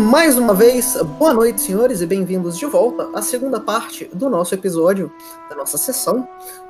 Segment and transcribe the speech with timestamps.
[0.00, 4.54] mais uma vez, boa noite, senhores, e bem-vindos de volta à segunda parte do nosso
[4.54, 5.12] episódio,
[5.50, 6.26] da nossa sessão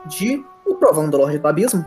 [0.06, 1.86] de O Provão do Lorde do Abismo.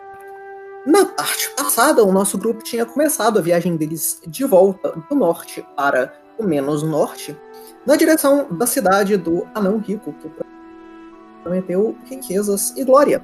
[0.86, 5.64] Na parte passada, o nosso grupo tinha começado a viagem deles de volta do norte
[5.76, 7.36] para o menos norte,
[7.84, 10.30] na direção da cidade do Anão Rico, que
[11.42, 13.22] prometeu riquezas e glória.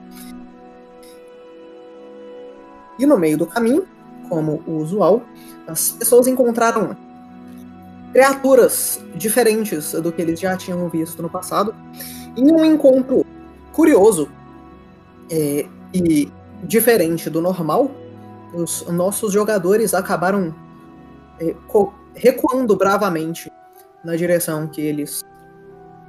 [2.99, 3.89] E no meio do caminho,
[4.29, 5.23] como usual,
[5.67, 6.95] as pessoas encontraram
[8.13, 11.75] criaturas diferentes do que eles já tinham visto no passado.
[12.37, 13.25] Em um encontro
[13.73, 14.29] curioso
[15.31, 16.31] é, e
[16.65, 17.91] diferente do normal,
[18.53, 20.55] os nossos jogadores acabaram
[21.41, 21.55] é,
[22.15, 23.51] recuando bravamente
[24.05, 25.25] na direção que eles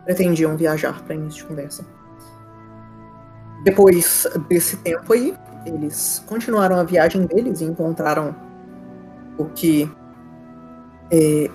[0.04, 1.86] pretendiam viajar para início de conversa.
[3.64, 8.36] Depois desse tempo aí, eles continuaram a viagem deles e encontraram
[9.38, 9.90] o que
[11.12, 11.50] é,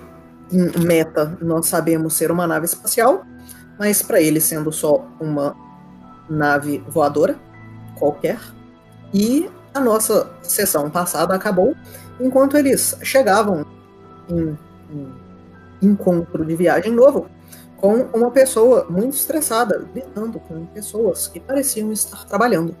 [0.51, 3.25] meta nós sabemos ser uma nave espacial,
[3.77, 5.55] mas para eles sendo só uma
[6.29, 7.37] nave voadora
[7.97, 8.39] qualquer.
[9.13, 11.75] E a nossa sessão passada acabou
[12.19, 13.65] enquanto eles chegavam
[14.29, 14.57] em
[14.91, 15.11] um
[15.81, 17.29] encontro de viagem novo
[17.77, 22.75] com uma pessoa muito estressada, lidando com pessoas que pareciam estar trabalhando.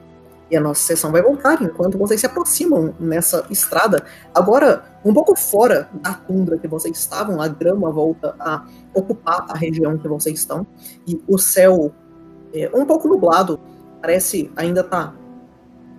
[0.49, 5.35] E a nossa sessão vai voltar enquanto vocês se aproximam nessa estrada, agora um pouco
[5.35, 10.39] fora da tundra que vocês estavam, a grama volta a ocupar a região que vocês
[10.39, 10.67] estão,
[11.07, 11.93] e o céu
[12.53, 13.59] é um pouco nublado,
[14.01, 15.13] parece ainda tá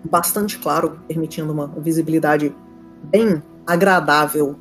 [0.04, 2.54] bastante claro, permitindo uma visibilidade
[3.04, 4.56] bem agradável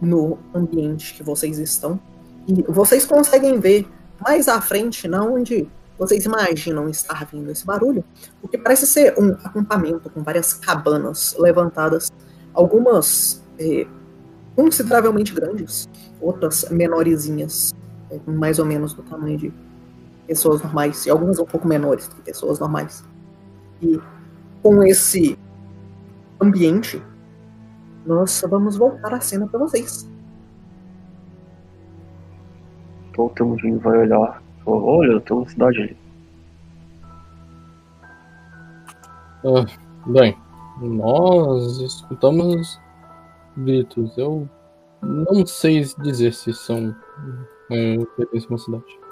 [0.00, 2.00] no ambiente que vocês estão.
[2.46, 3.88] E vocês conseguem ver
[4.20, 8.04] mais à frente, na onde vocês imaginam estar vindo esse barulho?
[8.42, 12.10] O que parece ser um acampamento com várias cabanas levantadas,
[12.52, 13.86] algumas é,
[14.56, 15.88] consideravelmente grandes,
[16.20, 17.72] outras menorzinhas,
[18.10, 19.52] é, mais ou menos do tamanho de
[20.26, 23.04] pessoas normais, e algumas um pouco menores do que pessoas normais.
[23.80, 24.00] E
[24.62, 25.38] com esse
[26.40, 27.02] ambiente,
[28.04, 30.08] nós vamos voltar a cena para vocês.
[33.10, 35.96] Então o Temudinho vai olhar Olha, tem uma cidade ali.
[39.44, 39.66] Ah,
[40.06, 40.36] bem,
[40.80, 42.80] nós escutamos
[43.56, 44.16] gritos.
[44.16, 44.48] Eu
[45.02, 46.94] não sei dizer se são
[47.70, 49.02] é, pertencem a uma cidade.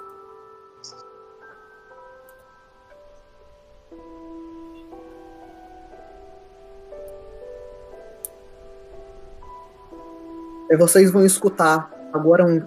[10.69, 12.61] E vocês vão escutar agora um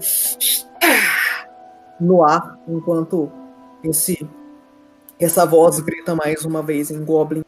[2.00, 3.30] no ar, enquanto
[3.82, 4.28] esse
[5.18, 7.44] essa voz grita mais uma vez em Goblin.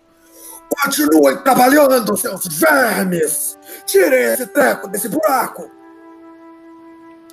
[0.69, 3.59] Continuem trabalhando, seus vermes!
[3.87, 5.71] Tirem esse treco desse buraco!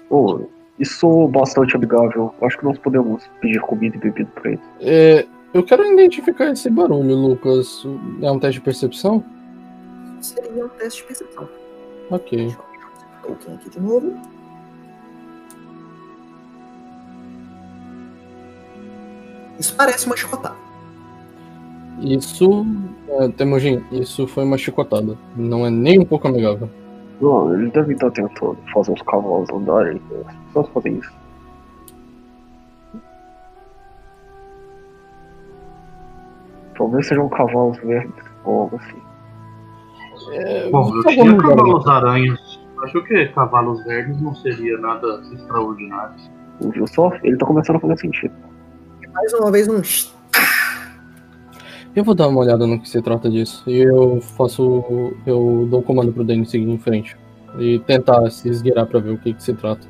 [0.09, 0.41] Oh,
[0.79, 2.33] isso bastante amigável.
[2.41, 4.63] Acho que nós podemos pedir comida e bebida pra eles.
[4.79, 7.83] É, eu quero identificar esse barulho, Lucas.
[8.21, 9.23] É um teste de percepção?
[10.21, 11.49] Seria um teste de percepção.
[12.09, 12.37] Ok.
[12.37, 12.57] Deixa
[13.23, 14.21] eu um aqui de novo.
[19.59, 20.72] Isso parece uma chicotada.
[22.03, 22.65] Isso,
[23.07, 25.17] é, Temujin, isso foi uma chicotada.
[25.35, 26.69] Não é nem um pouco amigável.
[27.21, 30.01] Não, ele deve estar tentando fazer os cavalos andarem.
[30.51, 31.13] Só fazem isso.
[36.77, 39.01] Talvez sejam cavalos verdes ou algo assim.
[40.33, 42.59] É, Bom, eu tinha cavalos aranhas.
[42.83, 46.15] Acho que cavalos verdes não seria nada extraordinário.
[46.59, 47.13] Viu só?
[47.23, 48.33] Ele tá começando a fazer sentido
[49.13, 49.81] mais uma vez um.
[51.95, 53.63] Eu vou dar uma olhada no que se trata disso.
[53.67, 55.13] E eu faço.
[55.25, 57.15] Eu dou o comando pro Danny seguir em frente.
[57.59, 59.87] E tentar se esgueirar pra ver o que, que se trata.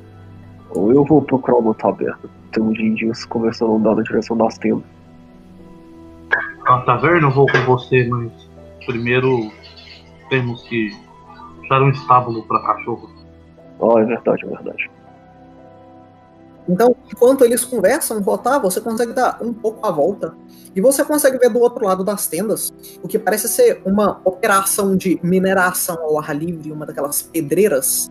[0.70, 2.28] Ou eu vou procurar uma tá aberta.
[2.52, 4.84] Tem uns índios conversando andando na direção das tendas.
[6.66, 8.32] A taverna eu vou com você, mas
[8.84, 9.50] primeiro
[10.28, 10.90] temos que
[11.62, 13.08] achar um estábulo para cachorro.
[13.80, 14.90] Ah, é verdade, é verdade.
[16.68, 20.34] Então, enquanto eles conversam, rotar, você consegue dar um pouco a volta.
[20.74, 22.72] E você consegue ver do outro lado das tendas
[23.02, 28.10] o que parece ser uma operação de mineração ao ar livre, uma daquelas pedreiras.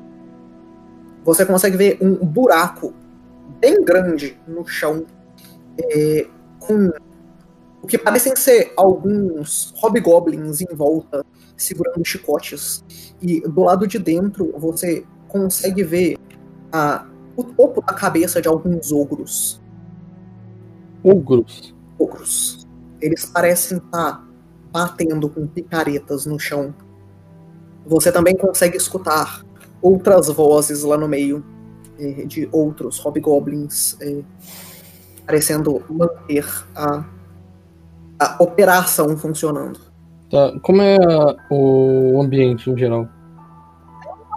[1.24, 2.94] Você consegue ver um buraco
[3.60, 5.06] bem grande no chão,
[5.80, 6.28] é,
[6.60, 6.92] com
[7.82, 11.26] o que parecem ser alguns hobgoblins em volta,
[11.58, 12.84] segurando chicotes.
[13.22, 16.18] E do lado de dentro você consegue ver
[16.72, 19.62] a o topo da cabeça de alguns ogros.
[21.04, 21.76] Ogros?
[22.00, 22.68] Ogros.
[23.02, 24.26] Eles parecem estar
[24.72, 26.74] batendo com picaretas no chão.
[27.86, 29.44] Você também consegue escutar
[29.82, 31.44] outras vozes lá no meio,
[32.00, 34.24] eh, de outros hobgoblins eh,
[35.26, 36.46] parecendo manter
[36.76, 37.04] a,
[38.20, 39.80] a operação funcionando.
[40.32, 40.58] Tá.
[40.62, 43.08] Como é a- o ambiente em geral?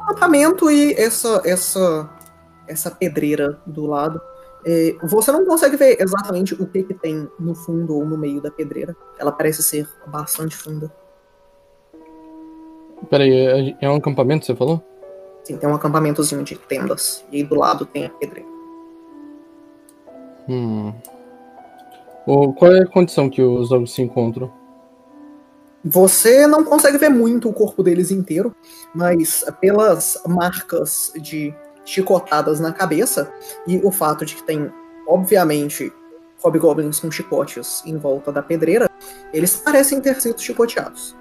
[0.08, 2.08] acampamento e essa essa
[2.68, 4.20] essa pedreira do lado.
[4.64, 8.40] É, você não consegue ver exatamente o que, que tem no fundo ou no meio
[8.40, 8.96] da pedreira.
[9.18, 10.92] Ela parece ser bastante funda.
[13.08, 14.82] Peraí, é, é um acampamento, você falou?
[15.44, 17.24] Sim, tem um acampamentozinho de tendas.
[17.30, 18.48] E aí do lado tem a pedreira.
[20.48, 20.92] Hum.
[22.24, 24.50] Qual é a condição que os ogros se encontram?
[25.84, 28.52] Você não consegue ver muito o corpo deles inteiro,
[28.92, 31.54] mas pelas marcas de
[31.86, 33.32] chicotadas na cabeça
[33.66, 34.70] e o fato de que tem,
[35.06, 35.90] obviamente,
[36.42, 38.90] hobgoblins com chicotes em volta da pedreira,
[39.32, 41.14] eles parecem ter sido chicoteados.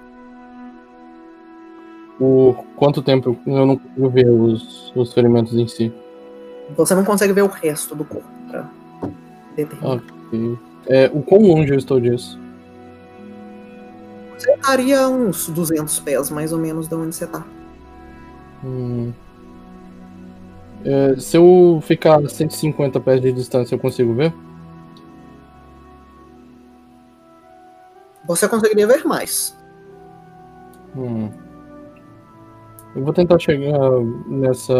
[2.18, 5.92] Por quanto tempo eu não consigo ver os, os ferimentos em si?
[6.76, 8.68] Você não consegue ver o resto do corpo pra
[9.54, 9.96] determinar.
[9.96, 10.58] Ok.
[10.86, 12.38] É, o quão longe eu estou disso?
[14.36, 17.44] Você estaria uns 200 pés, mais ou menos, de onde você tá.
[18.64, 19.12] Hum.
[20.88, 24.32] É, se eu ficar a 150 pés de distância, eu consigo ver?
[28.24, 29.56] Você conseguiria ver mais.
[30.96, 31.28] Hum.
[32.94, 33.78] Eu vou tentar chegar
[34.28, 34.72] nessa.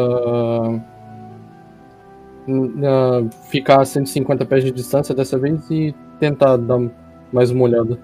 [2.47, 6.79] na- ficar a 150 pés de distância dessa vez e tentar dar
[7.33, 7.99] mais uma olhada.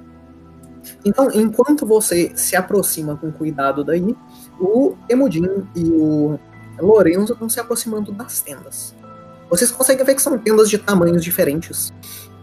[1.04, 4.16] Então, enquanto você se aproxima com cuidado daí,
[4.60, 6.40] o Emudin e o
[6.80, 8.94] Lorenzo estão se aproximando das tendas.
[9.48, 11.92] Vocês conseguem ver que são tendas de tamanhos diferentes.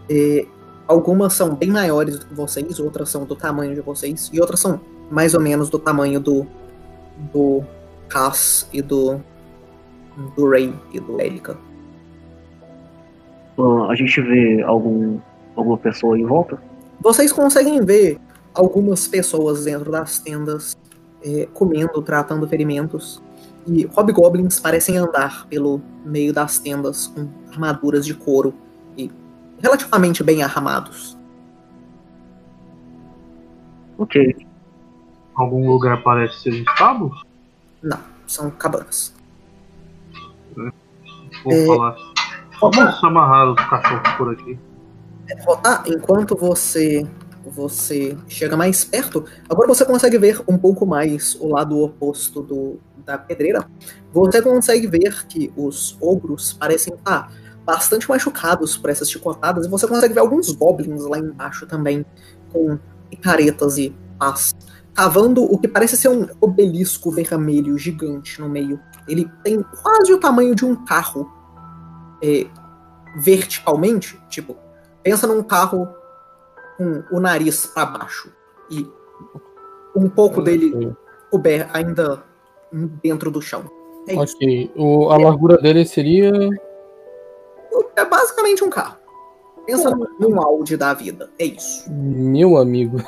[0.08, 0.46] É,
[0.86, 4.60] algumas são bem maiores do que vocês, outras são do tamanho de vocês, e outras
[4.60, 4.80] são
[5.10, 6.46] mais ou menos do tamanho do
[7.32, 7.62] do
[8.08, 9.20] Cass e do
[10.36, 11.56] do Ray e do Elica.
[13.58, 15.18] Ah, a gente vê algum,
[15.54, 16.60] alguma pessoa em volta?
[17.00, 18.18] Vocês conseguem ver
[18.54, 20.76] algumas pessoas dentro das tendas
[21.22, 23.22] eh, comendo, tratando ferimentos.
[23.66, 28.54] E hobgoblins parecem andar pelo meio das tendas com armaduras de couro
[28.96, 29.10] e
[29.60, 31.16] relativamente bem armados.
[33.98, 34.46] Ok.
[35.34, 37.12] Algum lugar parece ser estábulo?
[37.82, 39.14] Não, são cabanas.
[41.44, 41.96] Vou É, falar.
[42.60, 44.58] Vamos amarrar os cachorros por aqui.
[45.46, 47.06] Rotar, enquanto você
[47.46, 52.78] você chega mais perto, agora você consegue ver um pouco mais o lado oposto do,
[53.10, 53.66] da pedreira.
[54.12, 57.32] Você consegue ver que os ogros parecem estar
[57.64, 62.04] bastante machucados por essas chicotadas, e você consegue ver alguns goblins lá embaixo também,
[62.52, 62.78] com
[63.08, 64.54] picaretas e pás,
[64.94, 68.80] cavando o que parece ser um obelisco vermelho gigante no meio.
[69.06, 71.30] Ele tem quase o tamanho de um carro
[72.22, 72.46] é,
[73.18, 74.56] verticalmente, tipo,
[75.02, 75.88] pensa num carro
[76.76, 78.32] com o nariz para baixo
[78.70, 78.88] e
[79.94, 80.96] um pouco dele
[81.72, 82.24] ainda
[83.02, 83.64] dentro do chão.
[84.08, 84.36] É isso.
[84.36, 84.72] Ok.
[84.76, 86.32] O, a largura dele seria.
[87.96, 88.98] É basicamente um carro.
[89.66, 91.30] Pensa num, num Audi da vida.
[91.38, 91.90] É isso.
[91.92, 92.98] Meu amigo.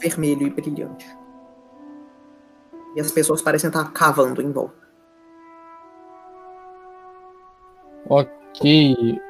[0.00, 1.06] Vermelho e brilhante.
[2.96, 4.88] E as pessoas parecem estar cavando em volta.
[8.08, 9.20] Ok.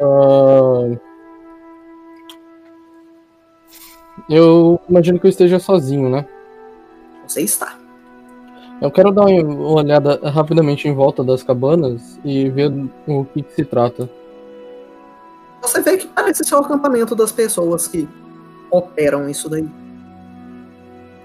[0.00, 0.98] Ah,
[4.28, 6.26] Eu imagino que eu esteja sozinho, né?
[7.26, 7.78] Você está.
[8.80, 12.72] Eu quero dar uma olhada rapidamente em volta das cabanas e ver
[13.06, 14.08] o que, que se trata.
[15.62, 18.08] Você vê que parece ser o acampamento das pessoas que
[18.70, 19.68] operam isso daí.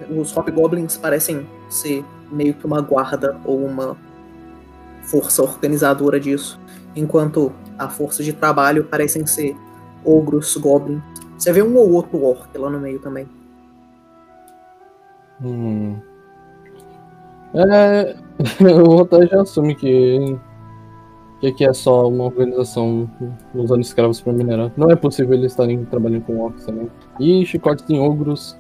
[0.10, 3.98] Os Hobgoblins parecem ser meio que uma guarda ou uma
[5.04, 6.60] força organizadora disso,
[6.96, 9.58] enquanto a força de trabalho parecem ser
[10.06, 11.02] ogros, goblins.
[11.38, 13.28] Você vê um ou outro orc lá no meio também.
[15.42, 15.98] Hum.
[17.54, 18.16] É,
[18.64, 20.38] o Rotar já assume que,
[21.40, 23.10] que aqui é só uma organização
[23.54, 24.72] usando escravos para minerar.
[24.78, 26.90] Não é possível eles estarem trabalhando com orcs também.
[27.20, 28.58] E chicotes em ogros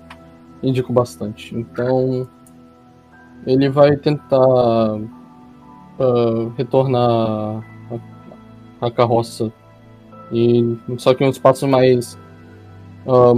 [0.64, 1.56] indico bastante.
[1.56, 2.28] Então
[3.46, 5.00] ele vai tentar
[6.00, 7.64] ah, retornar
[8.82, 9.52] a, a carroça.
[10.32, 12.18] E só que uns passos mais
[13.08, 13.34] ah,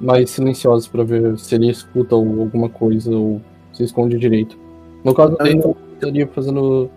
[0.00, 3.40] mais silenciosos para ver se ele escuta alguma coisa ou
[3.72, 4.61] se esconde direito.
[5.04, 6.88] No caso dele, eu estaria fazendo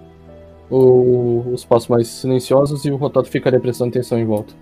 [0.69, 4.53] o- os passos mais silenciosos e o Rotato ficaria prestando atenção em volta.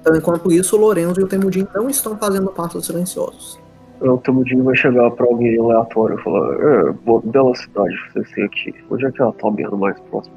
[0.00, 3.58] Então, enquanto isso, o Lorenzo e o Temudin não estão fazendo passos silenciosos.
[4.00, 8.44] O Temudinho vai chegar pra alguém aleatório e falar: É, boa, bela cidade vocês têm
[8.44, 8.74] aqui.
[8.90, 10.36] Onde é que é a taberna mais próxima?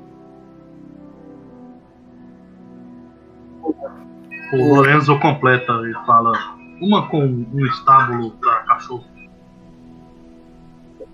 [4.54, 6.32] O Lorenzo completa e fala:
[6.82, 9.04] Uma com um estábulo pra cachorro.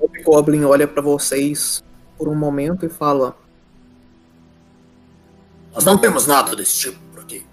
[0.05, 1.83] O Goblin olha pra vocês
[2.17, 3.35] por um momento e fala:
[5.73, 7.45] Nós não temos nada desse tipo por aqui.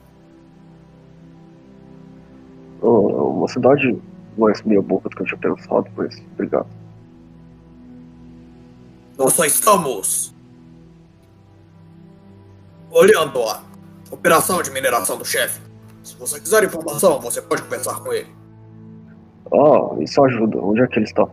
[2.81, 4.01] Oh, é uma cidade
[4.37, 6.67] mais meia boca do que eu tinha pensado, mas obrigado.
[9.17, 10.35] Nós só estamos
[12.91, 13.63] olhando a
[14.11, 15.61] operação de mineração do chefe.
[16.03, 18.29] Se você quiser informação, você pode conversar com ele.
[19.53, 20.59] Ah, isso ajuda.
[20.59, 21.29] Onde é que ele está?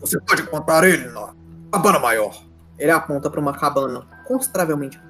[0.00, 1.34] Você pode encontrar ele na
[1.72, 2.36] cabana maior.
[2.78, 5.00] Ele aponta pra uma cabana consideravelmente.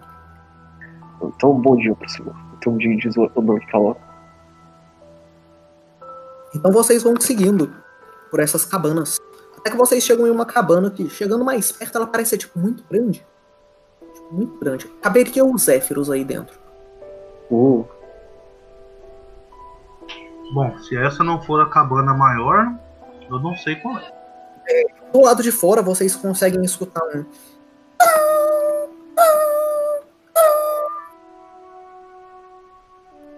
[1.23, 2.35] Então, bom dia pro senhor.
[2.55, 3.97] O Temudinho diz o nome que fala.
[6.55, 7.73] Então vocês vão seguindo
[8.31, 9.19] por essas cabanas.
[9.57, 12.59] Até que vocês chegam em uma cabana que, chegando mais perto, ela parece ser tipo,
[12.59, 13.27] muito grande.
[14.15, 14.87] Tipo, muito grande.
[15.03, 16.59] Caberia os Zéfiros aí dentro.
[17.51, 17.85] Uh,
[20.53, 22.73] Bom, se essa não for a cabana maior,
[23.31, 24.18] eu não sei qual é.
[25.13, 27.25] Do lado de fora, vocês conseguem escutar um.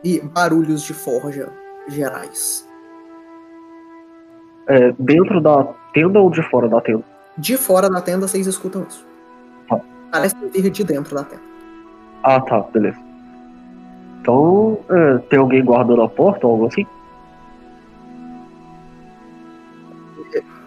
[0.02, 1.48] E barulhos de forja
[1.88, 2.66] gerais.
[4.66, 7.02] é dentro da tenda ou de fora da tenda?
[7.36, 9.06] De fora da tenda, vocês escutam isso.
[9.68, 9.80] Tá.
[10.10, 11.42] Parece vir de dentro da tenda.
[12.22, 12.98] Ah, tá, beleza.
[14.20, 16.86] Então, é, tem alguém guardando a porta ou algo assim?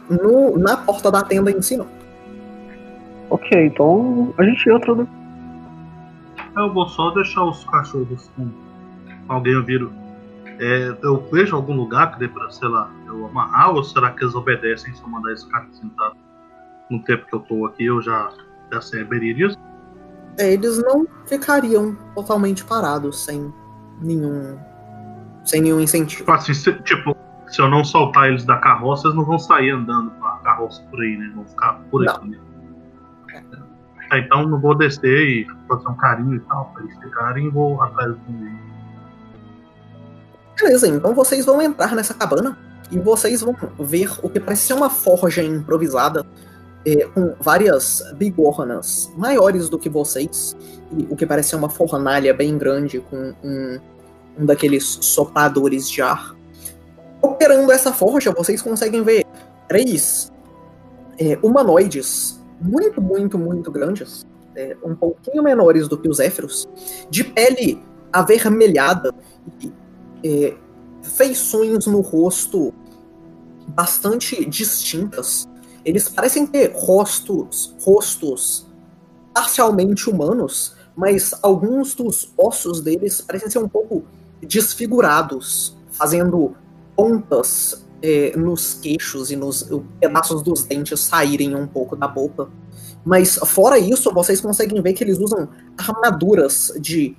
[0.09, 1.87] No, na porta da tenda em si, não.
[3.29, 5.07] Ok, então a gente entra, né?
[6.55, 8.49] Eu vou só deixar os cachorros com
[9.27, 9.87] alguém ouvir.
[10.59, 14.23] É, eu vejo algum lugar que dê pra, sei lá, eu amarrar ou será que
[14.23, 16.15] eles obedecem se eu mandar esse cara sentado?
[16.91, 18.31] No tempo que eu tô aqui, eu já,
[18.71, 19.57] já saberia disso.
[20.37, 23.51] É, eles não ficariam totalmente parados sem
[24.01, 24.57] nenhum.
[25.43, 26.19] sem nenhum incentivo.
[26.21, 27.12] Tipo assim, se, tipo,
[27.53, 30.81] se eu não soltar eles da carroça, eles não vão sair andando com a carroça
[30.89, 31.31] por aí, né?
[31.35, 32.15] Vão ficar por Não.
[32.15, 32.29] aqui.
[32.29, 32.39] Né?
[34.11, 37.49] É, então eu vou descer e fazer um carinho e tal, pra eles ficarem e
[37.51, 38.63] vou atrás do
[40.59, 42.57] Beleza, então vocês vão entrar nessa cabana
[42.91, 46.25] e vocês vão ver o que parece ser uma forja improvisada
[46.85, 50.55] é, com várias bigornas maiores do que vocês
[50.91, 53.79] e o que parece ser uma fornalha bem grande com um,
[54.39, 56.35] um daqueles sopradores de ar.
[57.23, 59.25] Operando essa forja, vocês conseguem ver
[59.67, 60.29] três
[61.17, 64.25] é, humanoides muito, muito, muito grandes,
[64.55, 66.67] é, um pouquinho menores do que os Zéfiros,
[67.09, 69.13] de pele avermelhada
[69.61, 69.73] e
[70.23, 70.57] é,
[71.01, 72.73] feições no rosto
[73.69, 75.47] bastante distintas.
[75.85, 78.67] Eles parecem ter rostos, rostos
[79.33, 84.03] parcialmente humanos, mas alguns dos ossos deles parecem ser um pouco
[84.41, 86.55] desfigurados, fazendo
[86.95, 89.69] pontas é, nos queixos e nos
[89.99, 92.49] pedaços dos dentes saírem um pouco da boca.
[93.05, 97.15] Mas fora isso, vocês conseguem ver que eles usam armaduras de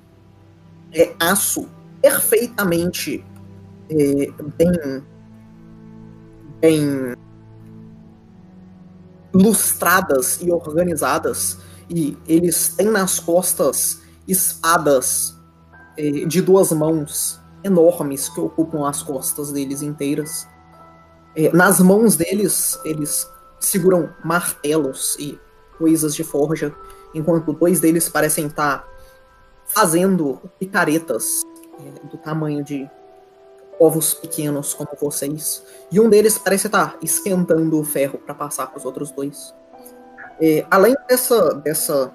[0.93, 1.67] é, aço
[2.01, 3.23] perfeitamente
[3.89, 5.03] é, bem,
[6.61, 7.15] bem
[9.33, 11.57] lustradas e organizadas,
[11.89, 15.35] e eles têm nas costas espadas
[15.97, 20.47] é, de duas mãos enormes que ocupam as costas deles inteiras.
[21.35, 23.27] É, nas mãos deles, eles
[23.59, 25.39] seguram martelos e
[25.77, 26.73] coisas de forja,
[27.13, 28.87] enquanto dois deles parecem estar
[29.65, 31.41] fazendo picaretas
[31.79, 32.89] é, do tamanho de
[33.79, 35.63] ovos pequenos como vocês.
[35.91, 39.53] E um deles parece estar esquentando o ferro para passar para os outros dois.
[40.39, 42.13] É, além dessa, dessa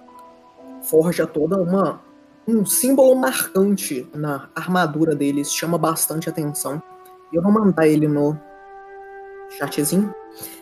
[0.83, 2.01] forja toda, uma,
[2.47, 6.83] um símbolo marcante na armadura deles chama bastante atenção.
[7.33, 8.39] Eu vou mandar ele no
[9.51, 10.13] chatzinho.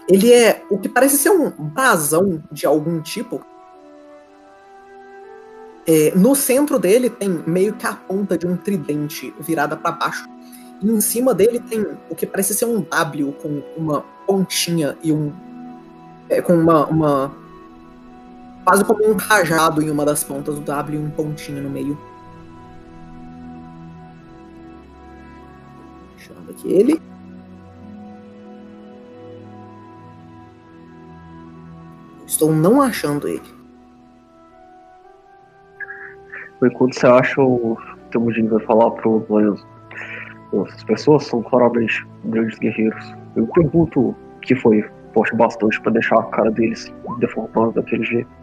[0.08, 3.44] Ele é o que parece ser um brasão de algum tipo.
[5.87, 10.28] É, no centro dele tem meio que a ponta de um tridente virada para baixo.
[10.80, 15.12] E em cima dele tem o que parece ser um W com uma pontinha e
[15.12, 15.32] um.
[16.28, 17.48] É, com uma, uma.
[18.69, 21.97] Quase como um cajado em uma das pontas do W e um pontinho no meio.
[26.15, 27.03] Deixando aqui ele.
[32.27, 33.41] Estou não achando ele.
[36.63, 37.79] Enquanto você acha, o
[38.11, 39.67] Temudinho vai falar pro Lorenzo.
[40.67, 43.17] As pessoas são claramente grandes guerreiros.
[43.35, 44.85] Eu pergunto que foi
[45.15, 48.38] forte bastante para deixar a cara deles deformada daquele jeito.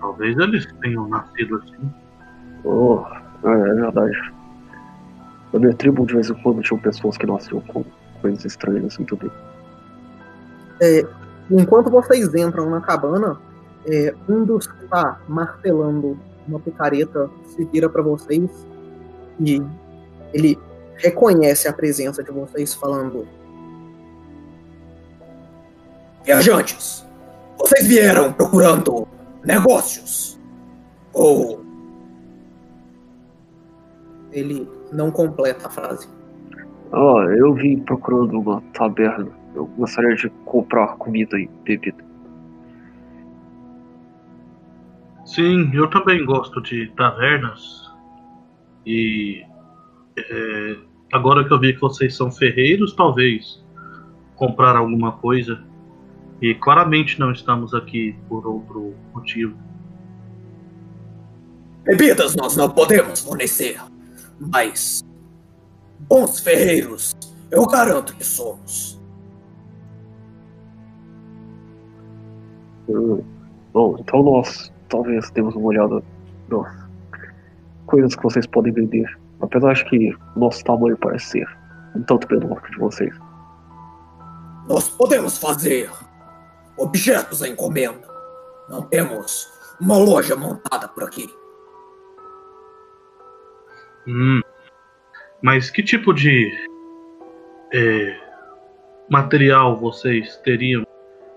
[0.00, 1.92] Talvez eles tenham nascido assim.
[2.64, 3.04] Oh,
[3.44, 4.32] é, é verdade.
[5.52, 7.84] Na minha tribo, de vez em quando, tinham pessoas que nasciam com
[8.20, 9.30] coisas estranhas assim também.
[10.80, 11.06] É,
[11.50, 13.38] enquanto vocês entram na cabana,
[13.86, 18.50] é, um dos que está martelando uma picareta se vira para vocês
[19.40, 19.62] e
[20.32, 20.58] ele
[20.96, 23.26] reconhece a presença de vocês falando
[26.24, 27.04] Viajantes,
[27.58, 29.06] vocês vieram procurando
[29.44, 30.40] negócios?
[31.12, 31.64] Ou
[34.32, 36.08] ele não completa a frase.
[36.92, 39.30] Ah, eu vim procurando uma taberna.
[39.54, 42.04] Eu gostaria de comprar comida e bebida.
[45.24, 47.90] Sim, eu também gosto de tavernas.
[48.84, 49.42] E
[50.16, 50.76] é,
[51.12, 53.64] agora que eu vi que vocês são ferreiros, talvez
[54.36, 55.62] comprar alguma coisa.
[56.40, 59.56] E claramente não estamos aqui por outro motivo.
[61.84, 63.80] bebidas nós não podemos fornecer,
[64.38, 65.02] mas
[66.00, 67.14] bons ferreiros
[67.50, 69.00] eu garanto que somos.
[72.88, 73.22] Hum,
[73.74, 76.00] Bom, então nós talvez temos uma olhada
[76.48, 76.88] nas
[77.86, 79.18] coisas que vocês podem vender.
[79.40, 81.58] Apesar de que nosso tamanho parece ser
[81.96, 83.12] um tanto menor que de vocês.
[84.68, 85.90] Nós podemos fazer
[86.76, 88.08] objetos à encomenda.
[88.68, 89.48] Não temos
[89.80, 91.28] uma loja montada por aqui.
[94.06, 94.40] Hum.
[95.42, 96.50] Mas que tipo de
[97.72, 98.16] é,
[99.10, 100.86] material vocês teriam?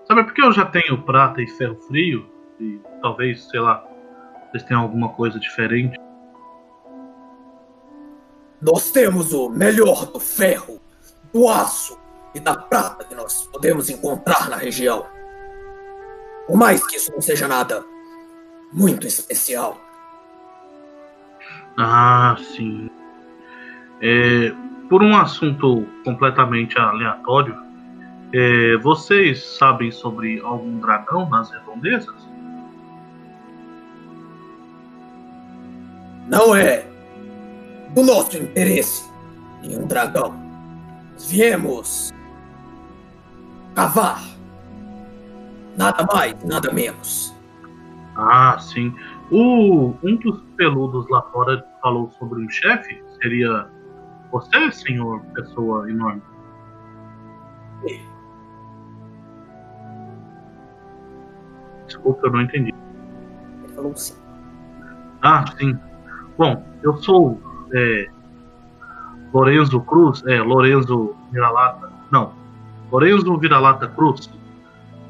[0.06, 2.26] Sabe porque eu já tenho prata e ferro frio
[2.58, 3.86] e talvez, sei lá,
[4.50, 5.98] vocês tenham alguma coisa diferente.
[8.60, 10.80] Nós temos o melhor do ferro,
[11.32, 11.98] do aço
[12.34, 15.06] e da prata que nós podemos encontrar na região.
[16.48, 17.84] Por mais que isso não seja nada
[18.72, 19.78] muito especial.
[21.76, 22.90] Ah, sim.
[24.00, 24.52] É,
[24.88, 27.54] por um assunto completamente aleatório,
[28.32, 32.16] é, vocês sabem sobre algum dragão nas redondezas?
[36.28, 36.86] Não é
[37.90, 39.04] do nosso interesse
[39.62, 40.34] nenhum dragão.
[41.28, 42.10] Viemos
[43.74, 44.37] cavar.
[45.78, 47.32] Nada mais, nada menos.
[48.16, 48.92] Ah, sim.
[49.30, 53.00] O, um dos peludos lá fora falou sobre um chefe?
[53.22, 53.68] Seria
[54.32, 56.20] você, senhor pessoa enorme?
[61.86, 62.74] Desculpa, eu não entendi.
[63.62, 64.16] Ele falou sim.
[65.22, 65.78] Ah, sim.
[66.36, 67.40] Bom, eu sou
[67.72, 68.08] é,
[69.32, 72.32] Lorenzo Cruz, é, Lorenzo Vira-Lata, não,
[72.90, 74.28] Lorenzo Vira-Lata Cruz.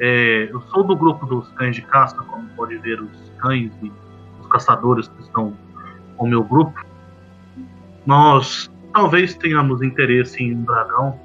[0.00, 3.92] É, eu sou do grupo dos cães de caça, como pode ver os cães e
[4.40, 5.56] os caçadores que estão
[6.16, 6.84] com o meu grupo.
[8.06, 11.18] Nós talvez tenhamos interesse em um dragão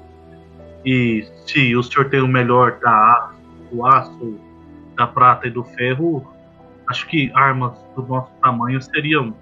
[0.84, 3.30] e se o senhor tem o melhor da
[3.70, 4.38] do aço,
[4.96, 6.24] da prata e do ferro,
[6.86, 9.34] acho que armas do nosso tamanho seriam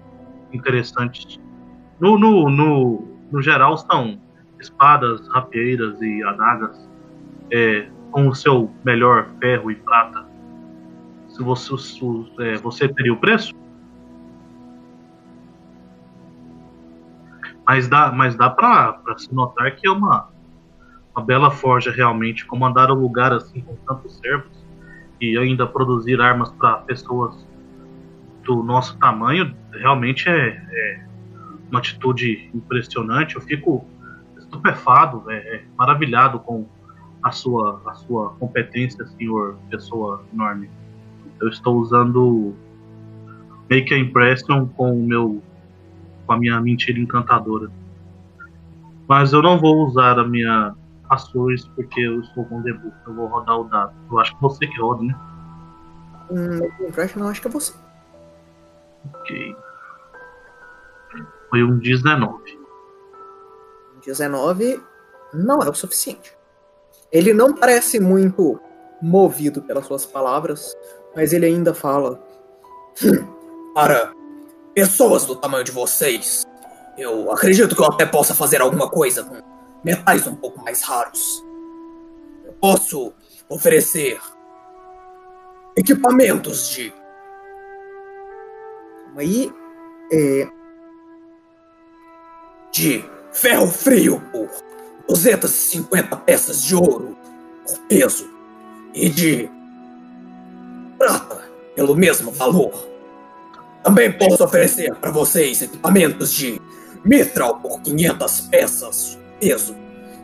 [0.51, 1.39] interessantes.
[1.99, 4.19] No, no, no, no geral, são
[4.59, 6.89] espadas, rapieiras e adagas
[7.51, 10.23] é, com o seu melhor ferro e prata.
[11.27, 11.73] Se você,
[12.39, 13.51] é, você teria o preço?
[17.65, 20.29] Mas dá, mas dá pra se notar que é uma,
[21.15, 22.45] uma bela forja realmente.
[22.45, 24.63] Comandar um lugar assim com tantos servos
[25.19, 27.47] e ainda produzir armas para pessoas
[28.43, 31.05] do nosso tamanho realmente é, é,
[31.71, 33.37] uma atitude impressionante.
[33.37, 33.87] Eu fico
[34.37, 36.67] estupefado, é, é, maravilhado com
[37.23, 40.69] a sua, a sua competência, senhor pessoa enorme.
[41.39, 42.53] Eu estou usando
[43.69, 45.41] Make a Impression com o meu
[46.25, 47.69] com a minha mentira encantadora.
[49.07, 50.73] Mas eu não vou usar a minha
[51.09, 52.93] ações porque eu estou com debug.
[53.05, 53.93] Eu vou rodar o dado.
[54.09, 55.15] Eu acho que você que roda, né?
[56.31, 57.73] Hum, Make Impression, eu acho que é você.
[59.13, 59.55] Ok.
[61.49, 62.59] Foi um 19.
[64.05, 64.81] 19
[65.33, 66.35] não é o suficiente.
[67.13, 68.59] Ele não parece muito
[69.01, 70.75] movido pelas suas palavras,
[71.15, 72.21] mas ele ainda fala.
[73.73, 74.13] Para
[74.73, 76.45] pessoas do tamanho de vocês,
[76.97, 79.37] eu acredito que eu até possa fazer alguma coisa com
[79.83, 81.43] metais um pouco mais raros.
[82.45, 83.13] Eu posso
[83.49, 84.19] oferecer
[85.75, 86.93] equipamentos de
[89.15, 89.53] Aí,
[90.11, 90.47] é,
[92.71, 94.49] de ferro frio por
[95.07, 97.17] 250 peças de ouro
[97.65, 98.29] por peso
[98.93, 99.49] e de
[100.97, 101.41] prata
[101.75, 102.71] pelo mesmo valor.
[103.83, 106.61] Também posso oferecer para vocês equipamentos de
[107.03, 109.75] mitral por 500 peças peso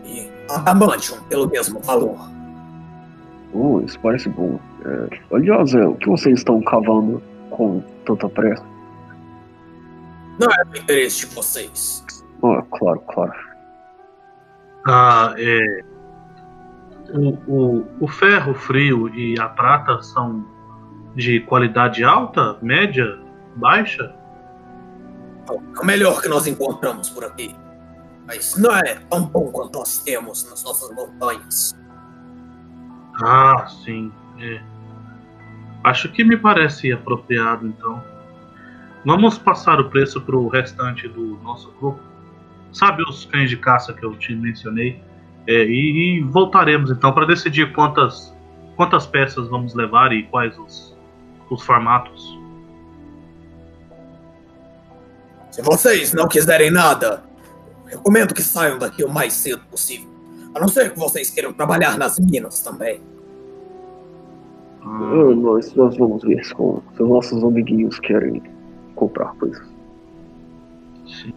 [0.06, 2.18] e adamantium pelo mesmo valor.
[3.54, 4.60] Oh, isso parece bom.
[4.86, 8.64] É, aliás, é, o que vocês estão cavando com tanta pressa?
[10.40, 12.06] Não é do interesse de vocês.
[12.42, 13.49] Ah, claro, claro.
[14.88, 15.84] Ah, é.
[17.12, 20.46] O, o, o ferro frio e a prata são
[21.16, 23.20] de qualidade alta, média,
[23.56, 24.14] baixa?
[25.50, 27.56] É o melhor que nós encontramos por aqui.
[28.28, 31.76] Mas não é tão bom quanto nós temos nas nossas montanhas.
[33.24, 34.12] Ah, sim.
[34.40, 34.62] É.
[35.84, 38.04] Acho que me parece apropriado, então.
[39.06, 42.09] Vamos passar o preço para o restante do nosso grupo.
[42.72, 45.02] Sabe os cães de caça que eu te mencionei?
[45.48, 48.36] É, e, e, voltaremos então para decidir quantas,
[48.76, 50.96] quantas peças vamos levar e quais os,
[51.50, 52.38] os formatos.
[55.52, 57.24] Se vocês não quiserem nada,
[57.88, 60.08] recomendo que saiam daqui o mais cedo possível.
[60.54, 63.02] A não ser que vocês queiram trabalhar nas minas também.
[64.82, 68.42] Ah, nós, nós vamos ver se os nossos amiguinhos querem
[68.96, 69.68] comprar coisas.
[71.08, 71.34] Sim.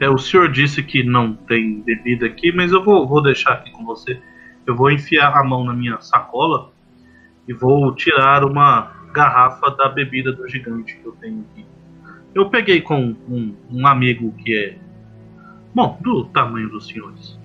[0.00, 3.70] É, o senhor disse que não tem bebida aqui, mas eu vou, vou deixar aqui
[3.70, 4.20] com você.
[4.66, 6.72] Eu vou enfiar a mão na minha sacola
[7.46, 11.64] e vou tirar uma garrafa da bebida do gigante que eu tenho aqui.
[12.34, 14.76] Eu peguei com um, um amigo que é,
[15.72, 17.38] bom, do tamanho dos senhores.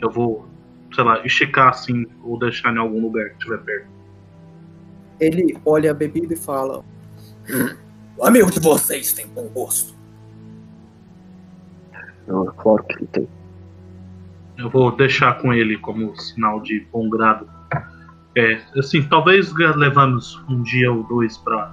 [0.00, 0.48] Eu vou,
[0.92, 3.88] sei lá, esticar assim ou deixar em algum lugar que estiver perto.
[5.20, 6.82] Ele olha a bebida e fala:
[7.48, 7.76] hum,
[8.16, 9.99] O amigo de vocês tem bom gosto.
[12.30, 13.28] Não, é claro que ele tem.
[14.56, 17.48] Eu vou deixar com ele como sinal de bom grado.
[18.36, 21.72] É, assim, talvez levamos um dia ou dois para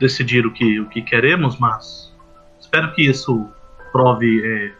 [0.00, 2.12] decidir o que, o que queremos, mas
[2.58, 3.48] espero que isso
[3.92, 4.42] prove.
[4.44, 4.72] É,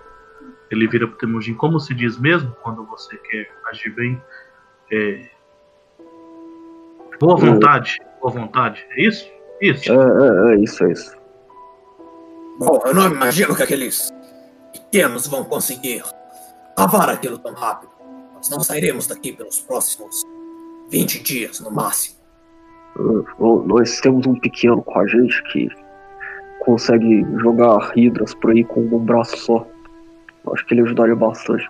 [0.71, 4.21] ele vira pro Temujin, como se diz mesmo quando você quer agir bem.
[4.91, 5.31] É,
[7.21, 9.31] boa vontade, boa vontade, é isso?
[9.61, 9.93] Isso.
[9.93, 11.17] É, é, é isso, é isso.
[12.59, 14.13] Bom, eu não imagino que aqueles
[14.93, 16.05] pequenos vão conseguir
[16.79, 17.91] lavar aquilo tão rápido.
[18.35, 20.23] Nós não sairemos daqui pelos próximos
[20.91, 22.19] 20 dias, no máximo.
[22.97, 25.71] Uh, nós temos um pequeno com a gente que
[26.61, 29.67] consegue jogar hidras por aí com um braço só.
[30.53, 31.65] Acho que ele ajudaria bastante.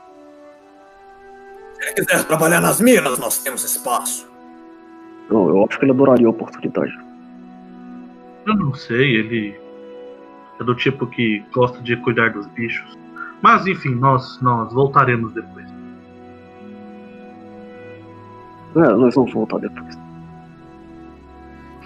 [1.75, 4.29] Se ele quiser trabalhar nas minas, nós temos espaço.
[5.31, 6.93] Não, eu acho que ele adoraria a oportunidade.
[8.47, 9.61] Eu não sei, ele
[10.61, 13.02] é do tipo que gosta de cuidar dos bichos.
[13.43, 15.67] Mas enfim, nós, nós voltaremos depois.
[18.77, 19.99] É, nós vamos voltar depois.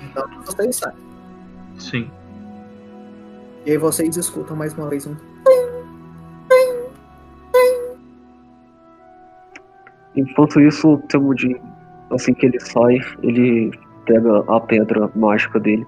[0.04, 0.96] Então vocês saem.
[1.78, 2.10] Sim.
[3.64, 5.16] E aí vocês escutam mais uma vez um.
[10.14, 11.56] Enquanto isso, o Temudin,
[12.10, 13.70] assim que ele sai, ele
[14.06, 15.86] pega a pedra mágica dele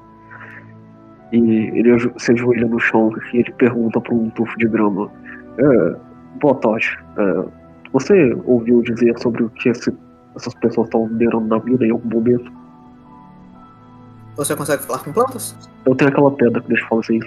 [1.33, 5.11] e ele se ajoelha no chão e ele pergunta para um tufo de grama:
[5.59, 6.09] é,
[6.41, 6.97] Boa tarde.
[7.17, 7.49] É,
[7.93, 9.93] você ouviu dizer sobre o que esse,
[10.37, 12.51] essas pessoas estão liderando na vida em algum momento?
[14.37, 15.57] Você consegue falar com plantas?
[15.85, 17.21] Eu tenho aquela pedra que deixa eu falar assim.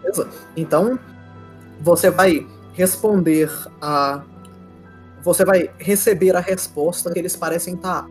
[0.00, 0.28] Beleza.
[0.56, 0.98] Então,
[1.80, 4.22] você vai responder a.
[5.22, 8.06] Você vai receber a resposta que eles parecem estar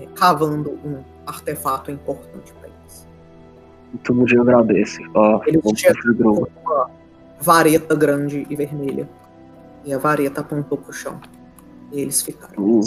[0.00, 3.06] é, cavando um artefato importante para eles.
[3.94, 5.00] Então, dia agradece.
[5.14, 6.90] Ah, Eles chegam com uma
[7.40, 9.08] vareta grande e vermelha.
[9.84, 11.20] E a vareta apontou pro chão.
[11.92, 12.54] E eles ficaram.
[12.62, 12.80] Hum.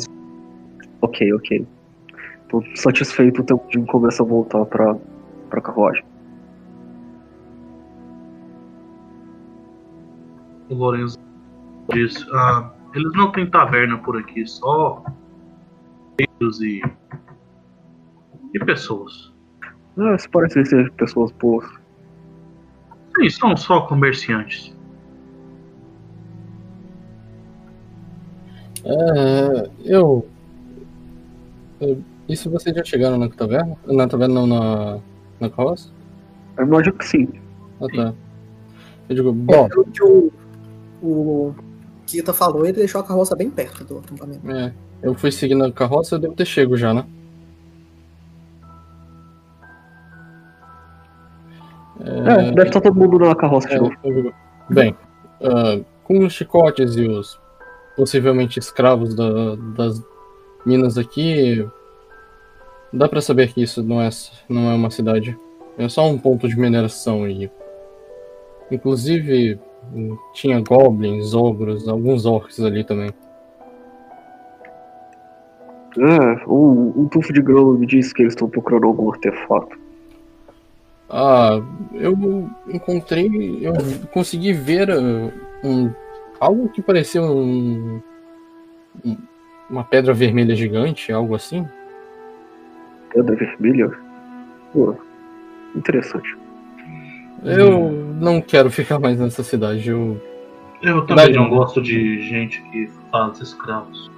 [1.01, 1.67] Ok, ok.
[2.49, 4.95] Tô satisfeito, o Temudin começa a voltar pra,
[5.49, 6.03] pra carruagem.
[10.69, 11.17] O Lourenço
[11.93, 15.03] diz: ah, eles não têm taverna por aqui, só
[16.19, 16.81] reinos e,
[18.53, 19.33] e pessoas.
[19.97, 21.80] Ah, isso parece ser pessoas boas.
[23.21, 24.73] Sim, são só comerciantes.
[28.83, 30.27] É, eu.
[31.79, 33.75] eu- E se vocês já chegaram na taverna?
[33.85, 34.99] Na taverna não, na.
[35.39, 35.89] Na carroça?
[36.57, 37.27] Eu imagino que sim.
[37.79, 38.13] Ah tá.
[39.09, 40.31] Eu digo, bom, que o,
[41.01, 41.55] o
[42.05, 44.49] Kita falou, ele deixou a carroça bem perto do acampamento.
[44.51, 47.05] é, eu fui seguindo a carroça, eu devo ter chego já, né?
[52.03, 54.33] É, deve estar todo mundo na carroça de É, novo.
[54.69, 54.95] Bem,
[55.41, 57.39] uh, com os chicotes e os
[57.95, 60.01] possivelmente escravos da, das
[60.65, 61.67] minas aqui,
[62.91, 64.09] dá para saber que isso não é,
[64.49, 65.37] não é uma cidade.
[65.77, 67.49] É só um ponto de mineração e.
[68.69, 69.59] Inclusive,
[70.33, 73.11] tinha goblins, ogros, alguns orcs ali também.
[75.97, 79.80] É, um, um tufo de grão me disse que eles estão procurando algum artefato.
[81.13, 81.61] Ah,
[81.93, 83.59] eu encontrei.
[83.61, 83.73] Eu
[84.13, 85.91] consegui ver uh, um,
[86.39, 88.01] algo que parecia um,
[89.03, 89.17] um,
[89.69, 91.67] uma pedra vermelha gigante, algo assim.
[93.13, 93.91] Pedra vermelha?
[94.71, 94.95] Pô,
[95.75, 96.37] interessante.
[97.43, 99.89] Eu não quero ficar mais nessa cidade.
[99.89, 100.21] Eu,
[100.81, 104.09] eu também não gosto de gente que faz escravos.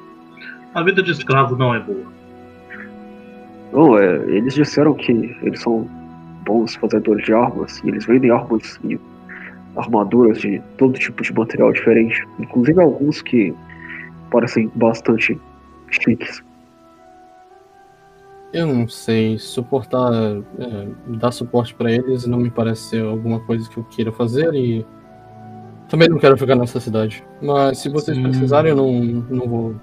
[0.76, 2.06] A vida de escravo não é boa.
[3.72, 5.90] Não, é, eles disseram que eles são
[6.46, 9.00] bons fazedores de armas e eles vendem armas e
[9.76, 13.54] armaduras de todo tipo de material diferente, inclusive alguns que
[14.30, 15.40] parecem bastante
[15.90, 16.44] chiques.
[18.52, 20.12] Eu não sei, suportar,
[20.60, 24.54] é, dar suporte para eles não me parece ser alguma coisa que eu queira fazer
[24.54, 24.86] e
[25.90, 27.24] também não quero ficar nessa cidade.
[27.42, 28.24] Mas se vocês Sim.
[28.24, 29.76] precisarem, eu não, não vou.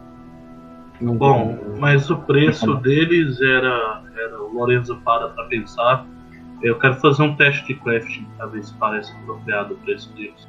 [1.00, 6.06] Não Bom, vou, mas o preço deles era, era o Lorenzo para para pensar
[6.62, 10.46] eu quero fazer um teste de crafting pra ver se parece apropriado o preço deles.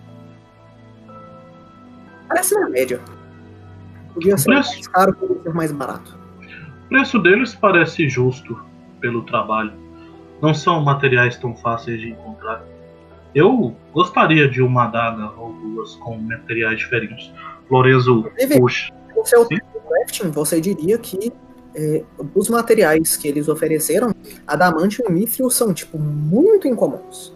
[2.28, 3.00] Parece na média.
[4.14, 4.72] Podia ser preço...
[4.72, 6.18] mais caro, podia ser mais barato.
[6.86, 8.62] O preço deles parece justo
[9.00, 9.74] pelo trabalho.
[10.42, 12.64] Não são materiais tão fáceis de encontrar.
[13.34, 17.32] Eu gostaria de uma adaga ou duas com materiais diferentes.
[17.70, 18.94] Lorenzo, puxa.
[19.16, 21.32] O seu crafting, você diria que
[21.76, 22.04] é,
[22.36, 24.14] os materiais que eles ofereceram,
[24.46, 27.36] adamante e mithril são, tipo, muito incomuns.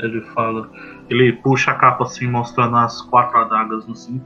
[0.00, 0.70] Ele fala,
[1.08, 4.24] ele puxa a capa assim, mostrando as quatro adagas no cinto.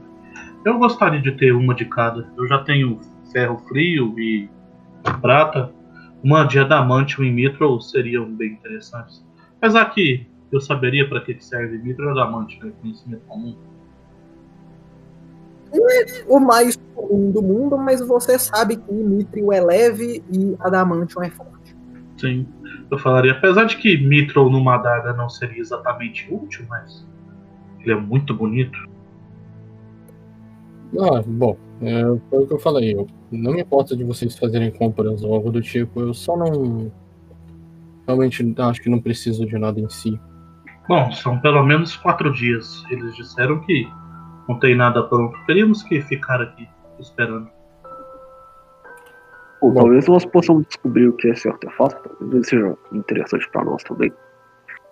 [0.65, 2.31] Eu gostaria de ter uma de cada.
[2.37, 2.99] Eu já tenho
[3.31, 4.49] ferro frio e
[5.21, 5.71] prata.
[6.21, 9.25] Uma de adamante e mithril seriam bem interessantes.
[9.57, 12.71] Apesar que eu saberia para que serve mithril e adamante, né?
[12.81, 13.55] Conhecimento comum
[15.73, 20.55] não é o mais comum do mundo, mas você sabe que Mithril é leve e
[20.59, 21.75] Adamantium é forte.
[22.17, 22.47] Sim,
[22.91, 27.05] eu falaria, apesar de que Mithril numa adaga não seria exatamente útil, mas
[27.79, 28.77] ele é muito bonito.
[30.99, 32.93] Ah, bom, é, foi o que eu falei.
[32.93, 36.91] Eu, não me importa de vocês fazerem compras ou algo do tipo, eu só não.
[38.07, 40.19] Realmente acho que não preciso de nada em si.
[40.87, 42.83] Bom, são pelo menos quatro dias.
[42.89, 43.87] Eles disseram que
[44.49, 45.37] não tem nada pronto.
[45.45, 46.67] Teríamos que ficar aqui
[46.99, 47.47] esperando.
[49.61, 52.09] Bom, talvez nós possamos descobrir o que é esse artefato.
[52.17, 54.11] Talvez seja interessante para nós também.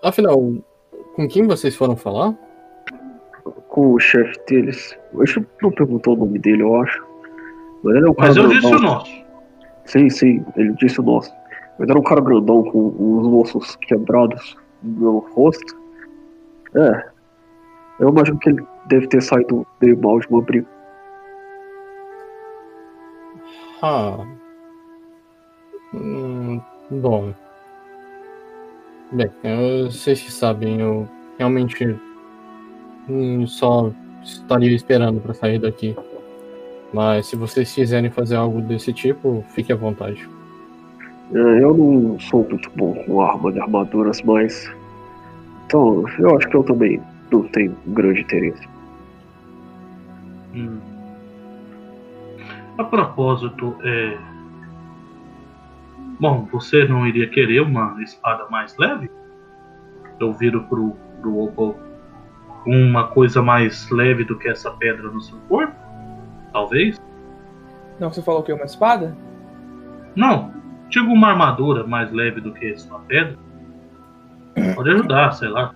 [0.04, 0.38] Afinal,
[1.15, 2.36] com quem vocês foram falar?
[3.70, 4.96] Com o chefe deles.
[5.20, 7.04] A gente não perguntou o nome dele, eu acho.
[7.84, 8.60] Mas, ele é um Mas eu grandão.
[8.60, 9.26] disse o nosso.
[9.86, 11.34] Sim, sim, ele disse o nosso.
[11.80, 15.76] Mas era um cara grandão com os ossos quebrados no rosto.
[16.76, 17.06] É.
[18.00, 20.67] Eu imagino que ele deve ter saído meio mal de uma briga.
[23.82, 24.26] Ah.
[25.93, 27.34] Hum, bom.
[29.12, 29.30] Bem,
[29.86, 31.97] vocês que sabem, eu realmente
[33.08, 33.91] hum, só
[34.23, 35.95] estaria esperando para sair daqui.
[36.93, 40.28] Mas se vocês quiserem fazer algo desse tipo, fique à vontade.
[41.34, 44.69] É, eu não sou muito bom com armas e armaduras, mas.
[45.65, 48.77] Então, eu acho que eu também não tenho grande interesse.
[50.58, 50.80] Hum.
[52.78, 54.17] A propósito, é.
[56.20, 59.10] Bom, você não iria querer uma espada mais leve?
[60.20, 61.76] Eu viro pro, pro Opal
[62.67, 65.74] uma coisa mais leve do que essa pedra no seu corpo?
[66.52, 67.02] Talvez?
[68.00, 69.15] Não, você falou que é uma espada?
[70.15, 70.54] Não,
[70.89, 73.38] digo uma armadura mais leve do que essa pedra.
[74.76, 75.74] Pode ajudar, sei lá.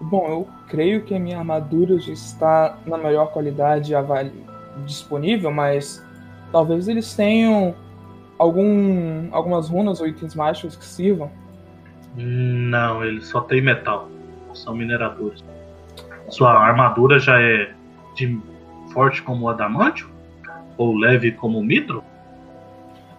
[0.00, 3.92] Bom, eu creio que a minha armadura já está na melhor qualidade
[4.86, 6.04] disponível, mas
[6.50, 7.74] talvez eles tenham
[8.38, 11.30] algum, algumas runas ou itens mágicos que sirvam.
[12.16, 14.08] Não, ele só tem metal.
[14.54, 15.44] São mineradores.
[16.28, 17.72] Sua armadura já é
[18.16, 18.40] de
[18.92, 20.08] forte como o adamantio?
[20.76, 22.02] Ou leve como o mitro?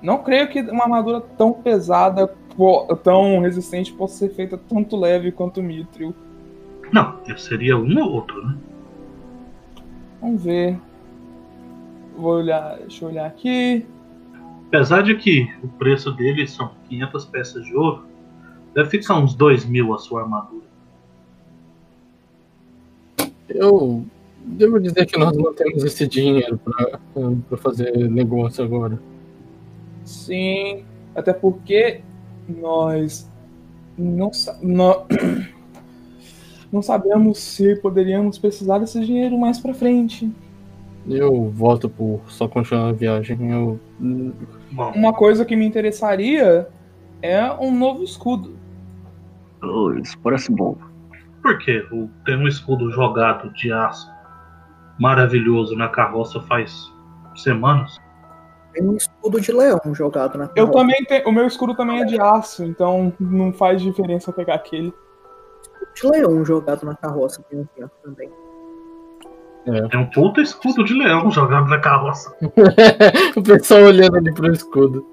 [0.02, 2.28] Não creio que uma armadura tão pesada,
[3.04, 6.16] tão resistente, possa ser feita tanto leve quanto o mithril.
[6.92, 8.58] Não, seria um ou outro, né?
[10.20, 10.78] Vamos ver.
[12.16, 13.86] Vou olhar, deixa eu olhar aqui.
[14.68, 18.06] Apesar de que o preço dele são 500 peças de ouro,
[18.74, 20.66] deve ficar uns 2 mil a sua armadura.
[23.50, 24.06] Eu
[24.46, 29.00] devo dizer que nós não temos esse dinheiro para fazer negócio agora.
[30.06, 32.02] Sim, até porque
[32.48, 33.30] nós
[33.98, 35.06] não, não,
[36.72, 40.32] não sabemos se poderíamos precisar desse dinheiro mais para frente.
[41.08, 43.52] Eu voto por só continuar a viagem.
[43.52, 43.80] Eu...
[44.72, 44.92] Bom.
[44.96, 46.68] Uma coisa que me interessaria
[47.22, 48.56] é um novo escudo.
[49.64, 50.78] Oh, isso parece bom.
[51.42, 51.84] Por quê?
[52.26, 54.10] Tem um escudo jogado de aço
[55.00, 56.94] maravilhoso na carroça faz
[57.36, 58.00] semanas.
[58.72, 60.60] Tem um escudo de leão jogado na carroça.
[60.60, 61.28] Eu também tenho.
[61.28, 64.94] O meu escudo também é de aço, então não faz diferença eu pegar aquele.
[65.96, 68.30] De leão jogado na carroça tem um tempo também.
[69.66, 69.88] É.
[69.88, 72.36] Tem um puta escudo de leão jogado na carroça.
[73.36, 75.06] o pessoal olhando ali pro escudo.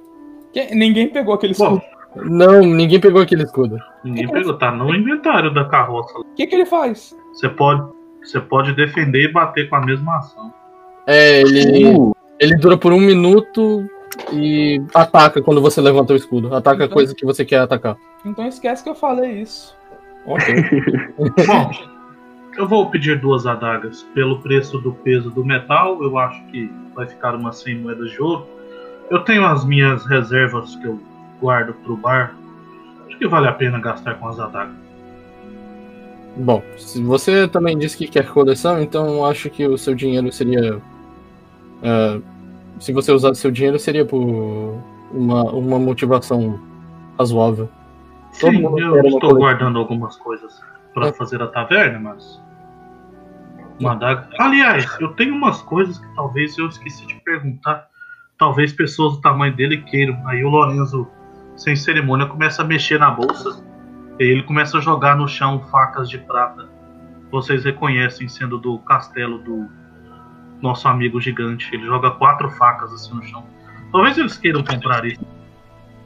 [0.52, 1.76] Que, ninguém pegou aquele escudo.
[1.76, 1.82] Bom,
[2.24, 3.78] não, ninguém pegou aquele escudo.
[4.02, 6.18] Ninguém que pegou, tá no inventário da carroça.
[6.18, 7.14] O que, que ele faz?
[7.34, 7.86] Você pode,
[8.22, 10.52] você pode defender e bater com a mesma ação.
[11.06, 12.14] É, ele, uh.
[12.38, 13.86] ele dura por um minuto
[14.32, 16.54] e ataca quando você levanta o escudo.
[16.54, 17.96] Ataca então, a coisa que você quer atacar.
[18.24, 19.76] Então esquece que eu falei isso.
[20.28, 20.54] Ok.
[21.46, 21.70] Bom,
[22.56, 24.02] eu vou pedir duas adagas.
[24.14, 28.20] Pelo preço do peso do metal, eu acho que vai ficar umas 100 moedas de
[28.20, 28.46] ouro.
[29.10, 31.00] Eu tenho as minhas reservas que eu
[31.40, 32.36] guardo pro bar.
[33.06, 34.76] Acho que vale a pena gastar com as adagas.
[36.36, 40.76] Bom, se você também disse que quer coleção, então acho que o seu dinheiro seria.
[40.76, 42.22] Uh,
[42.78, 44.78] se você usar seu dinheiro, seria por
[45.10, 46.60] uma, uma motivação
[47.18, 47.68] razoável.
[48.38, 50.62] Sim, eu estou guardando algumas coisas
[50.94, 51.12] para é.
[51.12, 52.40] fazer a taverna, mas
[53.80, 54.28] uma adaga.
[54.38, 57.86] Aliás, eu tenho umas coisas que talvez eu esqueci de perguntar.
[58.36, 60.26] Talvez pessoas do tamanho dele queiram.
[60.26, 61.08] Aí o Lorenzo,
[61.56, 63.62] sem cerimônia, começa a mexer na bolsa.
[64.18, 66.68] E ele começa a jogar no chão facas de prata.
[67.30, 69.68] Vocês reconhecem sendo do castelo do
[70.60, 71.68] nosso amigo gigante.
[71.72, 73.44] Ele joga quatro facas assim no chão.
[73.92, 75.24] Talvez eles queiram comprar isso.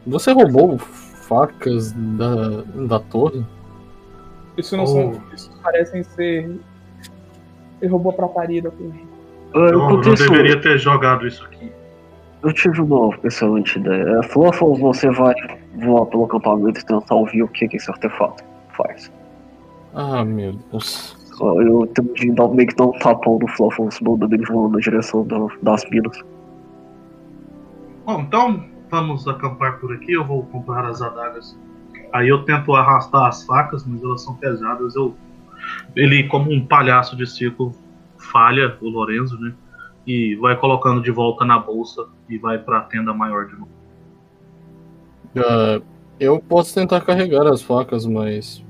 [0.06, 0.80] Você roubou
[1.22, 3.44] facas da, da torre?
[4.56, 4.86] Isso não oh.
[4.86, 5.22] são.
[5.34, 6.58] Isso parecem ser
[7.82, 9.04] ele roubou a prataria da torre.
[9.52, 11.70] Eu, não, não deveria ter jogado isso aqui.
[12.42, 14.18] Eu tive uma excelente ideia.
[14.18, 15.34] É, Fluffles, você vai
[15.84, 18.42] voar pelo acampamento e tentar ouvir o que, que esse artefato
[18.76, 19.12] faz.
[19.94, 21.16] Ah, meu Deus.
[21.40, 24.78] Eu tenho de dar, meio que dar um tapão no Fluffles, mandando ele voando na
[24.78, 26.18] direção do, das minas.
[28.06, 30.12] Bom, então vamos acampar por aqui.
[30.12, 31.58] Eu vou comprar as adagas.
[32.12, 34.94] Aí eu tento arrastar as facas, mas elas são pesadas.
[34.94, 35.16] Eu
[35.96, 37.74] ele, como um palhaço de circo,
[38.18, 39.54] falha o Lorenzo, né?
[40.06, 43.68] E vai colocando de volta na bolsa e vai para a tenda maior de novo.
[45.34, 45.82] Uh,
[46.20, 48.62] eu posso tentar carregar as facas, mas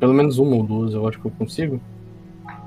[0.00, 1.80] pelo menos uma ou duas eu acho que eu consigo.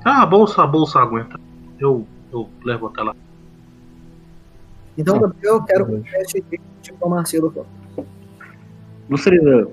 [0.04, 1.38] Ah, a bolsa, a bolsa aguenta.
[1.78, 3.14] Eu, eu levo até lá.
[4.96, 7.66] Então, ah, eu quero um teste de diplomacia do foco.
[9.08, 9.68] Não seria.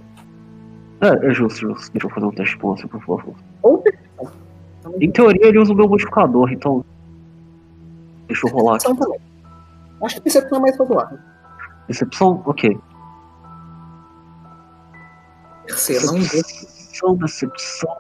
[1.02, 1.92] É, é justo, justo.
[1.92, 3.36] Deixa eu fazer um teste diplomacia, por favor.
[3.62, 3.84] Ou
[5.00, 6.84] Em teoria ele usa o meu modificador, então.
[8.28, 8.86] Deixa eu rolar aqui.
[8.86, 9.20] Também.
[10.04, 11.14] Acho que percepção é mais popular.
[11.88, 12.42] Decepção?
[12.46, 12.80] Ok.
[15.68, 17.98] Terceiro, não Decepção, decepção.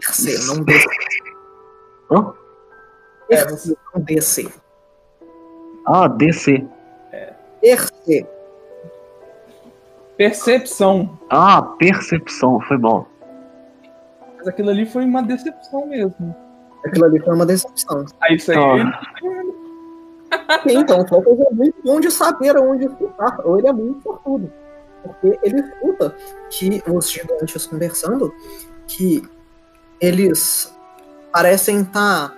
[0.00, 0.90] Terceiro, não descer.
[2.10, 2.32] Hã?
[3.30, 4.52] É, você não descer.
[5.88, 6.66] Ah, DC.
[7.12, 7.32] É.
[10.18, 11.18] Percepção.
[11.30, 13.06] Ah, percepção, foi bom.
[14.36, 16.36] Mas aquilo ali foi uma decepção mesmo.
[16.84, 18.04] Aquilo ali foi uma decepção.
[18.20, 18.58] Aí isso aí.
[18.58, 19.00] Ah.
[20.62, 23.40] Sim, então, só que é muito bom de saber aonde escutar.
[23.44, 24.52] Ou ele é muito sortudo.
[25.02, 26.14] Porque ele escuta
[26.50, 28.34] que os gigantes conversando,
[28.86, 29.22] que
[30.00, 30.76] eles
[31.32, 32.37] parecem estar.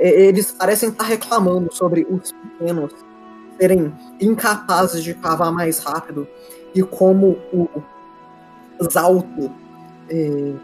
[0.00, 2.92] Tá, eles parecem estar reclamando sobre os pequenos
[3.58, 6.26] serem incapazes de cavar mais rápido
[6.74, 7.68] e como o
[8.90, 9.50] Zalto
[10.08, 10.54] é,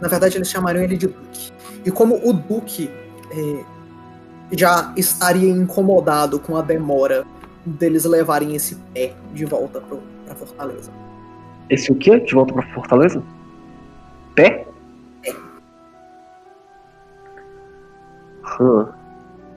[0.00, 1.52] na verdade, eles chamariam ele de Duque.
[1.84, 2.90] E como o Duque
[3.30, 3.64] é,
[4.52, 7.24] já estaria incomodado com a demora
[7.64, 10.90] deles levarem esse pé de volta pro, pra Fortaleza.
[11.70, 12.20] Esse o quê?
[12.20, 13.22] De volta pra Fortaleza?
[14.34, 14.66] Pé?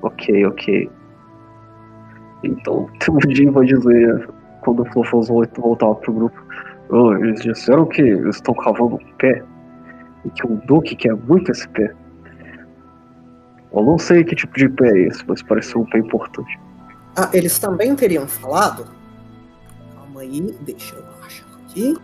[0.02, 0.90] Ok, ok.
[2.44, 4.30] Então, Temudinho vai dizer,
[4.62, 6.44] quando o Flofos voltar pro grupo,
[6.90, 9.44] oh, eles disseram que eles estão cavando um pé
[10.26, 11.94] e que um Duque quer muito esse pé.
[13.72, 16.60] Eu não sei que tipo de pé é esse, mas parece um pé importante.
[17.16, 18.86] Ah, eles também teriam falado?
[19.96, 21.96] Calma aí, deixa eu achar aqui.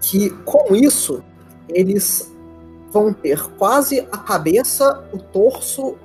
[0.00, 1.22] que com isso
[1.74, 2.34] eles
[2.90, 5.96] vão ter quase a cabeça, o torso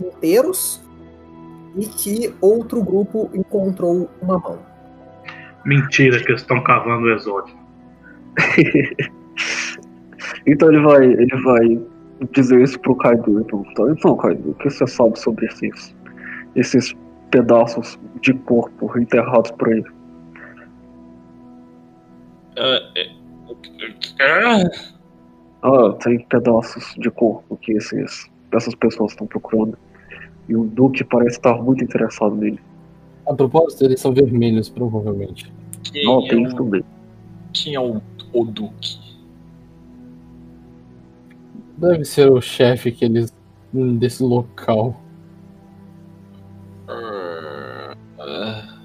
[0.00, 0.82] inteiros
[1.76, 4.58] e que outro grupo encontrou uma mão.
[5.64, 7.58] Mentira que eles estão cavando o exótico.
[10.46, 11.80] então ele vai, ele vai
[12.32, 15.94] dizer isso pro Kaido e perguntar, então Kaido, o que você sabe sobre esses,
[16.54, 16.96] esses
[17.30, 19.84] pedaços de corpo enterrados por aí?
[25.62, 29.76] Ah, tem pedaços de corpo que esses, essas pessoas estão procurando.
[30.48, 32.60] E o Duque parece estar muito interessado nele.
[33.26, 35.52] A propósito, eles são vermelhos, provavelmente.
[35.92, 36.84] Quem, Não, é, tem o, isso também.
[37.52, 38.00] quem é o,
[38.32, 38.98] o Duque?
[41.76, 43.32] Deve ser o chefe que eles
[43.72, 45.00] desse local.
[46.88, 48.78] Ah, ah,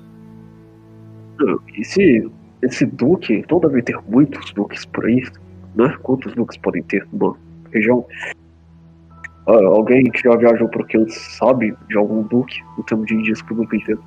[1.78, 2.30] Esse,
[2.66, 5.24] esse Duque, então deve ter muitos Duques por aí,
[5.76, 5.96] né?
[6.02, 7.36] Quantos Duques podem ter numa
[7.72, 8.06] região?
[9.48, 13.14] Ah, alguém que já viajou por aqui antes sabe de algum Duque no termo de
[13.16, 14.02] índios pro grupo inteiro?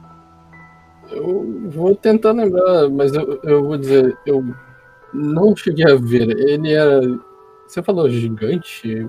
[1.11, 4.45] Eu vou tentar lembrar, mas eu, eu vou dizer, eu
[5.13, 6.29] não cheguei a ver.
[6.31, 7.01] Ele era.
[7.69, 9.07] Você falou gigante?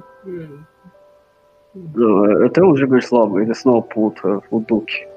[1.75, 5.07] Não, é- até os gigantes lá, mas esse não aponta o Duque.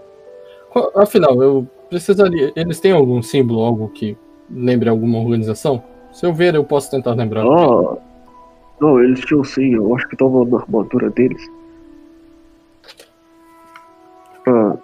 [0.71, 2.53] Qual- Afinal, eu precisaria.
[2.57, 4.17] Eles têm algum símbolo, algo que
[4.49, 5.83] lembre alguma organização?
[6.13, 7.45] Se eu ver, eu posso tentar lembrar.
[7.45, 7.97] Ah,
[8.81, 11.47] não, eles tinham sim, eu acho que tava na armadura deles.
[14.47, 14.77] Ah,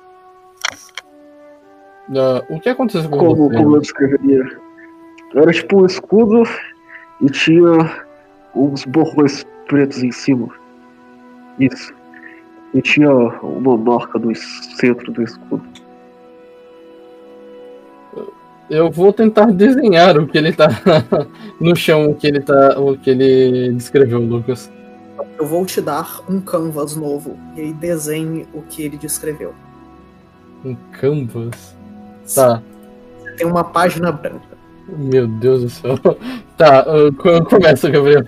[2.14, 3.56] Ah, o que aconteceu com como, você?
[3.56, 4.58] como eu descreveria?
[5.34, 6.44] Era tipo um escudo
[7.20, 8.04] e tinha
[8.54, 10.48] uns borrões pretos em cima.
[11.58, 11.92] Isso.
[12.72, 15.64] E tinha uma marca no centro do escudo.
[18.68, 20.68] Eu vou tentar desenhar o que ele tá
[21.60, 22.78] no chão, o que ele tá.
[22.80, 24.70] o que ele descreveu, Lucas.
[25.38, 29.54] Eu vou te dar um canvas novo e aí desenhe o que ele descreveu.
[30.64, 31.76] Um canvas.
[32.34, 32.60] Tá.
[33.36, 34.56] Tem uma página branca.
[34.88, 35.94] Meu Deus do céu.
[36.56, 36.86] Tá,
[37.18, 38.24] co- começa, Gabriel.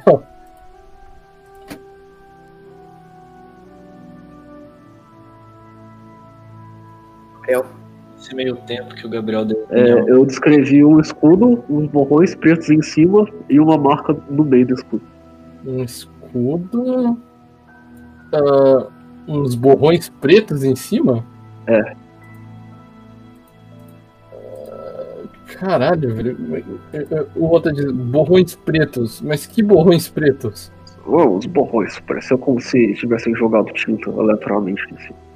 [8.38, 9.66] Meio tempo que o Gabriel deu.
[9.70, 14.68] É, eu descrevi um escudo, uns borrões pretos em cima e uma marca no meio
[14.68, 15.02] do escudo.
[15.66, 17.18] Um escudo.
[18.32, 18.86] ah,
[19.26, 21.24] uns borrões pretos em cima?
[21.66, 21.96] É.
[24.32, 25.16] Ah,
[25.58, 26.80] Caralho, velho.
[27.34, 29.20] O outro diz borrões pretos.
[29.20, 30.70] Mas que borrões pretos?
[31.04, 35.27] Oh, os borrões, pareceu como se tivessem jogado tinta aleatoriamente em cima.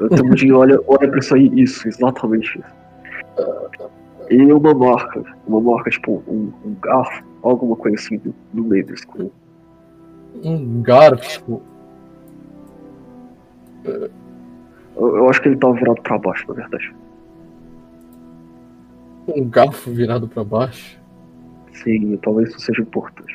[0.00, 2.80] O Temudinho olha, olha pra isso aí, isso, exatamente isso.
[4.30, 8.86] E uma marca, uma marca tipo um, um garfo, alguma coisa assim no, no meio
[8.86, 9.32] do escudo.
[10.42, 11.60] Um garfo.
[13.84, 14.10] Eu,
[14.96, 16.94] eu acho que ele tava virado pra baixo, na verdade.
[19.28, 20.98] Um garfo virado pra baixo.
[21.72, 23.29] Sim, talvez isso seja importante.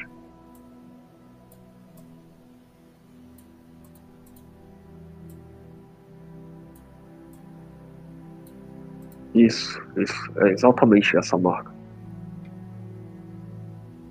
[9.36, 11.76] Isso, isso, é exatamente essa marca.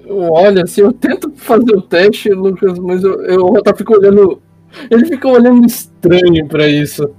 [0.00, 3.94] Eu olho assim, eu tento fazer o teste, Lucas, mas eu, eu, o Rota fica
[3.94, 4.42] olhando.
[4.90, 7.10] Ele fica olhando estranho pra isso.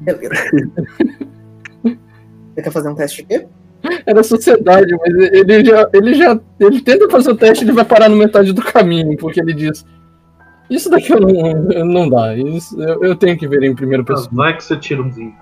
[0.00, 0.34] Beleza.
[2.54, 3.46] Você quer fazer um teste de quê?
[4.06, 6.38] Era sociedade, mas ele já, ele já.
[6.60, 9.54] Ele tenta fazer o teste e ele vai parar no metade do caminho, porque ele
[9.54, 9.86] diz.
[10.68, 12.36] Isso daqui eu não, não dá.
[12.36, 14.28] Isso, eu, eu tenho que ver em primeira pessoa.
[14.32, 15.34] Vai que você tira um 20.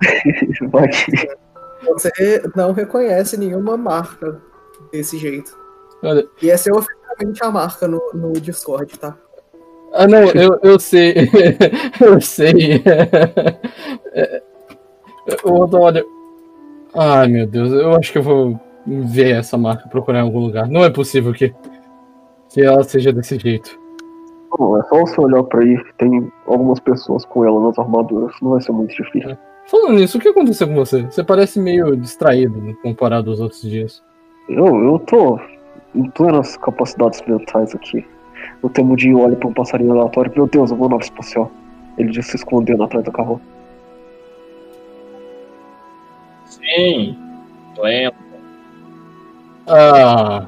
[1.92, 4.40] Você não reconhece nenhuma marca
[4.92, 5.58] desse jeito.
[6.02, 9.16] Olha, E essa é oficialmente a marca no, no Discord, tá?
[9.92, 11.14] Ah, não, eu, eu sei.
[12.00, 12.82] eu sei.
[14.12, 14.42] É,
[15.44, 16.04] O olha.
[16.94, 20.66] Ai, meu Deus, eu acho que eu vou ver essa marca, procurar em algum lugar.
[20.68, 21.54] Não é possível que,
[22.48, 23.78] que ela seja desse jeito.
[24.58, 28.50] Não, é só você olhar pra aí, tem algumas pessoas com ela nas armaduras, não
[28.50, 29.38] vai ser muito difícil.
[29.70, 31.02] Falando nisso, o que aconteceu com você?
[31.02, 34.02] Você parece meio distraído comparado aos outros dias.
[34.48, 35.38] Eu, eu tô
[35.94, 38.04] em plenas capacidades mentais aqui.
[38.62, 41.52] O Temudinho olha pra um passarinho aleatório, meu Deus, uma nave espacial.
[41.96, 43.40] Ele já se escondendo atrás do carro.
[46.46, 47.16] Sim,
[47.78, 48.18] lembro.
[49.68, 50.46] Ah.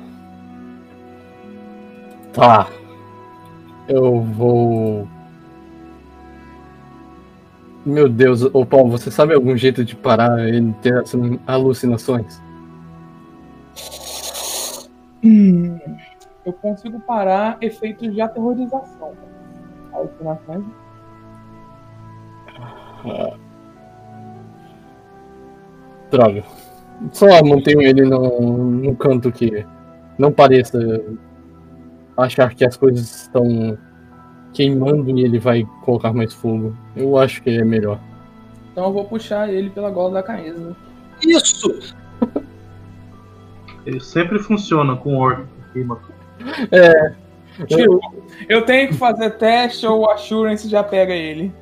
[2.33, 2.67] Tá.
[3.89, 5.07] Eu vou.
[7.85, 12.41] Meu Deus, ô Paulo, você sabe algum jeito de parar ele ter essas alucinações?
[15.25, 15.79] Hum,
[16.47, 19.13] eu consigo parar efeitos de aterrorização.
[19.93, 20.65] Alucinações.
[26.11, 26.45] Droga.
[27.11, 29.67] Só mantenho ele no, no canto que
[30.17, 30.79] não pareça
[32.17, 33.77] achar que as coisas estão
[34.53, 36.77] queimando e ele vai colocar mais fogo.
[36.95, 37.99] Eu acho que é melhor.
[38.73, 40.77] Então eu vou puxar ele pela gola da camisa.
[41.21, 41.95] Isso!
[43.85, 46.01] Ele sempre funciona com orc que queima.
[46.71, 47.15] É.
[47.67, 48.01] Tipo,
[48.49, 51.53] eu tenho que fazer teste ou o Assurance já pega ele.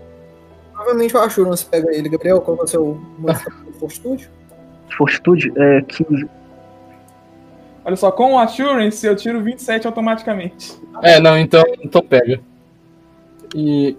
[0.73, 2.09] Provavelmente o Assurance pega ele.
[2.09, 4.31] Gabriel, qual é o seu modificador de fortitude?
[4.97, 6.29] Fortitude é 15.
[7.85, 10.79] Olha só, com o Assurance eu tiro 27 automaticamente.
[11.03, 12.41] É, não, então, então pega.
[13.55, 13.97] E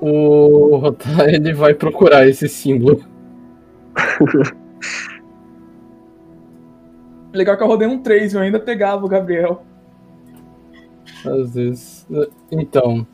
[0.00, 3.02] o Rotar, ele vai procurar esse símbolo.
[7.32, 9.64] Legal que eu rodei um 3 eu ainda pegava o Gabriel.
[11.24, 12.06] Às vezes.
[12.50, 13.06] Então.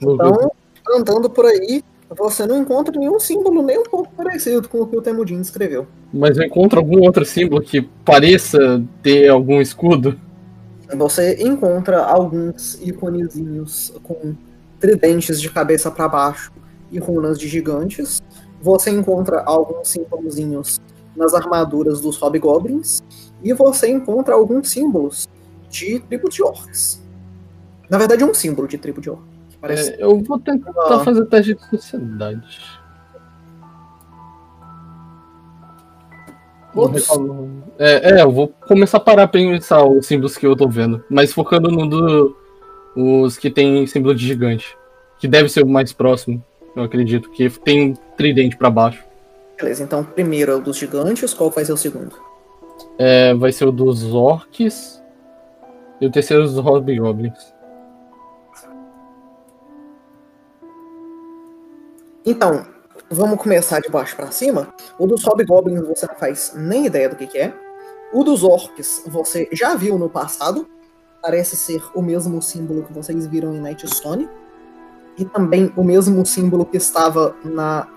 [0.00, 0.50] Então,
[0.94, 4.96] andando por aí, você não encontra nenhum símbolo nem um pouco parecido com o que
[4.96, 5.86] o Temudin escreveu.
[6.12, 10.18] Mas eu encontro algum outro símbolo que pareça ter algum escudo?
[10.94, 14.34] Você encontra alguns iconezinhos com
[14.80, 16.52] tridentes de cabeça para baixo
[16.90, 18.22] e runas de gigantes.
[18.60, 20.80] Você encontra alguns símbolozinhos
[21.16, 23.02] nas armaduras dos hobgoblins.
[23.42, 25.28] E você encontra alguns símbolos
[25.68, 27.02] de tribo de orcs.
[27.88, 29.24] Na verdade, um símbolo de tribo de orcs.
[29.50, 31.00] Que parece É, eu vou tentar Ah.
[31.00, 32.58] fazer teste de sociedade.
[36.74, 37.46] Reclamar.
[37.78, 41.02] É, é, eu vou começar a parar a pensar os símbolos que eu tô vendo.
[41.08, 42.36] Mas focando no do.
[42.96, 44.76] Os que tem símbolo de gigante.
[45.18, 46.42] Que deve ser o mais próximo,
[46.74, 47.30] eu acredito.
[47.30, 49.04] Que tem tridente pra baixo.
[49.56, 52.16] Beleza, então primeiro é o dos gigantes, qual vai ser o segundo?
[52.98, 55.02] É, vai ser o dos orcs.
[56.00, 57.54] E o terceiro dos hobgoblins.
[62.24, 62.66] Então,
[63.10, 64.74] vamos começar de baixo pra cima.
[64.98, 67.54] O dos hobgoblins você não faz nem ideia do que, que é.
[68.12, 70.68] O dos orcs você já viu no passado.
[71.26, 74.28] Parece ser o mesmo símbolo que vocês viram em Nightstone.
[75.18, 77.88] E também o mesmo símbolo que estava na,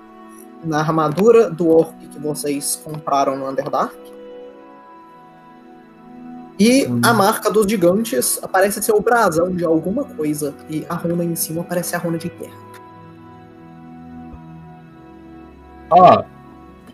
[0.64, 3.96] na armadura do orc que vocês compraram no Underdark.
[6.58, 7.02] E Hum.
[7.06, 10.56] a marca dos gigantes parece ser o brasão de alguma coisa.
[10.68, 12.58] E a runa em cima parece a runa de guerra.
[15.92, 16.26] Ah,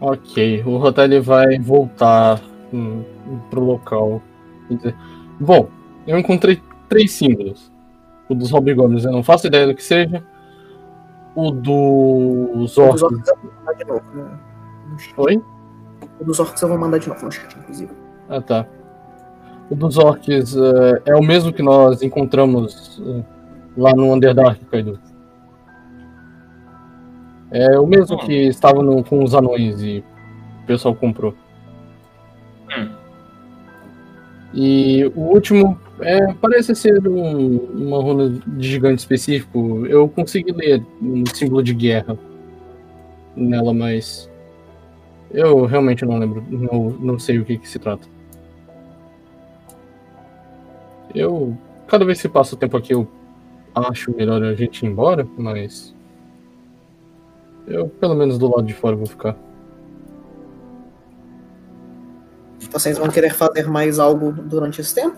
[0.01, 0.63] ok.
[0.65, 2.41] O Rotelli vai voltar
[2.73, 3.05] hum,
[3.49, 4.21] pro local.
[5.39, 5.69] Bom,
[6.07, 7.71] eu encontrei três símbolos.
[8.29, 10.23] O dos Hobgoblins eu não faço ideia do que seja.
[11.35, 13.01] O dos O dos orcs.
[13.03, 14.03] orcs eu vou mandar de novo.
[14.15, 14.39] né?
[15.17, 15.43] Oi?
[16.19, 17.91] O dos orcs eu vou mandar de novo no chat, inclusive.
[18.29, 18.65] Ah, tá.
[19.69, 23.23] O dos orcs é, é o mesmo que nós encontramos é,
[23.77, 24.99] lá no Underdark, Kaido.
[27.51, 30.03] É o mesmo que estava no- com os anões e
[30.63, 31.33] o pessoal comprou.
[32.77, 32.89] Hum.
[34.53, 39.85] E o último é, parece ser um- uma runa de gigante específico.
[39.85, 42.17] Eu consegui ler um símbolo de guerra
[43.35, 44.29] nela, mas
[45.31, 48.07] eu realmente não lembro, não, não sei o que, que se trata.
[51.13, 53.07] Eu, cada vez que passa o tempo aqui, eu
[53.73, 55.93] acho melhor a gente ir embora, mas
[57.67, 59.35] eu, pelo menos do lado de fora, vou ficar.
[62.71, 65.17] Vocês vão querer fazer mais algo durante esse tempo?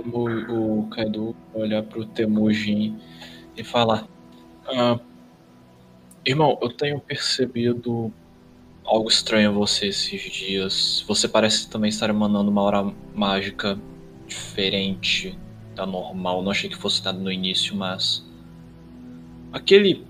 [0.00, 2.98] O Kaido olhar pro Temujin
[3.56, 4.08] e falar:
[4.66, 4.98] "Ah,
[6.24, 8.12] Irmão, eu tenho percebido
[8.84, 11.04] algo estranho a você esses dias.
[11.08, 13.76] Você parece também estar emanando uma aura mágica
[14.26, 15.36] diferente
[15.74, 16.42] da normal.
[16.42, 18.24] Não achei que fosse nada no início, mas.
[19.52, 20.06] Aquele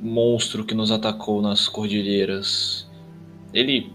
[0.00, 2.88] monstro que nos atacou nas cordilheiras.
[3.52, 3.92] Ele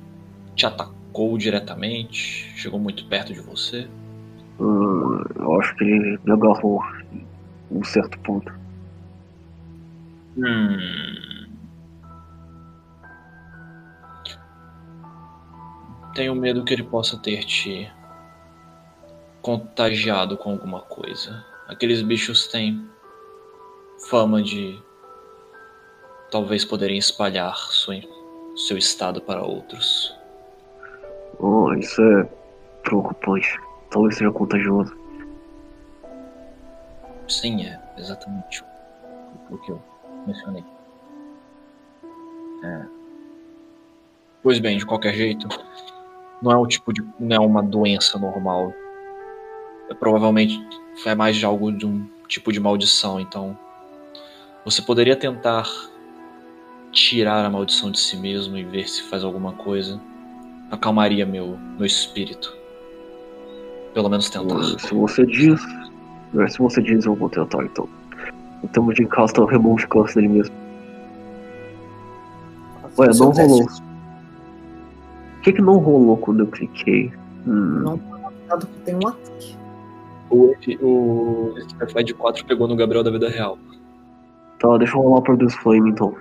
[0.55, 2.51] te atacou diretamente?
[2.55, 3.87] Chegou muito perto de você?
[4.59, 6.81] Hum, eu acho que ele me agarrou
[7.13, 8.51] em um certo ponto.
[10.37, 11.45] Hum.
[16.13, 17.91] Tenho medo que ele possa ter te
[19.41, 21.45] contagiado com alguma coisa.
[21.67, 22.87] Aqueles bichos têm
[24.09, 24.81] fama de
[26.31, 27.95] talvez poderem espalhar sua-
[28.55, 30.15] seu estado para outros.
[31.39, 32.23] Oh, isso é
[32.83, 33.59] preocupante.
[33.95, 34.93] Talvez seja contagioso.
[37.29, 38.61] Sim, é exatamente
[39.49, 39.81] o que eu
[40.27, 40.65] mencionei.
[44.43, 45.47] Pois bem, de qualquer jeito,
[46.41, 47.07] não é um tipo de.
[47.17, 48.73] não é uma doença normal.
[49.89, 50.61] É, provavelmente
[51.05, 53.57] é mais de algo de um tipo de maldição, então.
[54.65, 55.69] Você poderia tentar
[56.91, 60.01] tirar a maldição de si mesmo e ver se faz alguma coisa.
[60.69, 62.64] Acalmaria meu, meu espírito.
[63.95, 64.63] Pelo menos tentar.
[64.77, 65.59] Se você diz.
[66.37, 67.87] é, Se você diz, eu vou tentar então.
[68.61, 70.53] O termo de encasta remove classe dele mesmo.
[72.97, 73.63] Ué, não rolou.
[73.63, 77.11] O que que não rolou quando eu cliquei?
[77.47, 79.55] Hum, Não foi marcado que tem um ataque.
[80.29, 81.53] O, o
[82.03, 83.57] de 4 pegou no Gabriel da vida real.
[84.59, 86.13] Tá, deixa eu rolar por Deus Flame então.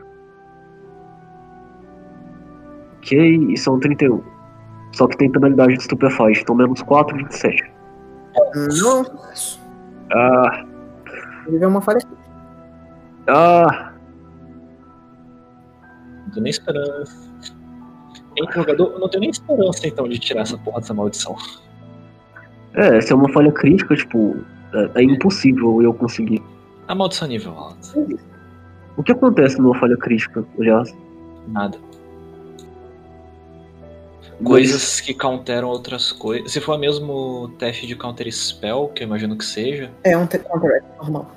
[2.98, 3.18] Ok,
[3.50, 4.33] e são 31.
[4.94, 7.64] Só que tem penalidade de Stupefy, então menos 4, 27.
[8.82, 9.04] Não.
[10.12, 10.64] Ah,
[11.46, 11.98] Ele vê uma falha.
[13.28, 13.92] ah,
[16.24, 17.24] Não tenho nem esperança.
[18.52, 21.36] Jogador, eu não tenho nem esperança então de tirar essa porra dessa maldição.
[22.74, 24.36] é, se é uma falha crítica, tipo,
[24.72, 26.42] é, é impossível eu conseguir.
[26.88, 28.18] A maldição é nível alto.
[28.96, 30.94] O que acontece numa falha crítica, aliás?
[31.48, 31.78] Nada.
[34.42, 36.50] Coisas que counteram outras coisas.
[36.52, 40.86] Se for mesmo teste de counter spell, que eu imagino que seja, É um counteract
[40.98, 41.30] normal.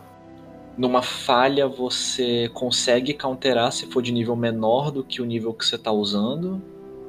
[0.78, 5.66] numa falha você consegue counterar se for de nível menor do que o nível que
[5.66, 6.62] você está usando.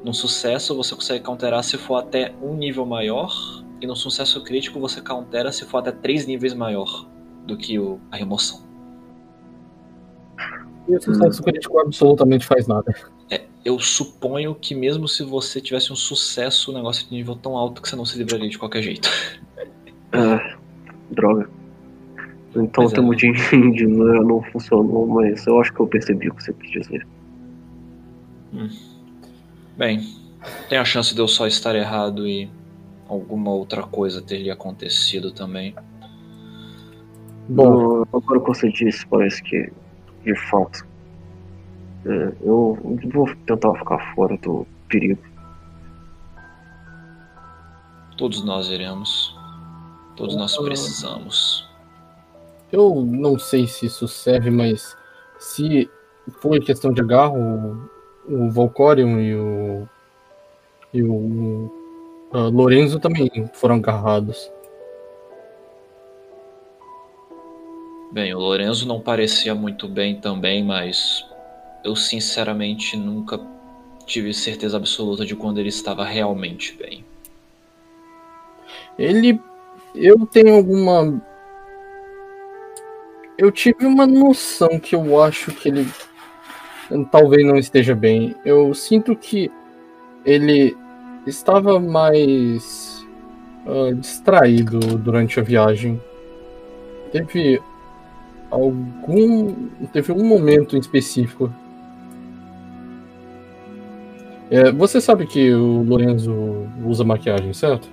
[0.05, 3.33] Num sucesso você consegue counterar se for até um nível maior.
[3.81, 7.07] E no sucesso crítico você countera se for até três níveis maior
[7.47, 8.61] do que o, a remoção.
[10.89, 12.95] E o sucesso crítico absolutamente faz nada.
[13.65, 17.57] Eu suponho que mesmo se você tivesse um sucesso, o negócio é de nível tão
[17.57, 19.11] alto que você não se livraria de qualquer jeito.
[20.13, 20.57] É,
[21.11, 21.51] droga.
[22.57, 22.93] Então o é.
[22.93, 23.31] termo de
[23.73, 27.07] de não funcionou, mas eu acho que eu percebi o que você quis dizer.
[29.77, 30.09] Bem,
[30.69, 32.51] tem a chance de eu só estar errado e
[33.07, 35.75] alguma outra coisa ter lhe acontecido também.
[37.49, 39.73] Bom, agora que você disse, parece que,
[40.29, 40.87] de fato,
[42.05, 42.79] é, eu
[43.13, 45.23] vou tentar ficar fora do perigo.
[48.19, 49.35] Todos nós iremos.
[50.17, 51.67] Todos nós precisamos.
[52.71, 54.95] eu não sei se isso serve, mas
[55.39, 55.89] se
[56.41, 57.89] foi questão de agarro,
[58.29, 59.89] o, Volcorion e o.
[60.93, 61.73] e o.
[62.35, 64.51] ah, Lorenzo também foram agarrados.
[68.11, 71.27] Bem, o Lorenzo não parecia muito bem também, mas
[71.85, 73.39] eu sinceramente nunca
[74.07, 77.05] tive certeza absoluta de quando ele estava realmente bem.
[78.99, 79.39] Ele.
[79.95, 81.23] Eu tenho alguma.
[83.37, 85.87] Eu tive uma noção que eu acho que ele
[87.13, 88.35] talvez não esteja bem.
[88.45, 89.51] Eu sinto que
[90.25, 90.77] ele
[91.27, 93.07] estava mais
[93.67, 96.01] ah, distraído durante a viagem.
[97.13, 97.61] Teve
[98.51, 99.55] algum.
[99.93, 101.53] Teve um momento em específico.
[104.51, 106.35] É, você sabe que o Lorenzo
[106.85, 107.89] usa maquiagem, certo?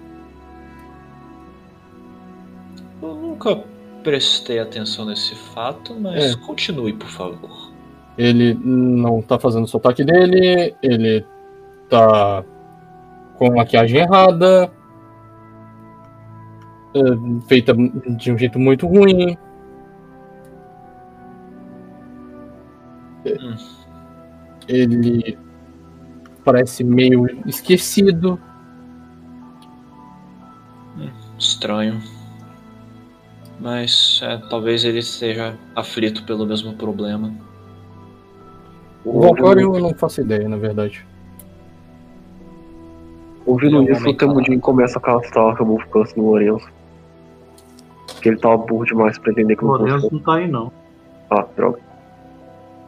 [3.02, 3.62] Eu nunca
[4.04, 6.36] prestei atenção nesse fato, mas É.
[6.46, 7.72] continue, por favor.
[8.18, 11.26] Ele não tá fazendo o sotaque dele, ele
[11.90, 12.44] tá
[13.38, 14.72] com a maquiagem errada,
[16.96, 17.00] é,
[17.50, 19.38] feita de um jeito muito ruim.
[24.68, 25.38] Ele
[26.44, 28.40] parece meio esquecido.
[31.38, 32.02] Estranho.
[33.60, 37.34] Mas é, talvez ele esteja aflito pelo mesmo problema.
[39.04, 41.06] O Valkyrie eu não faço ideia, na verdade.
[43.46, 46.68] Ouvindo é um isso, o Temudin começa a castar Remove Curse no Lorenzo.
[48.08, 50.72] Porque ele tava burro demais pra entender que O não Lourenço não tá aí, não.
[51.30, 51.80] Ah, droga.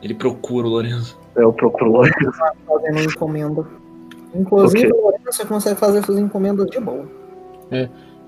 [0.01, 1.19] Ele procura o Lorenzo.
[1.38, 2.31] É, eu procuro o Lorenzo.
[2.67, 3.65] fazendo encomenda.
[4.33, 4.99] Inclusive, Ok.
[4.99, 7.05] o Lourenço você consegue fazer suas encomendas de boa.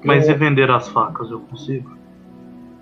[0.04, 1.98] Mas Eu- e vender as facas, eu consigo?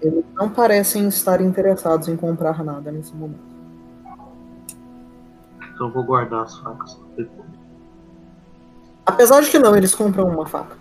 [0.01, 3.39] Eles não parecem estar interessados em comprar nada nesse momento.
[5.73, 7.47] Então eu vou guardar as facas depois.
[9.05, 10.75] Apesar de que não, eles compram uma faca.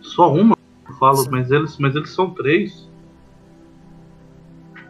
[0.00, 0.56] Só uma?
[0.88, 2.88] Eu falo, mas eles, mas eles são três.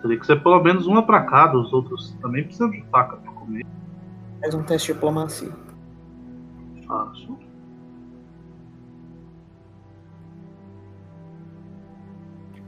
[0.03, 3.33] Teria que ser pelo menos uma pra cada, os outros também precisam de faca pra
[3.33, 3.65] comer.
[4.41, 5.51] Faz um teste de diplomacia.
[6.87, 7.39] Faço.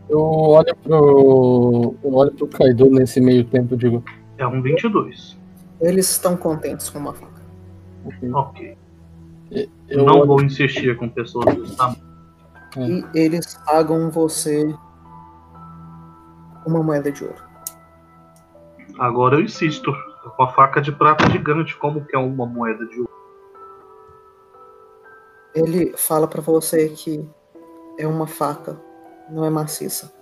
[0.08, 1.94] Eu olho pro.
[2.04, 4.04] Eu olho pro Kaido nesse meio tempo e digo.
[4.36, 5.38] É um 22.
[5.80, 7.42] Eles estão contentes com uma faca.
[8.32, 8.76] Ok.
[9.88, 11.98] Eu não olho- vou insistir com pessoas desse tamanho.
[12.76, 14.74] E eles pagam você
[16.66, 17.42] uma moeda de ouro.
[18.98, 19.92] Agora eu insisto.
[20.36, 23.10] Com a faca de prata gigante, como que é uma moeda de ouro?
[25.54, 27.28] Ele fala pra você que
[27.98, 28.80] é uma faca,
[29.30, 30.12] não é maciça.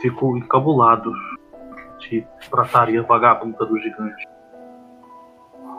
[0.00, 1.12] Fico encabulado
[1.98, 4.26] de prataria vagabunda do gigante.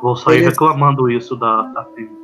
[0.01, 2.22] Vou sair Eles- reclamando isso da, da tribo.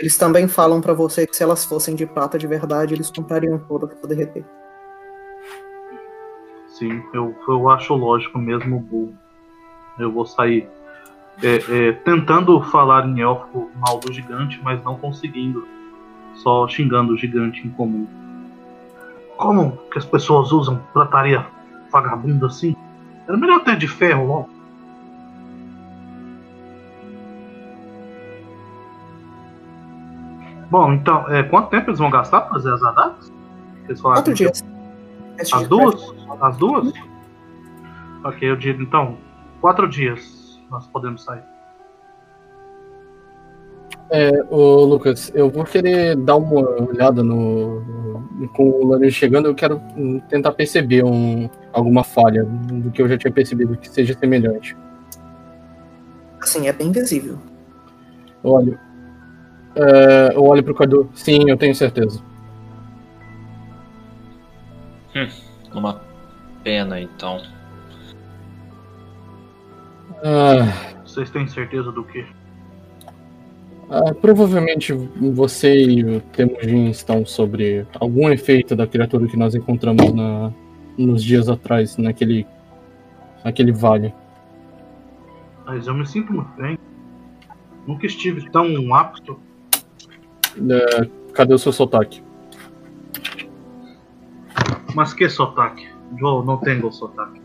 [0.00, 3.58] Eles também falam pra você que se elas fossem de prata de verdade, eles comprariam
[3.58, 4.42] todas pra derreter.
[6.68, 9.14] Sim, eu, eu acho lógico mesmo, burro.
[9.98, 10.66] Eu vou sair
[11.42, 15.68] é, é, tentando falar em elfo mal do gigante, mas não conseguindo.
[16.36, 18.06] Só xingando o gigante em comum.
[19.36, 21.46] Como que as pessoas usam prataria
[21.92, 22.74] vagabunda assim?
[23.28, 24.59] Era melhor ter de ferro logo.
[30.70, 33.32] Bom, então, é, quanto tempo eles vão gastar pra fazer as adagas?
[34.00, 34.64] Quatro dias.
[35.40, 36.14] As de duas?
[36.40, 36.92] As duas?
[38.22, 39.16] Ok, eu digo então,
[39.60, 41.42] quatro dias nós podemos sair.
[44.12, 47.80] É, ô Lucas, eu vou querer dar uma olhada no.
[47.80, 53.02] no- com o Lourenço chegando, eu quero hum, tentar perceber um, alguma falha do que
[53.02, 54.74] eu já tinha percebido que seja semelhante.
[56.40, 57.38] Assim, é bem visível.
[58.42, 58.78] Eu olho.
[59.76, 61.08] É, eu olho pro Cadu.
[61.14, 62.22] Sim, eu tenho certeza.
[65.72, 66.00] Uma
[66.62, 67.42] pena, então.
[70.24, 72.26] Ah, Vocês têm certeza do quê?
[73.90, 80.12] ah, provavelmente você e o Temujin estão sobre algum efeito da criatura que nós encontramos
[80.12, 80.52] na,
[80.96, 82.46] nos dias atrás, naquele,
[83.44, 84.14] naquele vale.
[85.64, 86.78] Mas eu me sinto muito bem.
[87.86, 89.40] Nunca estive tão apto.
[90.56, 92.22] É, cadê o seu sotaque?
[94.94, 95.88] Mas que sotaque?
[96.18, 97.40] Eu não tenho sotaque.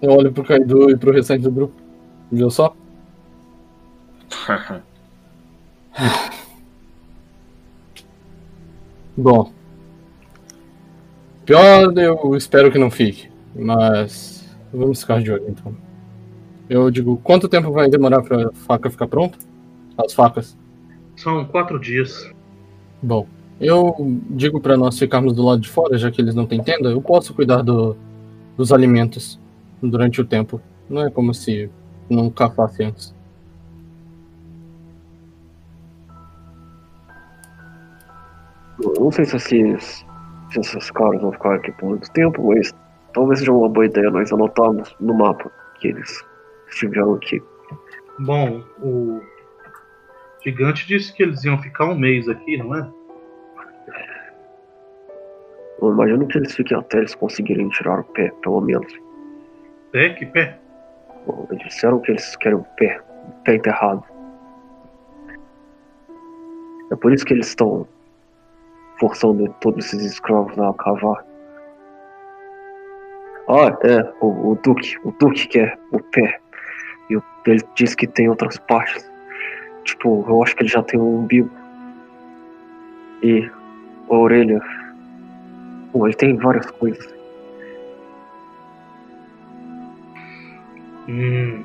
[0.00, 1.74] Eu olho pro Kaido e pro restante do grupo.
[2.30, 2.74] Viu só?
[9.16, 9.52] Bom.
[11.44, 13.30] Pior eu espero que não fique.
[13.54, 15.76] Mas vamos ficar de olho então.
[16.68, 19.38] Eu digo, quanto tempo vai demorar pra faca ficar pronta?
[19.98, 20.56] As facas.
[21.16, 22.30] São quatro dias.
[23.02, 23.26] Bom,
[23.60, 23.94] eu
[24.30, 27.00] digo pra nós ficarmos do lado de fora, já que eles não têm tenda, eu
[27.02, 27.96] posso cuidar do-
[28.56, 29.38] dos alimentos
[29.82, 30.60] durante o tempo.
[30.88, 31.70] Não é como se
[32.08, 33.14] não caçasse antes.
[38.82, 40.04] Eu não sei se esses,
[40.50, 42.72] se esses caras vão ficar aqui por muito tempo, mas
[43.12, 46.24] talvez seja uma boa ideia nós anotarmos no mapa que eles
[46.68, 47.40] estiveram aqui.
[48.20, 49.20] Bom, o
[50.44, 52.90] gigante disse que eles iam ficar um mês aqui, não é?
[55.80, 58.92] Eu imagino que eles fiquem até eles conseguirem tirar o pé, pelo menos.
[59.90, 60.58] Pé, que pé?
[61.26, 64.04] Bom, Eles disseram que eles querem o pé, o pé enterrado.
[66.90, 67.86] É por isso que eles estão
[69.00, 71.24] forçando todos esses escravos a cavar.
[73.48, 76.40] Ah, é, o, o Duque, o Duque quer o pé.
[77.10, 77.14] E
[77.46, 79.11] ele diz que tem outras partes.
[79.84, 81.50] Tipo, eu acho que ele já tem um umbigo.
[83.22, 83.50] E
[84.08, 84.60] a orelha.
[85.92, 87.12] Bom, ele tem várias coisas.
[91.08, 91.64] Hum.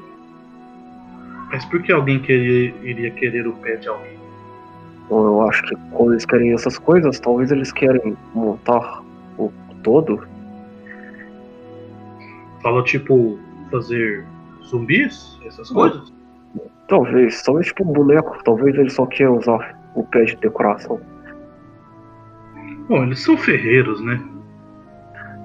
[1.52, 4.18] Mas por que alguém queria, iria querer o pé de alguém?
[5.10, 9.02] Bom, eu acho que quando eles querem essas coisas, talvez eles querem montar
[9.38, 9.52] o
[9.84, 10.28] todo.
[12.62, 13.40] Falou tipo
[13.72, 14.26] fazer
[14.66, 15.40] zumbis?
[15.46, 16.12] Essas coisas?
[16.88, 18.38] Talvez, talvez tipo um boneco.
[18.44, 21.00] Talvez eles só queiram usar o pé de decoração.
[22.88, 24.22] Bom, eles são ferreiros, né?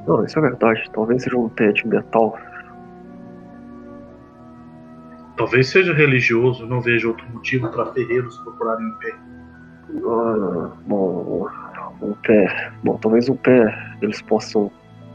[0.06, 0.88] Não, isso é verdade.
[0.92, 2.38] Talvez seja um pé de metal.
[5.36, 9.14] Talvez seja religioso, não vejo outro motivo para ferreiros procurarem um pé.
[10.06, 11.48] Ah, bom,
[12.00, 12.72] um pé.
[12.84, 14.70] Bom, talvez o pé eles possam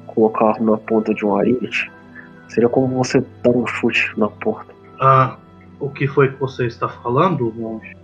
[0.08, 1.92] colocar na ponta de um arite.
[2.50, 4.74] Seria como você dar um chute na porta.
[5.00, 5.38] Ah,
[5.80, 7.96] o que foi que você está falando, monge?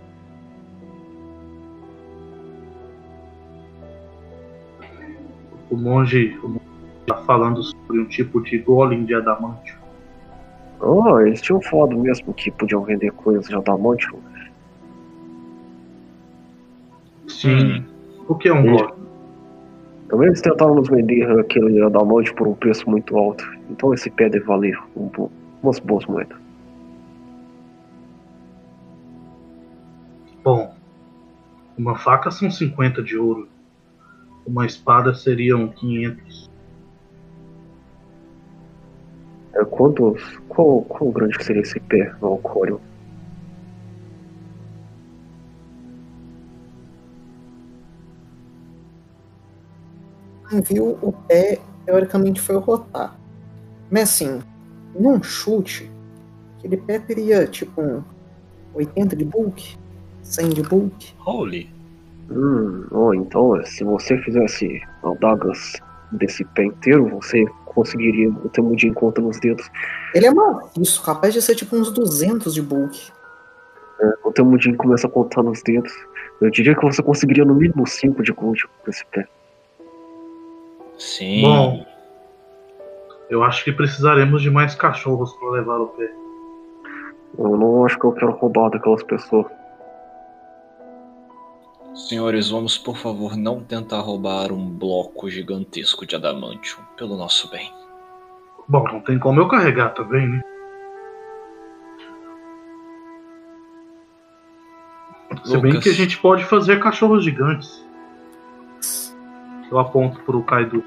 [5.70, 6.60] O monge o monge
[7.08, 9.76] está falando sobre um tipo de golem de adamantio.
[10.80, 14.18] Ah, eles tinham falado mesmo que podiam vender coisas de adamantio.
[17.28, 17.84] Sim.
[18.28, 18.76] O que é um Hum.
[18.76, 18.94] golem?
[20.08, 23.44] Também eles tentaram nos vender aquele adamante por um preço muito alto.
[23.70, 25.30] Então esse pé deve valer um, bo-
[25.62, 26.43] umas boas moedas.
[31.76, 33.48] Uma faca são 50 de ouro.
[34.46, 36.50] Uma espada seriam 500.
[39.54, 40.38] É, quantos.
[40.48, 42.80] Qual, qual grande seria esse pé, Valcório?
[50.48, 53.18] Quem viu o pé, teoricamente, foi o Rotar.
[53.90, 54.40] Mas assim,
[54.94, 55.90] num chute,
[56.58, 58.04] aquele pé teria tipo um
[58.74, 59.76] 80 de bulk,
[60.24, 61.14] 100 de bulk.
[61.24, 61.70] Holy.
[62.30, 65.74] Hum, oh, então se você fizesse adagas
[66.12, 69.70] desse pé inteiro, você conseguiria ter um de encontro nos dedos.
[70.14, 73.12] Ele é maciço, capaz de ser tipo uns 200 de bulk.
[74.24, 75.92] O Temudin começa a contar nos dedos.
[76.40, 79.26] Eu diria que você conseguiria no mínimo 5 de gold com esse pé.
[80.98, 81.42] Sim.
[81.42, 81.86] Bom,
[83.30, 86.10] eu acho que precisaremos de mais cachorros para levar o pé.
[87.38, 89.46] Eu não acho que eu quero roubar daquelas pessoas.
[91.94, 97.72] Senhores, vamos por favor não tentar roubar um bloco gigantesco de adamantium, pelo nosso bem.
[98.68, 100.40] Bom, não tem como eu carregar também, né?
[105.44, 105.84] Se bem Lucas.
[105.84, 107.84] que a gente pode fazer cachorros gigantes.
[109.70, 110.82] Eu aponto pro Kaido.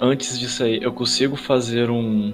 [0.00, 2.32] Antes disso aí, eu consigo fazer um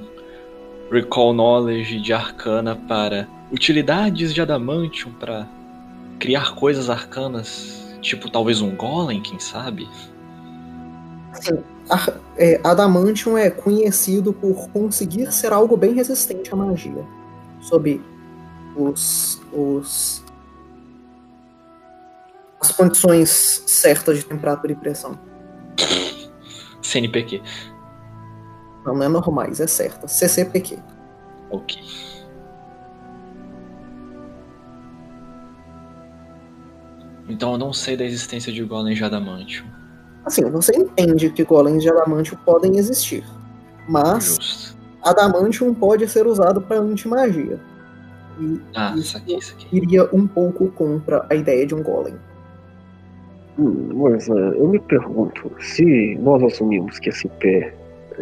[0.91, 5.47] recall knowledge de arcana para utilidades de adamantium para
[6.21, 9.89] criar coisas arcanas, tipo talvez um golem, quem sabe?
[11.89, 17.05] A- é, Adamantium é conhecido por conseguir ser algo bem resistente à magia.
[17.61, 18.01] Sob
[18.77, 20.23] os, os
[22.61, 25.18] as condições certas de temperatura e pressão.
[26.83, 27.43] CNPq.
[28.85, 30.07] Não, não é normais, é certa.
[30.07, 30.79] CCPQ.
[31.51, 31.83] Ok.
[37.31, 39.66] Então eu não sei da existência de golem de adamantium.
[40.24, 43.24] Assim, você entende que golems de Adamantium podem existir.
[43.89, 44.76] Mas Justo.
[45.03, 47.59] Adamantium pode ser usado para antimagia.
[48.39, 49.12] E Ah, Isso.
[49.12, 49.68] saquei, saquei.
[49.72, 52.14] iria um pouco contra a ideia de um golem.
[53.59, 57.74] Hum, mas é, eu me pergunto, se nós assumimos que esse pé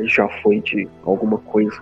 [0.04, 1.76] já foi de alguma coisa,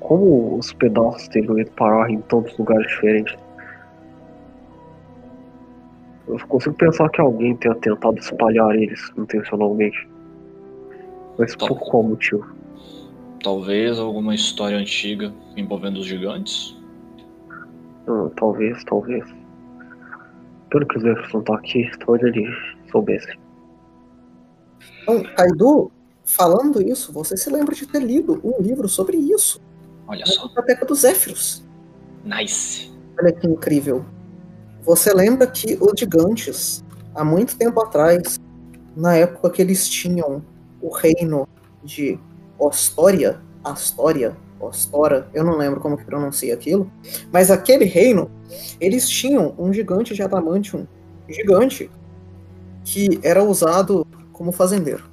[0.00, 3.34] como os pedaços teriam ido parar em tantos lugares diferentes?
[6.26, 10.08] Eu consigo pensar que alguém tenha tentado espalhar eles intencionalmente.
[11.38, 11.66] Mas Tá.
[11.66, 12.46] por qual motivo?
[13.42, 16.76] Talvez alguma história antiga envolvendo os gigantes?
[18.08, 19.24] Ah, talvez, talvez.
[20.70, 22.46] Pelo que os Jefferson tá aqui, talvez ele
[22.90, 23.38] soubesse.
[25.02, 25.90] Então, Kaido,
[26.24, 29.60] falando isso, você se lembra de ter lido um livro sobre isso
[30.08, 30.46] Olha na só.
[30.48, 31.64] biblioteca dos Zéfiros.
[32.24, 32.90] Nice.
[33.20, 34.04] Olha que incrível.
[34.84, 38.38] Você lembra que os gigantes, há muito tempo atrás,
[38.94, 40.42] na época que eles tinham
[40.80, 41.48] o reino
[41.82, 42.18] de
[42.58, 46.90] Ostória, Astória, Ostora, eu não lembro como que pronuncia aquilo,
[47.32, 48.30] mas aquele reino,
[48.78, 50.86] eles tinham um gigante de adamantium
[51.28, 51.90] gigante
[52.84, 55.04] que era usado como fazendeiro.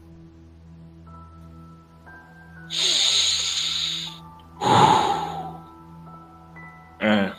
[6.99, 7.31] É.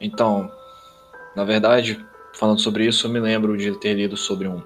[0.00, 0.50] Então,
[1.38, 4.60] na verdade, falando sobre isso, eu me lembro de ter lido sobre um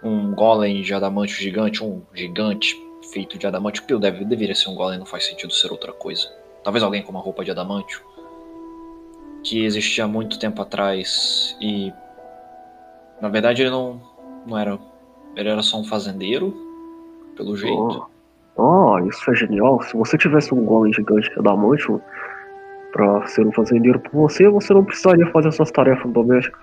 [0.00, 2.76] um golem de adamantio gigante, um gigante
[3.12, 6.28] feito de adamantio, que deve, deveria ser um golem, não faz sentido ser outra coisa.
[6.62, 8.00] Talvez alguém com uma roupa de adamantio,
[9.42, 11.92] que existia muito tempo atrás e
[13.20, 14.00] na verdade ele não
[14.46, 14.78] não era
[15.36, 16.54] ele era só um fazendeiro,
[17.36, 18.06] pelo jeito.
[18.58, 19.82] Ah, isso é genial.
[19.82, 22.00] Se você tivesse um golem gigante de adamantium
[22.92, 26.60] pra ser um fazendeiro por você, você não precisaria fazer suas tarefas domésticas.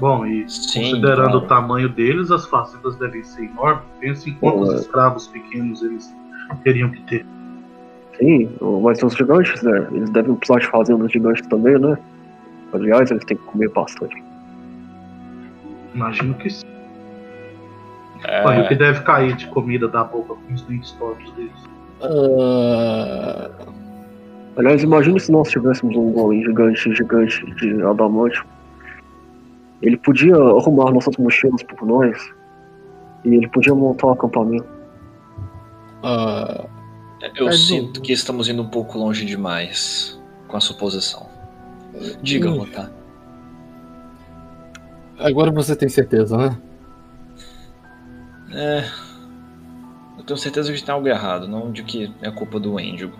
[0.00, 1.38] Bom, e Sim, considerando claro.
[1.38, 3.84] o tamanho deles, as fazendas devem ser enormes.
[4.00, 4.76] Pense em quantos Pô, é.
[4.76, 6.12] escravos pequenos eles
[6.64, 7.26] teriam que ter.
[8.18, 8.50] Sim,
[8.82, 9.86] mas os gigantes, né?
[9.92, 11.96] Eles devem precisar de fazendas gigantes também, né?
[12.72, 14.22] Aliás, eles têm que comer bastante.
[15.94, 16.66] Imagino que sim.
[18.24, 21.30] É, Bom, e o que deve cair de comida da boca com os dentes tortos
[21.32, 21.52] deles.
[22.02, 23.50] Ah,
[24.56, 28.44] Aliás, imagine se nós tivéssemos um golem gigante, gigante de adamantium.
[29.82, 32.16] Ele podia arrumar nossas mochilas por nós.
[33.24, 34.66] E ele podia montar um acampamento.
[36.02, 36.66] ah,
[37.36, 41.26] eu sinto que estamos indo um pouco longe demais com a suposição.
[42.22, 42.58] Diga, Hum.
[42.58, 42.90] Rotar.
[45.18, 46.58] Agora você tem certeza, né?
[48.52, 48.84] É.
[50.18, 53.16] Eu tenho certeza que tem algo errado, não de que é culpa do Endigo.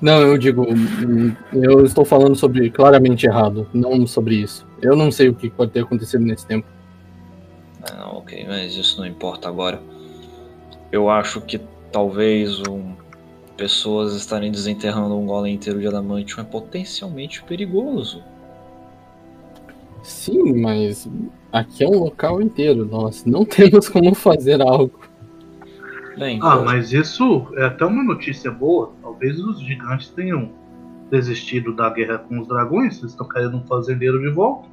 [0.00, 4.66] Não, eu digo, hum, eu estou falando sobre claramente errado, não sobre isso.
[4.82, 6.66] Eu não sei o que pode ter acontecido nesse tempo.
[7.82, 9.80] Ah, ok, mas isso não importa agora.
[10.92, 12.94] Eu acho que talvez um,
[13.56, 18.22] pessoas estarem desenterrando um golem inteiro de adamantium é potencialmente perigoso.
[20.02, 21.08] Sim, mas
[21.52, 22.84] aqui é um local inteiro.
[22.84, 25.00] Nós não temos como fazer algo.
[26.16, 28.92] Bem, Ah, mas isso é até uma notícia boa.
[29.18, 30.50] Talvez os gigantes tenham
[31.10, 32.98] desistido da guerra com os dragões.
[32.98, 34.68] Eles estão querendo um fazendeiro de volta.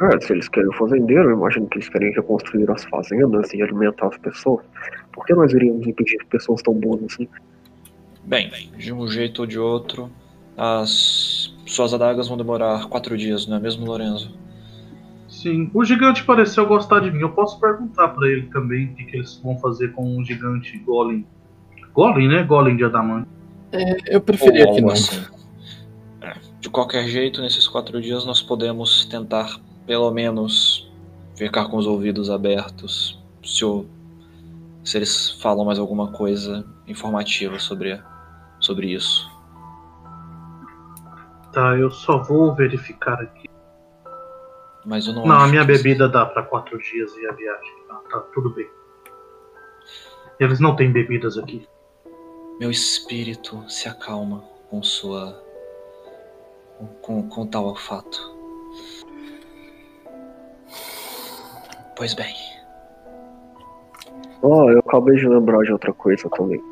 [0.00, 3.62] É, se eles querem um fazendeiro, eu imagino que eles querem reconstruir as fazendas e
[3.62, 4.64] alimentar as pessoas.
[5.12, 7.28] Por que nós iríamos impedir pessoas tão boas assim?
[8.24, 10.10] bem, de um jeito ou de outro,
[10.56, 14.36] as suas adagas vão demorar quatro dias, não é mesmo, Lorenzo?
[15.28, 17.20] Sim, o gigante pareceu gostar de mim.
[17.20, 20.76] Eu posso perguntar pra ele também o que, que eles vão fazer com um gigante
[20.78, 21.24] golem.
[21.94, 22.42] Golem, né?
[22.42, 23.35] Golem de adamante.
[24.06, 24.90] Eu preferia que não.
[24.90, 25.24] assim.
[26.20, 30.90] É, De qualquer jeito, nesses quatro dias nós podemos tentar, pelo menos,
[31.36, 33.22] ficar com os ouvidos abertos.
[33.44, 33.86] Se, o-
[34.84, 38.00] se eles falam mais alguma coisa informativa sobre,
[38.60, 39.28] sobre isso.
[41.52, 43.48] Tá, eu só vou verificar aqui.
[44.84, 47.72] Mas eu não, Não, a minha que- bebida dá pra quatro dias e a viagem.
[47.88, 48.68] Tá, tá tudo bem.
[50.38, 51.66] Eles não têm bebidas aqui.
[52.58, 55.42] Meu espírito se acalma com sua.
[57.02, 58.34] com, com, tal fato.
[61.96, 62.34] Pois bem.
[64.42, 66.62] Ah, eu acabei de lembrar de outra coisa também.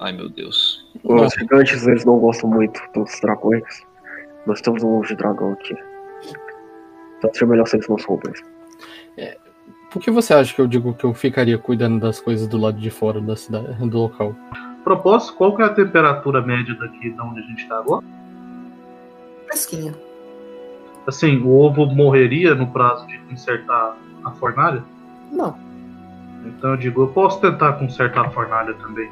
[0.00, 0.84] Ai meu Deus.
[1.04, 3.62] Os gigantes, eles não gostam muito dos dragões.
[4.46, 5.76] Nós temos um ovo de dragão aqui.
[7.18, 8.44] Então seria melhor se eles não soubessem.
[9.92, 12.80] Por que você acha que eu digo que eu ficaria cuidando das coisas do lado
[12.80, 14.34] de fora da cidade, do local?
[14.84, 18.04] Propósito, qual que é a temperatura média daqui de onde a gente tá agora?
[19.46, 19.94] Fresquinha.
[21.06, 24.82] Assim, o ovo morreria no prazo de consertar a fornalha?
[25.30, 25.56] Não.
[26.44, 29.10] Então eu digo, eu posso tentar consertar a fornalha também.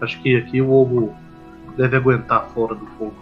[0.00, 1.14] Acho que aqui o ovo
[1.76, 3.14] deve aguentar fora do fogo.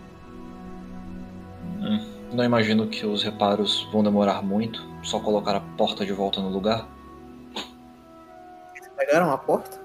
[1.81, 2.01] Hum,
[2.33, 4.83] Não imagino que os reparos vão demorar muito.
[5.03, 6.87] Só colocar a porta de volta no lugar.
[8.97, 9.82] Pegaram a porta?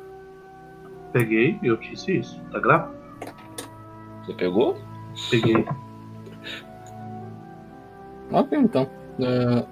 [1.18, 2.40] Peguei, eu disse isso.
[2.52, 2.94] Tá gráfico?
[4.26, 4.78] Você pegou?
[5.32, 5.66] Peguei.
[8.32, 8.88] Ok, então.
[9.20, 9.66] É,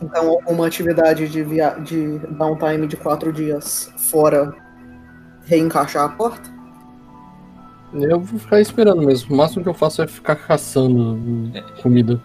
[0.00, 1.70] Então, alguma atividade de, via...
[1.80, 4.54] de downtime de quatro dias fora
[5.44, 6.56] reencaixar a porta?
[7.92, 9.34] eu vou ficar esperando mesmo.
[9.34, 11.52] O máximo que eu faço é ficar caçando
[11.82, 12.20] comida.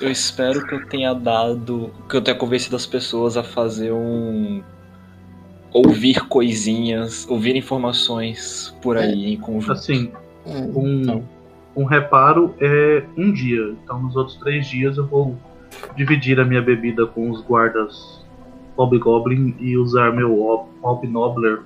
[0.00, 1.92] Eu espero que eu tenha dado.
[2.08, 4.62] que eu tenha convencido as pessoas a fazer um.
[5.72, 9.72] Ouvir coisinhas, ouvir informações por aí em conjunto.
[9.72, 10.12] Assim,
[10.46, 11.22] É, um, então.
[11.76, 13.74] um reparo é um dia.
[13.84, 15.36] Então nos outros três dias eu vou
[15.96, 18.22] dividir a minha bebida com os guardas
[18.76, 21.60] Hobgoblin e usar meu Hob- Hobnobler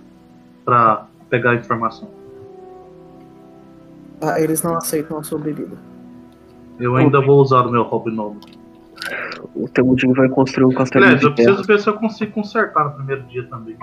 [0.64, 2.08] pra pegar a informação.
[4.20, 5.76] Ah, eles não aceitam a sua bebida.
[6.78, 8.54] Eu ainda vou usar o meu Hobnobler.
[9.54, 12.32] O Temudinho vai construir um castelo Aliás, eu de terra preciso ver se eu consigo
[12.32, 13.76] consertar no primeiro dia também.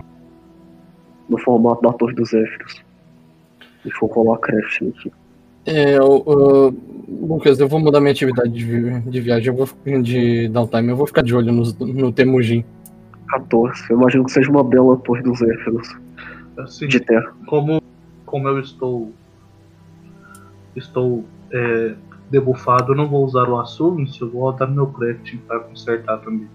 [1.30, 2.84] no formato da Torre dos Zéfiros.
[3.84, 5.12] Deixa eu rolar a crafting aqui.
[5.66, 6.76] É, eu, eu-
[7.08, 9.68] Lucas, eu vou mudar minha atividade de, vi- de viagem, eu vou
[10.02, 11.64] de downtime, eu vou ficar de olho no,
[11.94, 12.64] no Temujin.
[13.30, 13.86] 14.
[13.90, 15.96] Eu imagino que seja uma bela Torre dos Zéfiros
[16.58, 17.34] Assim, de terra.
[17.48, 17.82] como,
[18.26, 19.12] como eu estou
[20.76, 21.94] estou é,
[22.30, 26.48] debufado, eu não vou usar o Assurance, eu vou rodar meu crafting para consertar também.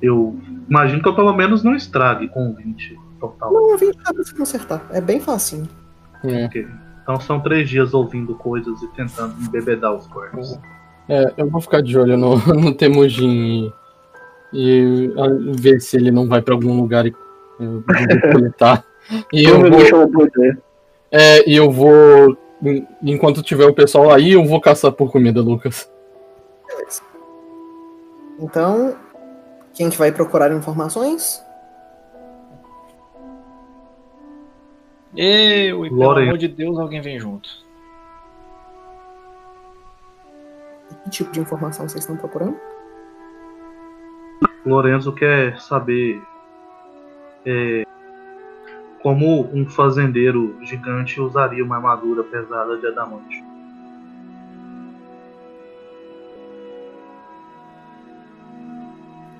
[0.00, 0.38] Eu
[0.68, 3.52] imagino que eu pelo menos não estrague com 20 total.
[3.52, 4.86] Não, 20 dá pra se consertar.
[4.90, 5.68] É bem facinho.
[6.24, 6.66] É, Ok.
[7.02, 10.58] Então são três dias ouvindo coisas e tentando embebedar os guardas.
[11.08, 13.72] é, eu vou ficar de olho no, no Temujin
[14.52, 15.12] e, e
[15.56, 17.14] ver se ele não vai pra algum lugar e
[17.60, 17.84] eu,
[18.32, 18.84] coletar.
[19.32, 20.66] E eu vou, Provavelmente é
[21.12, 22.36] é, e eu vou,
[23.02, 25.90] enquanto tiver o pessoal aí, eu vou caçar por comida, Lucas.
[26.66, 27.02] Beleza.
[28.38, 28.96] Então,
[29.74, 31.44] quem que vai procurar informações?
[35.16, 36.24] Eu, e pelo Loren.
[36.24, 37.48] amor de Deus, alguém vem junto.
[41.04, 42.56] Que tipo de informação vocês estão procurando?
[44.66, 46.20] Lorenzo quer saber
[47.46, 47.84] é,
[49.06, 53.44] como um fazendeiro gigante usaria uma armadura pesada de adamante.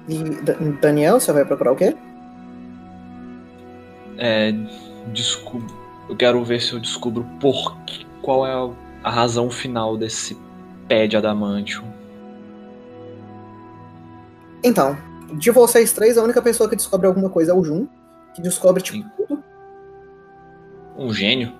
[0.08, 0.22] E
[0.80, 1.96] Daniel, você vai procurar o quê?
[4.18, 4.52] É,
[5.12, 5.74] descubro.
[6.08, 10.38] Eu quero ver se eu descubro por que, qual é a razão final desse
[10.86, 11.86] pé de adamantium.
[14.62, 14.96] Então,
[15.32, 17.88] de vocês três, a única pessoa que descobre alguma coisa é o Jun,
[18.32, 19.35] que descobre tipo, tudo
[20.96, 21.52] um gênio?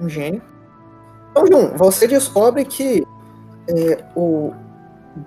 [0.00, 0.42] um gênio.
[1.30, 3.02] Então, Jun, você descobre que
[3.68, 4.52] é, o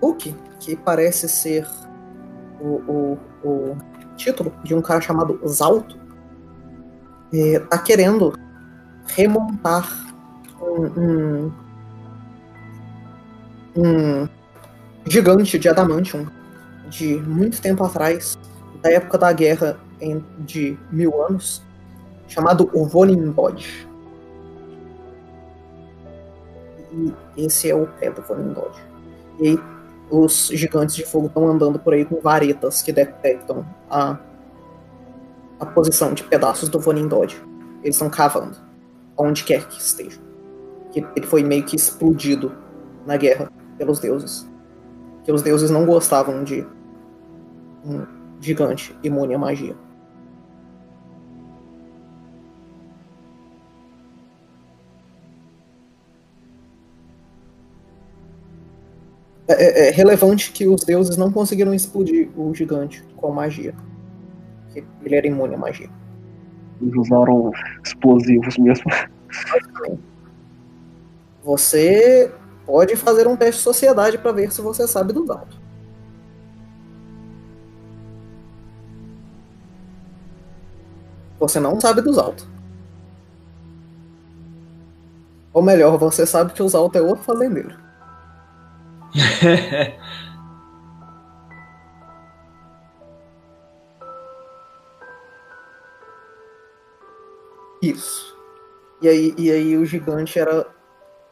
[0.01, 1.67] Duque, que parece ser
[2.59, 3.77] o, o- o
[4.15, 5.97] título de um cara chamado Zalto,
[7.33, 8.33] é, tá querendo
[9.15, 9.87] remontar
[10.61, 11.51] um, um,
[13.75, 14.27] um
[15.07, 16.27] gigante de adamantium
[16.89, 18.37] de muito tempo atrás,
[18.81, 21.63] da época da guerra em- de mil anos,
[22.29, 23.87] chamado o Vonindod.
[26.93, 28.71] E esse é o pé do Vonindod.
[29.41, 29.59] E
[30.09, 34.17] os gigantes de fogo estão andando por aí com varetas que detectam a,
[35.59, 37.35] a posição de pedaços do Vonindod.
[37.83, 38.57] Eles estão cavando,
[39.17, 40.19] onde quer que esteja.
[40.95, 42.51] Ele foi meio que explodido
[43.05, 44.49] na guerra pelos deuses.
[45.23, 46.65] Que os deuses não gostavam de
[47.85, 48.05] um
[48.39, 49.75] gigante imune à magia.
[59.49, 63.73] É, é- é relevante que os deuses não conseguiram explodir o gigante com magia.
[64.73, 65.89] Que Ele era imune à magia.
[66.81, 67.51] Eles usaram
[67.85, 68.85] explosivos mesmo.
[71.43, 72.31] Você
[72.65, 75.59] pode fazer um teste de sociedade para ver se você sabe dos altos.
[81.39, 82.47] Você não sabe dos altos.
[85.53, 87.75] Ou melhor, você sabe que os altos é outro fazendeiro.
[97.81, 98.37] Isso.
[99.01, 100.67] E aí, e aí o gigante era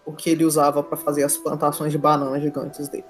[0.06, 3.04] o que ele usava para fazer as plantações de bananas gigantes dele.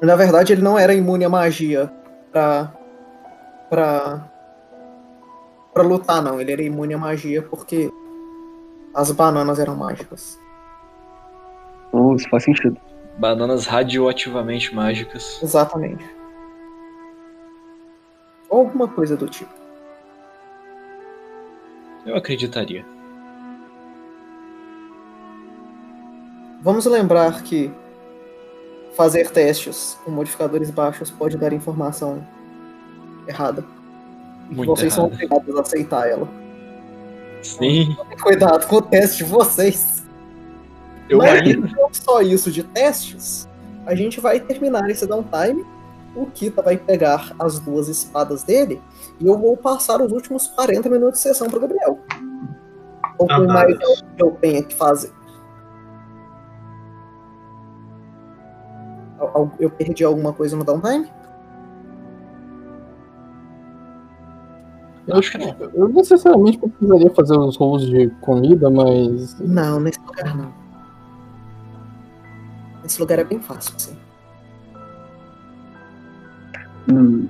[0.00, 1.92] Na verdade, ele não era imune à magia
[2.32, 2.72] pra.
[3.68, 4.28] pra.
[5.72, 6.40] pra lutar, não.
[6.40, 7.92] Ele era imune à magia porque
[8.94, 10.38] as bananas eram mágicas.
[11.92, 12.80] Oh, isso faz sentido.
[13.18, 15.38] Bananas radioativamente mágicas.
[15.42, 16.04] Exatamente.
[18.48, 19.52] Ou alguma coisa do tipo.
[22.04, 22.84] Eu acreditaria.
[26.62, 27.70] Vamos lembrar que
[28.94, 32.26] fazer testes com modificadores baixos pode dar informação
[33.26, 33.64] errada.
[34.50, 35.24] Muito vocês são errada.
[35.24, 36.28] obrigados a aceitar ela.
[37.42, 37.96] Sim.
[38.22, 40.01] Cuidado com o teste de vocês.
[41.12, 41.68] Eu Mas ainda.
[41.76, 43.48] não só isso de testes,
[43.86, 45.64] a gente vai terminar esse downtime.
[46.14, 48.80] O Kita vai pegar as duas espadas dele
[49.20, 51.98] e eu vou passar os últimos 40 minutos de sessão pro Gabriel.
[53.18, 53.52] Ou Tá, com tá.
[53.52, 55.10] mais que eu tenha que fazer.
[59.58, 61.08] Eu perdi alguma coisa no downtime?
[65.06, 65.54] Eu acho que não.
[65.74, 69.38] Eu necessariamente precisaria fazer os rolos de comida, mas.
[69.40, 70.52] Não, nesse lugar não.
[72.84, 73.96] Esse lugar é bem fácil, sim.
[76.90, 77.28] Hum.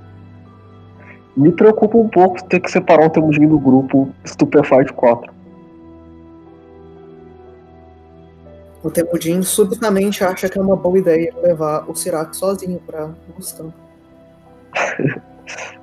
[1.35, 5.33] Me preocupa um pouco ter que separar o Temujin do grupo Stupefied 4.
[8.83, 13.67] O Temudin subitamente acha que é uma boa ideia levar o Sirac sozinho pra buscar.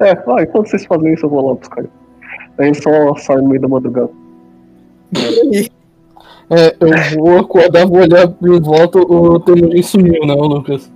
[0.01, 1.85] É, vai, enquanto vocês fazem isso, eu vou lá buscar.
[2.57, 4.11] A gente só sai no meio da madrugada.
[6.51, 10.91] É, eu vou acordar, vou olhar em volta, o Temujin sumiu, né, Lucas?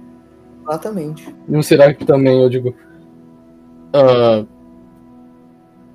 [0.69, 1.33] Exatamente.
[1.49, 2.75] E o Sirac também, eu digo.
[3.93, 4.45] Ah.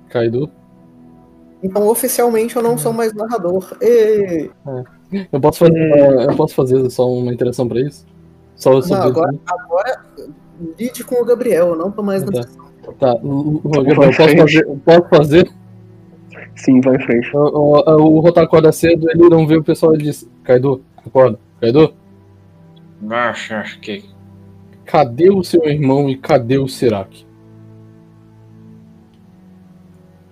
[0.08, 0.50] Kaido?
[1.62, 3.76] Então, oficialmente, eu não sou mais narrador.
[3.82, 4.48] E...
[5.30, 8.06] Eu posso fazer, uma- eu posso fazer só uma interação pra isso?
[8.56, 10.00] Só Não, agora, agora
[10.78, 12.42] lide com o Gabriel, eu não tô mais na Tá.
[12.44, 12.64] sessão.
[12.98, 14.66] Tá, Vai Gabriel, em posso fazer?
[14.84, 15.50] Posso fazer?
[16.64, 17.34] Sim, vai em frente.
[17.34, 21.38] O, o, o Rota acorda cedo, ele não vê o pessoal, ele diz: Kaido, acorda.
[21.60, 21.94] Kaido,
[23.08, 24.04] Acho, acho que.
[24.84, 27.24] cadê o seu irmão e cadê o Sirac?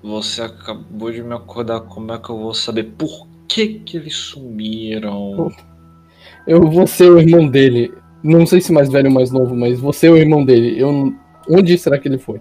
[0.02, 1.80] Você acabou de me acordar.
[1.80, 5.50] Como é que eu vou saber por que que eles sumiram?
[6.46, 7.92] Eu vou ser o irmão dele.
[8.22, 10.80] Não sei se mais velho ou mais novo, mas você é o irmão dele.
[10.80, 11.14] Eu,
[11.46, 12.40] onde será que ele foi?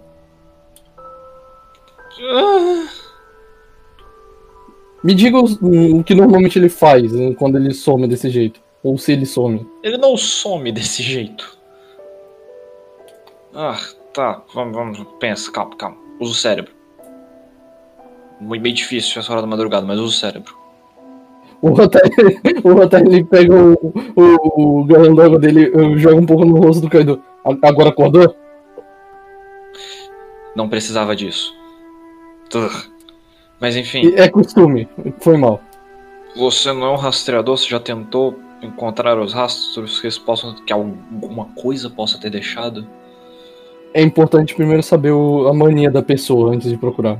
[2.20, 2.86] Ah,
[5.02, 8.60] Me diga o que normalmente ele faz né, quando ele some desse jeito.
[8.82, 9.66] Ou se ele some.
[9.82, 11.56] Ele não some desse jeito.
[13.54, 13.78] Ah,
[14.12, 14.42] tá.
[14.54, 15.06] Vamos, vamos.
[15.18, 15.96] Pensa, calma, calma.
[16.20, 16.72] Usa o cérebro.
[18.40, 20.58] Muito bem difícil essa hora da madrugada, mas usa o cérebro.
[21.60, 26.56] O Rotário, o ele pega o, o, o galão d'água dele, joga um pouco no
[26.56, 27.20] rosto do Kaido.
[27.44, 28.32] Agora acordou?
[30.54, 31.52] Não precisava disso.
[32.54, 32.97] Ugh.
[33.60, 34.88] Mas enfim, É costume.
[35.20, 35.60] Foi mal.
[36.36, 37.56] você não é um rastreador?
[37.56, 40.54] Você já tentou encontrar os rastros que possam.
[40.54, 42.86] que alguma coisa possa ter deixado?
[43.94, 47.18] É importante primeiro saber o- a mania da pessoa antes de procurar.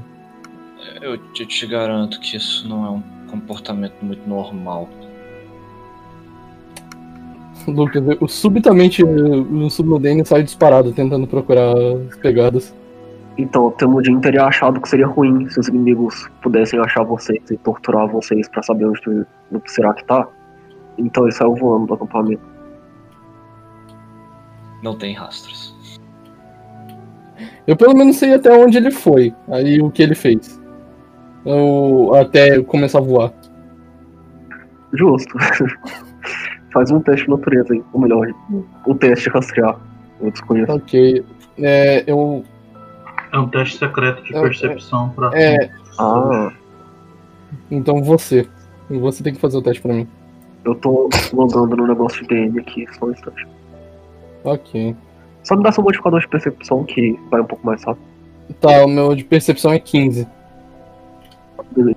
[1.01, 4.89] Eu te, te garanto que isso não é um comportamento muito normal.
[7.67, 11.75] Lucas, eu, subitamente o Subnodane sai disparado tentando procurar
[12.09, 12.75] as pegadas.
[13.39, 17.57] Então, o Temudin teria achado que seria ruim se os inimigos pudessem achar vocês e
[17.57, 20.27] torturar vocês pra saber onde o será que tá.
[20.99, 22.43] Então ele saiu voando do acampamento.
[24.83, 25.77] Não tem rastros.
[27.65, 30.61] Eu pelo menos sei até onde ele foi, aí o que ele fez.
[31.45, 33.33] Eu, até começar a voar.
[34.93, 35.37] Justo.
[36.73, 38.29] Faz um teste de natureza aí, ou melhor,
[38.87, 39.79] o teste de rastrear.
[40.21, 40.73] Eu desconheço.
[40.73, 41.25] Ok.
[41.59, 42.45] É, eu.
[43.33, 45.31] É um teste secreto de É, percepção pra.
[45.39, 45.71] É.
[45.99, 46.51] Ah,
[47.71, 48.49] Então você.
[48.91, 50.09] Você tem que fazer o teste pra mim.
[50.65, 53.47] eu tô logando no negócio de DM aqui, só um instante.
[54.45, 54.97] Ok.
[55.45, 58.05] Só me dá seu modificador de percepção que vai um pouco mais rápido.
[58.61, 60.27] Tá, o meu de percepção é 15.
[61.77, 61.97] Beleza.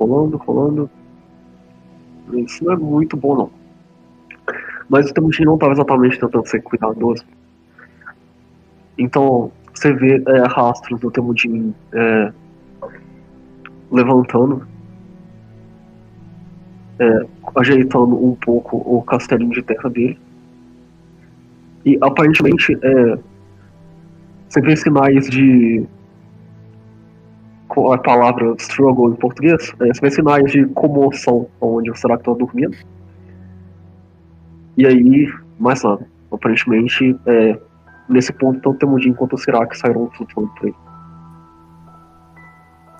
[0.00, 0.90] Rolando, rolando.
[2.32, 3.50] Isso não é muito bom não.
[4.88, 7.24] Mas o Temujin não estava exatamente tentando ser cuidadoso.
[8.96, 12.32] Então, você vê é, rastros do Temujin é,
[13.92, 14.66] levantando,
[16.98, 20.18] é, ajeitando um pouco o castelinho de terra dele.
[21.84, 23.18] E aparentemente é,
[24.48, 25.86] você vê sinais de.
[27.70, 29.72] Qual a palavra struggle em português?
[29.80, 32.76] É, você vê sinais de comoção onde o Serac está dormindo.
[34.76, 36.04] E aí, mais nada.
[36.32, 37.60] Aparentemente, é,
[38.08, 40.74] nesse ponto, temos de enquanto o Serac saíram flutuando por aí.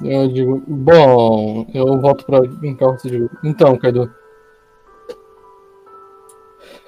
[0.03, 4.09] Eu digo, bom, eu volto pra brincar e digo, então, Kaido.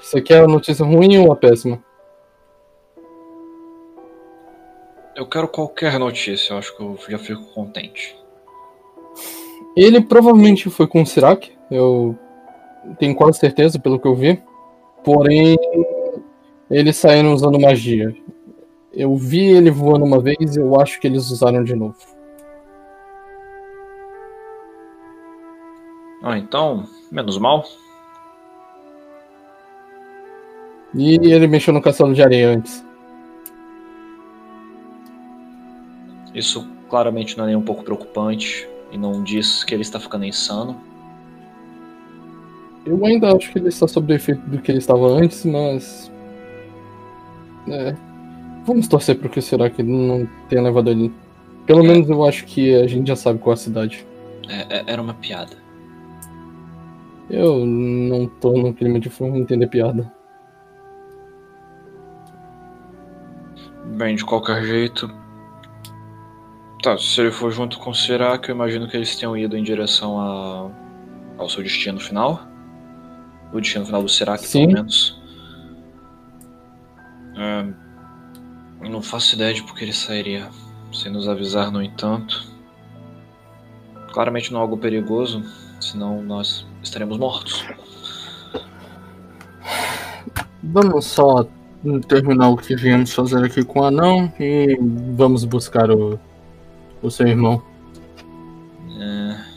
[0.01, 1.81] Você quer a notícia ruim ou a péssima?
[5.15, 8.17] Eu quero qualquer notícia, eu acho que eu já fico contente.
[9.77, 12.17] Ele provavelmente foi com o Sirak, eu
[12.99, 14.43] tenho quase certeza pelo que eu vi.
[15.05, 15.57] Porém,
[16.71, 18.15] eles saíram usando magia.
[18.93, 21.97] Eu vi ele voando uma vez e eu acho que eles usaram de novo.
[26.23, 27.65] Ah, então, menos mal.
[30.95, 32.85] E ele mexeu no castelo de areia antes.
[36.35, 40.25] Isso claramente não é nem um pouco preocupante e não diz que ele está ficando
[40.25, 40.77] insano.
[42.85, 46.11] Eu ainda acho que ele está sob o efeito do que ele estava antes, mas.
[47.69, 47.95] É.
[48.65, 51.13] Vamos torcer para que será que não tenha levado ele.
[51.67, 54.07] Pelo menos eu acho que a gente já sabe qual é a cidade.
[54.49, 55.57] É- é- era uma piada.
[57.31, 60.13] Eu não tô no clima de entender piada.
[63.97, 65.22] Bem, de qualquer jeito.
[66.83, 69.63] Tá, se ele for junto com o Sirac, eu imagino que eles tenham ido em
[69.63, 70.69] direção a...
[71.39, 72.43] ao seu destino final.
[73.53, 74.67] O destino final do Sirac, Sim.
[74.67, 75.23] pelo menos.
[77.37, 77.73] É,
[78.89, 80.49] não faço ideia de por que ele sairia
[80.93, 82.51] sem nos avisar, no entanto.
[84.13, 85.41] Claramente não é algo perigoso,
[85.81, 87.65] senão nós estaremos mortos.
[90.65, 91.47] Vamos só
[92.09, 94.77] terminar o que viemos fazer aqui com o anão e
[95.17, 96.19] vamos buscar o,
[97.03, 97.63] o seu irmão.
[98.99, 99.53] É,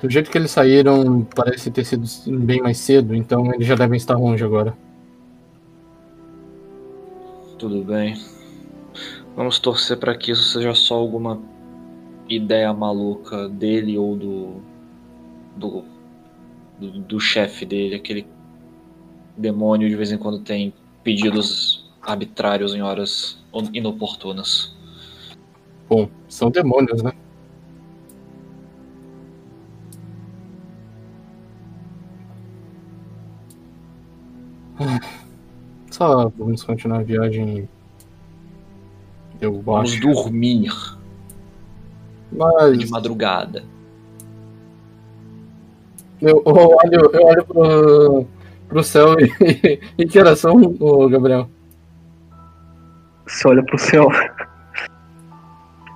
[0.00, 2.06] Do jeito que eles saíram, parece ter sido
[2.38, 4.76] bem mais cedo, então eles já devem estar longe agora.
[7.58, 8.16] Tudo bem.
[9.34, 11.40] Vamos torcer para que isso seja só alguma
[12.28, 14.62] ideia maluca dele ou do
[15.56, 15.84] do,
[16.78, 18.24] do, do chefe dele, aquele
[19.36, 21.77] demônio de vez em quando tem pedidos
[22.08, 23.38] arbitrários em horas
[23.72, 24.74] inoportunas.
[25.88, 27.12] Bom, são demônios, né?
[34.80, 35.00] Ah,
[35.90, 37.68] só vamos continuar a viagem.
[39.40, 40.00] Eu vamos acho.
[40.00, 40.72] Dormir.
[42.32, 42.78] Mas...
[42.78, 43.64] De madrugada.
[46.20, 48.26] Eu, eu olho, eu olho pro,
[48.68, 50.56] pro céu e, e que horas são,
[51.08, 51.48] Gabriel?
[53.28, 54.08] Você olha pro céu.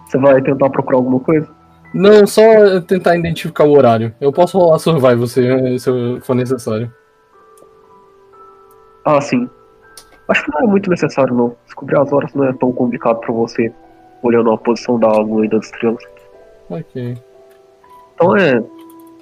[0.07, 1.49] Você vai tentar procurar alguma coisa?
[1.95, 4.15] Não, só tentar identificar o horário.
[4.21, 6.93] Eu posso rolar survival se, se for necessário.
[9.05, 9.49] Ah, sim.
[10.29, 11.57] Acho que não é muito necessário, não.
[11.65, 13.73] Descobrir as horas não é tão complicado pra você,
[14.23, 16.03] olhando a posição da lua e das estrelas.
[16.69, 17.19] Ok.
[18.15, 18.63] Então é.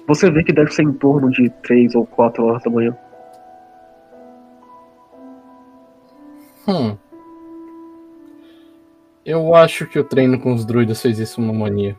[0.07, 2.95] Você vê que deve ser em torno de 3 ou 4 horas da manhã.
[6.67, 6.97] Hum.
[9.25, 11.95] Eu acho que o treino com os druidas fez isso uma mania.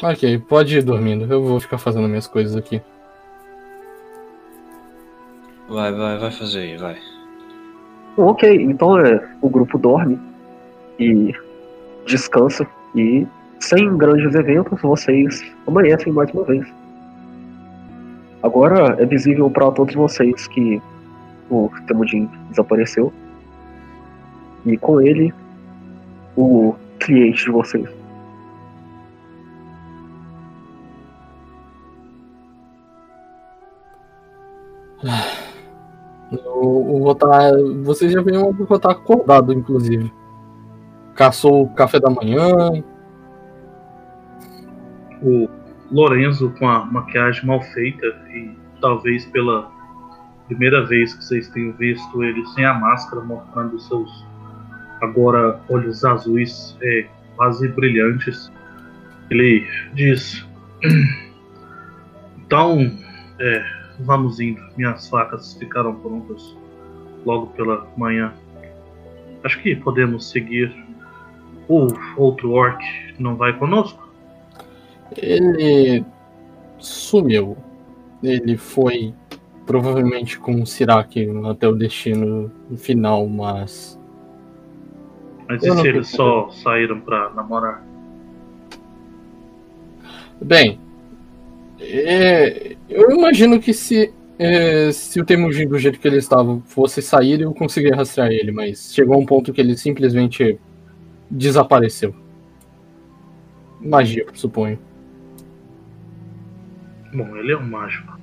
[0.00, 1.32] Ok, pode ir dormindo.
[1.32, 2.80] Eu vou ficar fazendo minhas coisas aqui.
[5.68, 6.98] Vai, vai, vai fazer aí, vai.
[8.16, 9.28] Ok, então é.
[9.40, 10.18] O grupo dorme
[10.98, 11.32] e
[12.06, 13.26] descansa e
[13.58, 16.66] sem grandes eventos vocês amanhecem mais uma vez.
[18.42, 20.82] Agora é visível para todos vocês que
[21.52, 23.12] o Temudin desapareceu
[24.64, 25.34] e com ele
[26.34, 27.88] o cliente de vocês.
[36.30, 37.52] Eu vou estar.
[37.82, 40.10] Vocês já viram que eu vou estar acordado, inclusive.
[41.14, 42.82] Caçou o café da manhã.
[45.20, 45.48] O
[45.90, 49.70] Lorenzo com a maquiagem mal feita e talvez pela
[50.46, 54.24] primeira vez que vocês tenham visto ele sem a máscara, mostrando seus
[55.00, 57.06] agora olhos azuis é,
[57.36, 58.50] quase brilhantes.
[59.30, 60.46] Ele diz:
[62.46, 62.78] Então,
[63.40, 63.64] é,
[64.00, 64.62] vamos indo.
[64.76, 66.56] Minhas facas ficaram prontas
[67.24, 68.32] logo pela manhã.
[69.44, 70.72] Acho que podemos seguir.
[71.68, 72.82] O outro orc
[73.18, 74.12] não vai conosco?
[75.16, 76.04] Ele
[76.78, 77.56] sumiu.
[78.22, 79.14] Ele foi
[79.66, 83.98] provavelmente com o Sirak até o destino final, mas.
[85.48, 87.84] Mas Eu e se eles só saíram pra namorar?
[90.40, 90.80] Bem,
[91.80, 97.00] é, eu imagino que se, é, se o Temujin do jeito que ele estava fosse
[97.00, 100.58] sair, eu conseguiria rastrear ele, mas chegou a um ponto que ele simplesmente
[101.30, 102.14] desapareceu.
[103.80, 104.78] Magia, suponho.
[107.12, 108.21] Bom, ele é um mágico.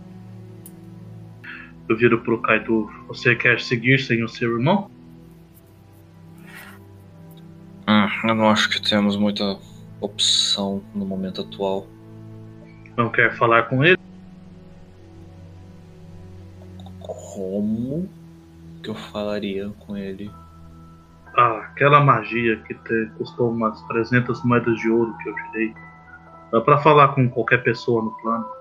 [1.90, 2.88] Eu viro pro Kaido.
[3.08, 4.92] Você quer seguir sem o seu irmão?
[7.88, 9.58] Hum, eu não acho que temos muita
[10.00, 11.88] opção no momento atual.
[12.96, 13.98] Não quer falar com ele?
[17.00, 18.08] Como
[18.84, 20.30] que eu falaria com ele?
[21.36, 25.74] Ah, aquela magia que te custou umas 300 moedas de ouro que eu te dei.
[26.52, 28.59] Dá pra falar com qualquer pessoa no plano.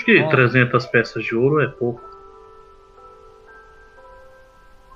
[0.00, 0.28] Acho que Ah.
[0.30, 2.00] 300 peças de ouro é pouco.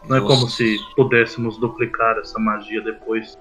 [0.09, 3.39] Não é como se pudéssemos duplicar essa magia depois.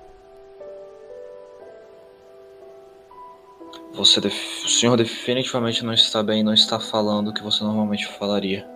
[3.94, 8.08] Você def- o senhor definitivamente não está bem, não está falando o que você normalmente
[8.18, 8.68] falaria.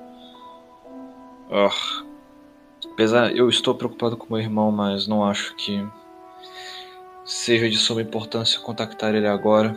[1.51, 2.03] Ah.
[2.93, 5.85] Apesar, eu estou preocupado com meu irmão, mas não acho que
[7.25, 9.75] seja de suma importância contactar ele agora.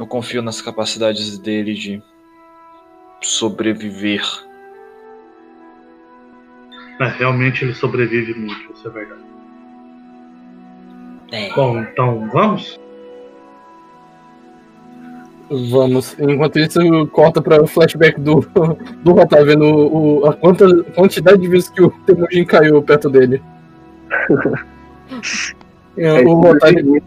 [0.00, 2.02] Eu confio nas capacidades dele de
[3.20, 4.22] sobreviver.
[6.98, 9.20] É, realmente ele sobrevive muito, isso é verdade.
[11.32, 11.52] É.
[11.52, 12.80] Bom, então vamos?
[15.70, 16.18] Vamos.
[16.18, 18.40] Enquanto isso, corta para o flashback do,
[19.04, 23.42] do Rotar, vendo o, a quanta, quantidade de vezes que o Temujin caiu perto dele.
[25.96, 27.02] É, o Rotar, ele-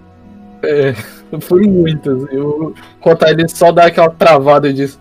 [0.61, 0.94] é,
[1.41, 2.23] foi muitas.
[2.31, 4.99] E o Rotar ele só dá aquela travada e diz: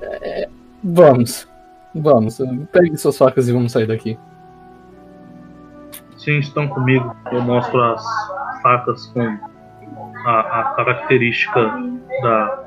[0.00, 0.48] "É,
[0.82, 1.48] Vamos,
[1.94, 2.38] vamos,
[2.72, 4.18] pegue suas facas e vamos sair daqui.
[6.18, 7.14] Sim, estão comigo.
[7.32, 8.02] Eu mostro as
[8.62, 9.20] facas com
[10.26, 11.60] a, a característica
[12.22, 12.62] da,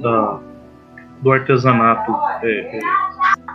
[0.00, 0.40] da-
[1.20, 2.12] do artesanato
[2.44, 2.80] é, é,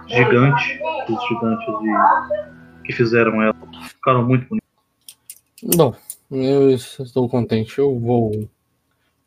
[0.07, 3.55] gigante, os gigantes de- que fizeram ela.
[3.89, 5.75] Ficaram muito bonitos.
[5.75, 5.93] Bom,
[6.31, 7.77] eu estou contente.
[7.79, 8.31] Eu vou.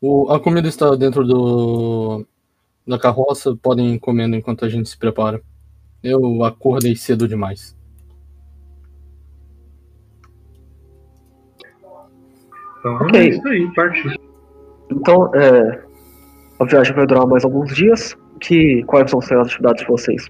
[0.01, 2.27] O, a comida está dentro do
[2.87, 3.55] da carroça.
[3.57, 5.43] Podem ir comendo enquanto a gente se prepara.
[6.03, 7.77] Eu acordei cedo demais.
[12.79, 13.21] Então Ok.
[13.21, 14.13] é isso aí, partiu.
[14.91, 15.85] Então, é,
[16.59, 18.17] a viagem vai durar mais alguns dias.
[18.41, 20.27] que, quais são as atividades de vocês?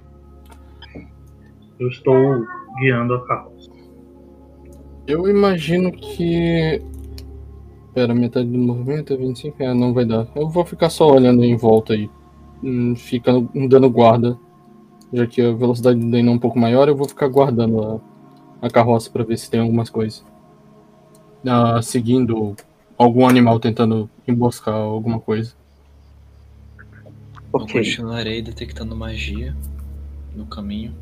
[1.79, 2.45] Eu estou
[2.81, 3.71] guiando a carroça.
[5.07, 6.83] Eu imagino que.
[7.95, 9.62] Pera, metade do movimento é 25?
[9.62, 10.27] É, não vai dar.
[10.35, 12.11] Eu vou ficar só olhando em volta aí.
[12.62, 14.39] Hum, Ficando dando guarda.
[15.12, 18.03] Já que a velocidade do Dane é um pouco maior, eu vou ficar guardando
[18.62, 20.25] a, a carroça pra ver se tem algumas coisas.
[21.47, 22.55] Ah, seguindo
[22.99, 25.55] algum animal tentando emboscar alguma coisa.
[27.57, 27.69] Eu Ok.
[27.69, 29.55] continuarei detectando magia
[30.35, 30.93] no caminho.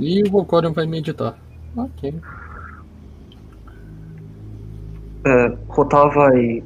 [0.00, 1.38] E o Volcorion vai meditar.
[1.76, 2.14] Ok.
[5.24, 6.62] É, Rotar vai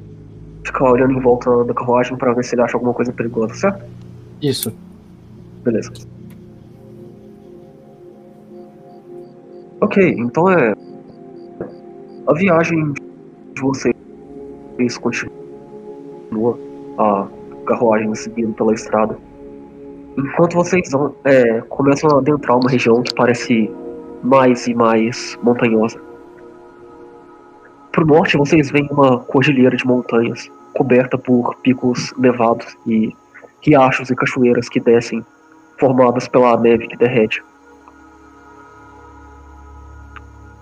[0.65, 3.85] ficar olhando em volta da carruagem pra ver se ele acha alguma coisa perigosa, certo?
[4.41, 4.73] Isso.
[5.63, 5.91] Beleza.
[9.81, 10.75] Ok, então é.
[12.27, 12.93] A viagem
[13.55, 13.95] de vocês
[15.01, 16.59] continua.
[16.99, 17.27] A
[17.67, 19.17] carruagem seguindo pela estrada.
[20.17, 23.71] Enquanto vocês vão, é, começam a adentrar uma região que parece
[24.25, 26.01] mais e mais montanhosa.
[27.93, 33.15] Pro norte vocês veem uma cordilheira de montanhas coberta por picos nevados e
[33.63, 35.25] riachos e cachoeiras que descem
[35.79, 37.43] formadas pela neve que derrete.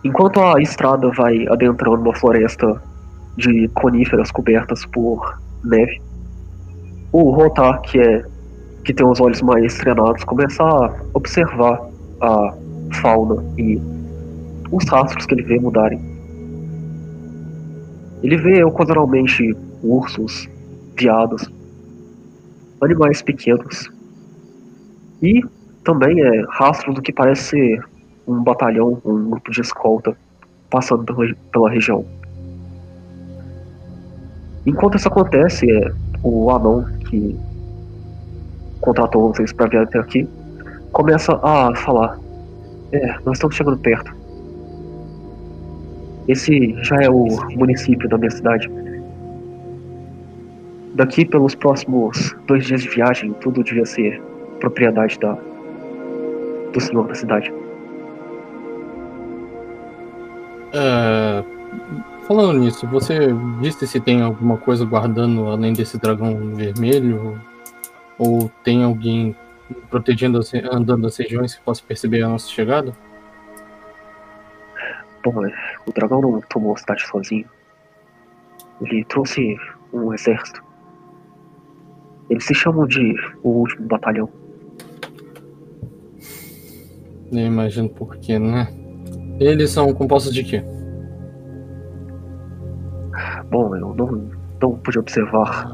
[0.05, 2.83] Enquanto a estrada vai adentrando uma floresta
[3.37, 6.03] de coníferas cobertas por neve,
[7.13, 8.25] o Rotar, que é
[8.85, 11.81] que tem os olhos mais treinados, começa a observar
[12.21, 12.55] a
[12.91, 13.81] fauna e
[14.71, 16.01] os rastros que ele vê mudarem.
[18.23, 20.49] Ele vê ocasionalmente ursos,
[20.97, 21.51] veados,
[22.81, 23.91] animais pequenos
[25.21, 25.43] e
[25.85, 27.85] também é rastro do que parece ser
[28.27, 30.17] um batalhão, um grupo de escolta
[30.71, 32.05] passando pela, pela região.
[34.65, 35.93] Enquanto isso acontece, é
[36.23, 37.37] o anão que
[38.81, 40.29] contratou vocês para vir até aqui
[40.93, 42.19] começa a falar:
[42.93, 44.15] É, nós estamos chegando perto.
[46.29, 48.71] Esse já é o município da minha cidade.
[50.95, 54.21] Daqui pelos próximos dois dias de viagem, tudo devia ser
[54.61, 55.37] propriedade da,
[56.73, 57.53] do senhor da cidade.
[60.75, 61.45] É,
[62.27, 63.29] falando nisso, você
[63.61, 67.41] disse se tem alguma coisa guardando além desse dragão vermelho?
[68.19, 69.35] Ou tem alguém
[69.91, 70.41] protegendo,
[70.71, 72.93] andando as regiões que possa perceber a nossa chegada?
[75.25, 75.53] Bom, é,
[75.87, 77.49] o dragão não tomou a cidade sozinho.
[78.81, 79.57] Ele trouxe
[79.93, 80.63] um exército.
[82.29, 84.29] Eles se chamam de o último batalhão.
[87.31, 88.69] Eu imagino por quê, né?
[89.39, 90.63] Eles são compostos de quê?
[93.51, 94.31] Bom, eu não,
[94.61, 95.71] não pude observar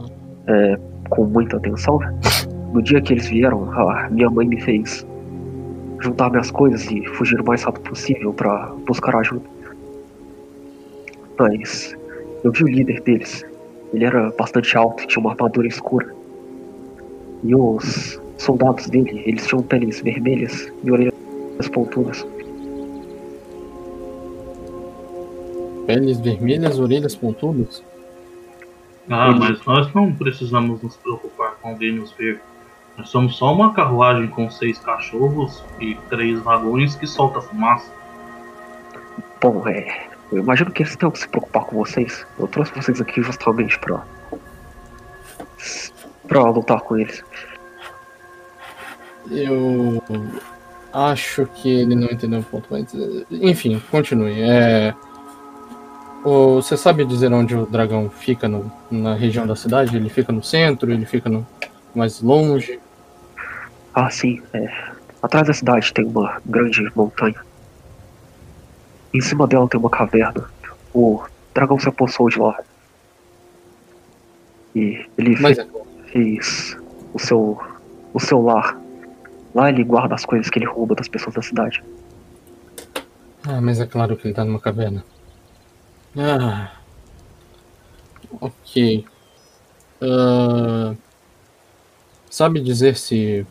[0.46, 0.76] é,
[1.08, 1.98] com muita atenção.
[2.78, 5.04] No dia que eles vieram, a minha mãe me fez
[5.98, 9.42] juntar minhas coisas e fugir o mais rápido possível para buscar ajuda.
[11.36, 11.96] Mas
[12.44, 13.44] eu vi o líder deles.
[13.92, 16.14] Ele era bastante alto e tinha uma armadura escura.
[17.42, 22.24] E os soldados dele, eles tinham peles vermelhas e orelhas pontudas.
[25.84, 27.82] Peles vermelhas, orelhas pontudas?
[29.10, 32.40] Ah, mas nós não precisamos nos preocupar com alguém nos ver.
[32.98, 37.90] Nós somos só uma carruagem com seis cachorros e três vagões que solta fumaça.
[39.40, 40.08] Bom, é.
[40.32, 42.26] Eu imagino que eles tenham que se preocupar com vocês.
[42.38, 44.02] Eu trouxe vocês aqui justamente pra.
[46.26, 47.22] pra lutar com eles.
[49.30, 50.02] Eu
[50.92, 52.92] acho que ele não entendeu o ponto, mas
[53.30, 54.40] enfim, continue.
[54.42, 54.94] É,
[56.24, 59.96] você sabe dizer onde o dragão fica no- na região da cidade?
[59.96, 60.90] Ele fica no centro?
[60.92, 61.46] Ele fica no
[61.94, 62.80] mais longe?
[64.00, 64.92] Ah, sim, é.
[65.20, 67.44] Atrás da cidade tem uma grande montanha.
[69.12, 70.48] Em cima dela tem uma caverna.
[70.94, 72.56] O dragão se apossou de lá.
[74.72, 75.66] E ele Mas é,
[76.12, 76.76] fez
[77.12, 77.60] o seu.
[78.14, 78.80] o seu lar.
[79.52, 81.82] Lá ele guarda as coisas que ele rouba das pessoas da cidade.
[83.48, 85.04] ah, mas é claro que ele tá numa caverna.
[86.16, 86.70] Ah,
[88.40, 89.04] ok.
[90.00, 90.94] Ah,
[92.30, 93.44] sabe dizer se,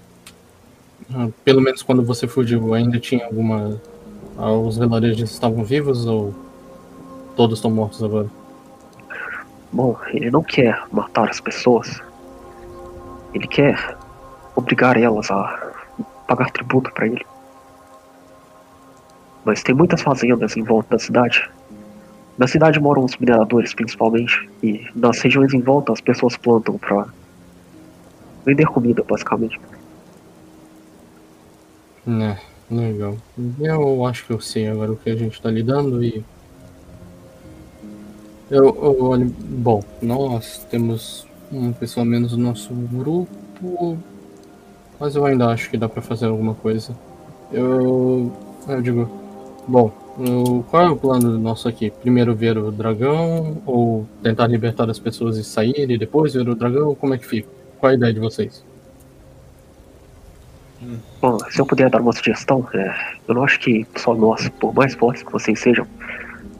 [1.43, 3.79] pelo menos quando você fugiu, ainda tinha alguma.
[4.38, 6.34] ah, os vilarejos estavam vivos ou
[7.35, 8.27] todos estão mortos agora?
[9.71, 12.01] Bom, ele não quer matar as pessoas.
[13.34, 13.97] Ele quer
[14.55, 15.71] obrigar elas a
[16.27, 17.25] pagar tributo para ele.
[19.45, 21.49] Mas tem muitas fazendas em volta da cidade.
[22.38, 27.07] Na cidade moram os mineradores, principalmente, e nas regiões em volta as pessoas plantam pra
[28.45, 29.59] vender comida, basicamente.
[32.07, 32.39] Né,
[32.71, 33.17] legal.
[33.59, 36.23] Eu acho que eu sei agora o que a gente tá lidando e.
[38.49, 39.34] Eu, eu olho.
[39.39, 43.97] Bom, nós temos uma pessoa menos no nosso grupo.
[44.99, 46.95] Mas eu ainda acho que dá pra fazer alguma coisa.
[47.51, 48.31] Eu.
[48.67, 49.09] Eu digo.
[49.67, 51.91] Bom, o- qual é o plano nosso aqui?
[51.91, 53.61] Primeiro ver o dragão?
[53.65, 56.95] Ou tentar libertar as pessoas e sair e depois ver o dragão?
[56.95, 57.49] Como é que fica?
[57.79, 58.63] Qual a ideia de vocês?
[61.22, 64.74] Bom, se eu puder dar uma sugestão, é, eu não acho que só nós, por
[64.74, 65.88] mais fortes que vocês sejam,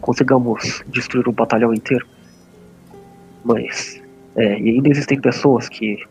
[0.02, 2.06] consigamos destruir o batalhão inteiro.
[3.44, 4.02] Mas,
[4.36, 6.04] é, e ainda existem pessoas que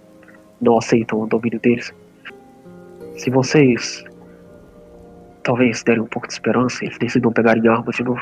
[0.61, 1.93] não aceitam o domínio deles.
[3.17, 4.05] Se vocês
[5.43, 8.21] talvez derem um pouco de esperança, eles decidam pegar em armas de novo.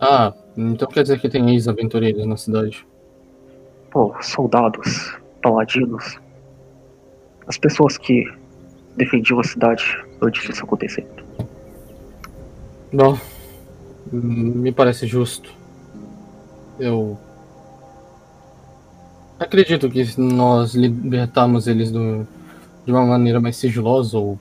[0.00, 2.86] Ah, então quer dizer que tem ex-aventureiros na cidade.
[3.92, 6.18] Bom, soldados, paladinos,
[7.48, 8.24] as pessoas que
[8.96, 9.84] defendiam a cidade
[10.20, 11.06] antes disso acontecer.
[12.92, 13.18] Bom,
[14.12, 15.52] hum, me parece justo.
[16.78, 17.18] Eu
[19.38, 22.26] acredito que se nós libertarmos eles do,
[22.84, 24.38] de uma maneira mais sigilosa ou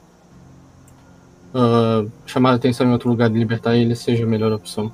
[1.54, 4.92] ah, chamar a atenção em outro lugar e libertar eles seja a melhor opção.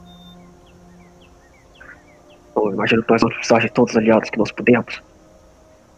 [2.55, 5.01] Eu imagino que nós vamos precisar de todos os aliados que nós pudermos.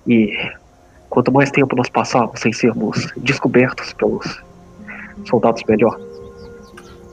[0.08, 0.36] E
[1.16, 4.44] quanto mais tempo nós passarmos sem sermos descobertos pelos
[5.24, 5.98] soldados, melhor.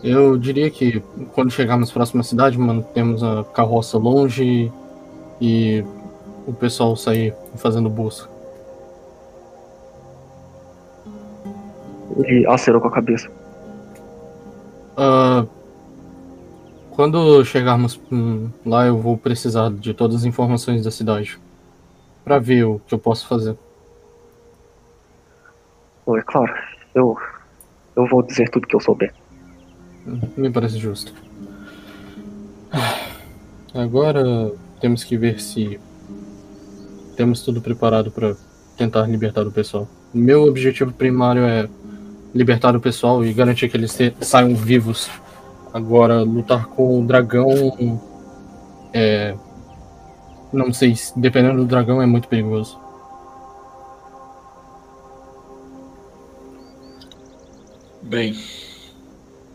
[0.02, 1.00] Eu diria que
[1.32, 4.72] quando chegarmos próximo à cidade, mantemos a carroça longe
[5.40, 5.84] e
[6.48, 8.28] o pessoal sair fazendo busca.
[12.16, 13.30] Ele acenou com a cabeça.
[14.96, 15.46] Ah,
[16.90, 21.38] quando chegarmos hum, lá, eu vou precisar de todas as informações da cidade
[22.24, 23.56] para ver o que eu posso fazer.
[26.08, 26.52] É claro,
[26.94, 27.16] eu,
[27.96, 29.12] eu vou dizer tudo que eu souber.
[30.36, 31.12] Me parece justo.
[33.74, 35.78] Agora temos que ver se
[37.16, 38.34] temos tudo preparado para
[38.76, 39.88] tentar libertar o pessoal.
[40.12, 41.68] Meu objetivo primário é
[42.34, 45.08] libertar o pessoal e garantir que eles saiam vivos.
[45.72, 47.48] Agora, lutar com o dragão
[48.92, 49.34] é.
[50.52, 52.78] Não sei, se- dependendo do dragão é muito perigoso.
[58.12, 58.36] Bem,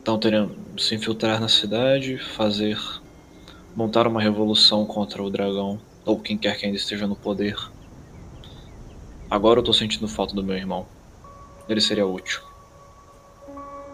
[0.01, 2.75] então teremos se infiltrar na cidade, fazer.
[3.75, 7.55] montar uma revolução contra o dragão, ou quem quer que ainda esteja no poder.
[9.29, 10.87] Agora eu tô sentindo falta do meu irmão.
[11.69, 12.41] Ele seria útil.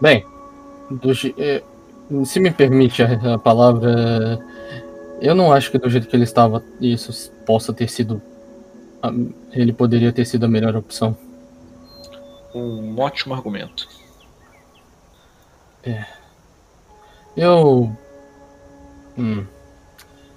[0.00, 0.24] Bem,
[0.90, 1.62] do é,
[2.24, 4.38] se me permite a, a palavra,
[5.20, 8.22] eu não acho que do jeito que ele estava isso possa ter sido.
[9.52, 11.14] Ele poderia ter sido a melhor opção.
[12.54, 14.02] Um ótimo argumento.
[17.36, 17.94] Eu.
[19.18, 19.44] Hum,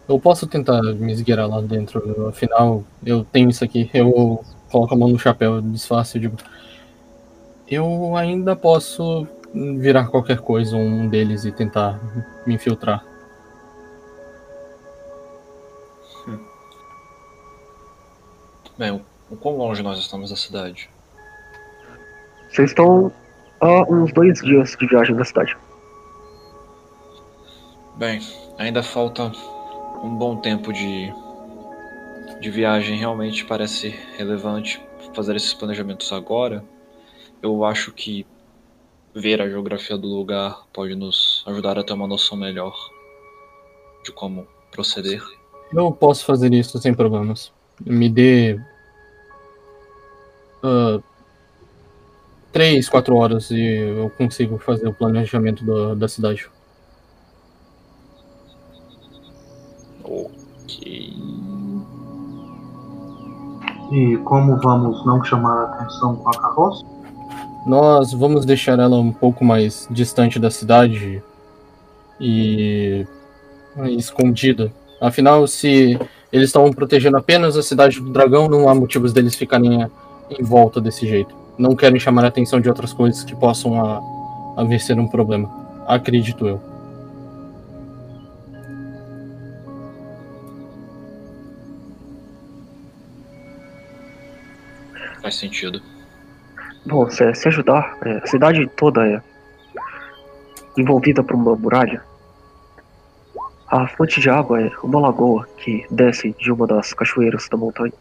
[0.08, 3.90] eu posso tentar me esgueirar lá dentro, afinal, eu tenho isso aqui.
[3.94, 6.38] Eu coloco a mão no chapéu, disfarce e digo.
[7.68, 12.00] Eu ainda posso virar qualquer coisa, um deles, e tentar
[12.46, 13.04] me infiltrar.
[18.78, 20.90] Bem, o quão longe nós estamos da cidade?
[22.50, 23.12] Vocês estão
[23.60, 25.58] a uns dois dias de viagem da cidade.
[27.96, 28.22] Bem,
[28.58, 29.32] ainda falta
[30.04, 31.12] um bom tempo de,
[32.40, 32.98] de viagem.
[32.98, 34.82] Realmente parece relevante
[35.16, 36.64] fazer esses planejamentos agora.
[37.42, 38.26] Eu acho que
[39.16, 42.76] ver a geografia do lugar pode nos ajudar a ter uma noção melhor
[44.04, 45.24] de como proceder.
[45.74, 47.52] Eu posso fazer isso sem problemas.
[47.84, 48.60] Me dê.
[50.64, 51.00] ah,
[52.52, 56.50] três, quatro horas e eu consigo fazer o planejamento da, da cidade.
[60.04, 61.14] Ok.
[63.92, 66.86] E como vamos não chamar a atenção com a carroça?
[67.66, 71.22] Nós vamos deixar ela um pouco mais distante da cidade
[72.20, 73.06] e
[73.86, 74.72] e escondida.
[75.00, 76.00] Afinal, se
[76.32, 79.90] eles estão protegendo apenas a cidade do dragão, não há motivos deles ficarem eh,
[80.40, 81.36] em volta desse jeito.
[81.58, 85.50] Não querem chamar a atenção de outras coisas que possam a, haver ser um problema.
[85.88, 86.62] Acredito eu.
[95.22, 95.82] Faz sentido.
[96.86, 99.22] Bom, se, se ajudar, é, a cidade toda é
[100.78, 102.04] envolvida por uma muralha.
[103.68, 107.94] A fonte de água é uma lagoa que desce de uma das cachoeiras da montanha.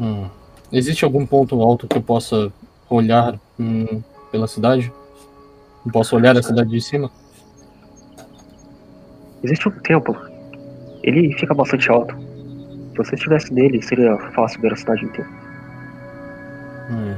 [0.00, 0.28] Hum.
[0.74, 2.52] Existe algum ponto alto que eu possa
[2.90, 4.02] olhar hum,
[4.32, 4.92] pela cidade?
[5.86, 7.08] Eu posso olhar a cidade de cima?
[9.44, 10.16] Existe um templo.
[11.04, 12.16] Ele fica bastante alto.
[12.90, 15.30] Se você estivesse nele, seria fácil ver a cidade inteira.
[16.90, 17.14] Hum.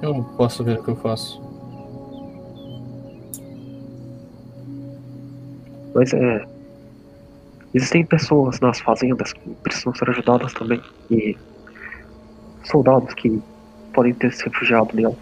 [0.00, 1.42] Eu posso ver o que eu faço.
[5.94, 6.53] Mas é.
[7.74, 10.80] Existem pessoas nas fazendas que precisam ser ajudadas também.
[11.10, 11.36] E
[12.62, 13.42] soldados que
[13.92, 15.16] podem ter se refugiado nela.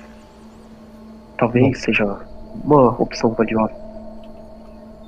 [1.38, 2.04] Talvez seja
[2.62, 3.74] uma opção valiosa.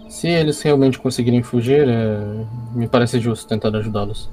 [0.09, 2.19] Se eles realmente conseguirem fugir, é,
[2.75, 4.31] me parece justo tentar ajudá-los.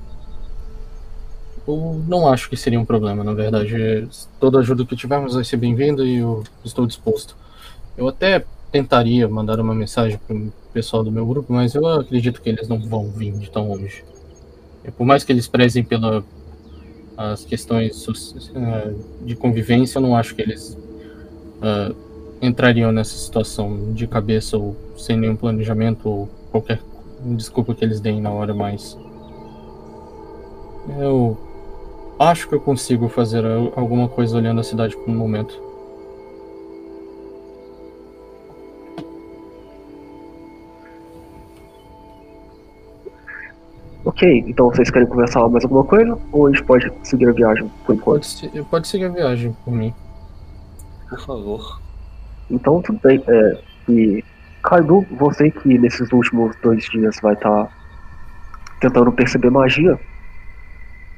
[1.67, 4.07] Eu não acho que seria um problema, na verdade.
[4.39, 7.35] Toda ajuda que tivermos vai ser bem-vinda e eu estou disposto.
[7.97, 12.41] Eu até tentaria mandar uma mensagem para o pessoal do meu grupo, mas eu acredito
[12.41, 14.03] que eles não vão vir de tão longe.
[14.85, 16.23] E por mais que eles prezem pela
[17.17, 20.77] as questões uh, de convivência, eu não acho que eles
[21.61, 21.95] uh,
[22.41, 26.79] entrariam nessa situação de cabeça ou sem nenhum planejamento ou qualquer
[27.23, 28.97] desculpa que eles deem na hora, mas
[30.99, 31.37] eu
[32.17, 33.43] acho que eu consigo fazer
[33.75, 35.70] alguma coisa olhando a cidade por um momento.
[44.03, 46.17] Ok, então vocês querem conversar mais alguma coisa?
[46.31, 48.27] Ou a gente pode seguir a viagem por enquanto?
[48.41, 49.93] Pode, pode seguir a viagem por mim.
[51.07, 51.81] Por favor.
[52.49, 53.23] Então tudo bem.
[53.27, 54.23] É, e
[54.63, 57.71] Kaido, você que nesses últimos dois dias vai estar tá
[58.79, 59.99] tentando perceber magia,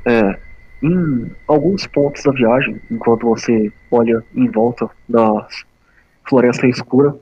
[0.06, 0.40] é,
[0.82, 5.48] em alguns pontos da viagem, enquanto você olha em volta da
[6.28, 7.16] floresta escura,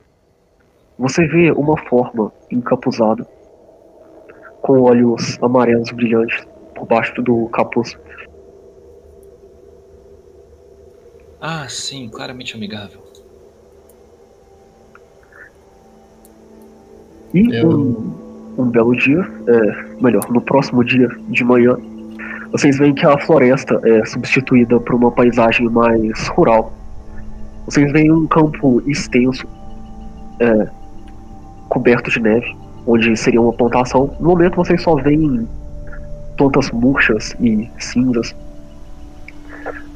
[0.98, 3.24] você vê uma forma encapuzada
[4.62, 7.98] com olhos amarelos brilhantes por baixo do capuz.
[11.40, 13.02] Ah, sim, claramente amigável.
[17.34, 17.68] E Eu...
[17.68, 21.76] um, um, belo dia, é, melhor, no próximo dia de manhã,
[22.52, 26.72] vocês veem que a floresta é substituída por uma paisagem mais rural.
[27.64, 29.46] Vocês veem um campo extenso,
[30.38, 30.68] é,
[31.68, 34.14] coberto de neve onde seria uma plantação.
[34.18, 35.48] No momento vocês só veem
[36.36, 38.34] plantas murchas e cinzas.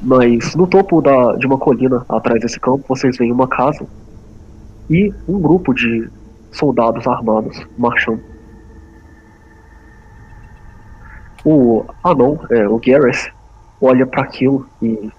[0.02, 3.86] Mas no topo da, de uma colina atrás desse campo vocês veem uma casa
[4.88, 6.08] e um grupo de
[6.52, 8.20] soldados armados marchando.
[11.44, 13.30] O Anon, é, o Gareth,
[13.80, 15.10] olha para aquilo e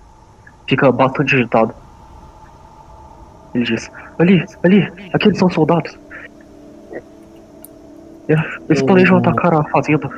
[0.68, 1.74] fica bastante agitado.
[3.54, 3.90] Ele diz:
[4.20, 5.98] Ali, ali, aqueles são soldados.
[8.28, 10.10] Eles planejam atacar a fazenda.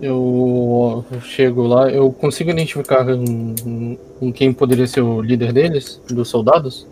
[0.00, 6.86] Eu chego lá, eu consigo identificar com quem poderia ser o líder deles, dos soldados?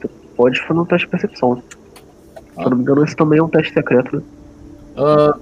[0.00, 1.62] Você pode fazer um teste de percepção.
[2.56, 2.62] Ah.
[2.62, 4.22] Se eu não me engano, esse também é um teste secreto, né?
[4.96, 5.38] Uh,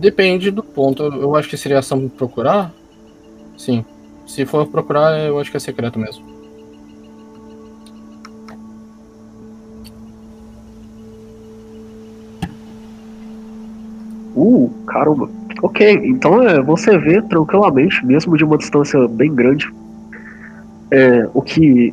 [0.00, 1.02] depende do ponto.
[1.02, 2.72] Eu acho que seria ação procurar.
[3.56, 3.84] Sim.
[4.26, 6.37] Se for procurar, eu acho que é secreto mesmo.
[14.38, 15.28] Uh, caramba.
[15.62, 19.68] Ok, então é, você vê tranquilamente, mesmo de uma distância bem grande,
[20.92, 21.92] é, o que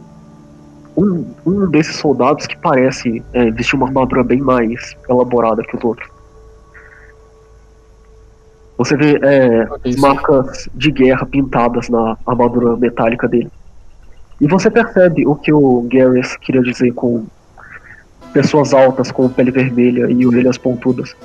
[0.95, 5.84] um, um desses soldados que parece é, vestir uma armadura bem mais elaborada que os
[5.84, 6.07] outros.
[8.77, 9.67] Você vê é,
[9.97, 13.49] marcas de guerra pintadas na armadura metálica dele.
[14.39, 17.26] E você percebe o que o Gareth queria dizer com
[18.34, 21.15] pessoas altas com pele vermelha e orelhas pontudas.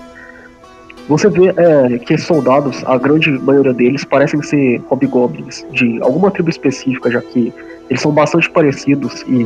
[1.11, 6.49] Você vê é, que soldados, a grande maioria deles, parecem ser hobgoblins de alguma tribo
[6.49, 7.53] específica, já que
[7.91, 9.45] eles são bastante parecidos e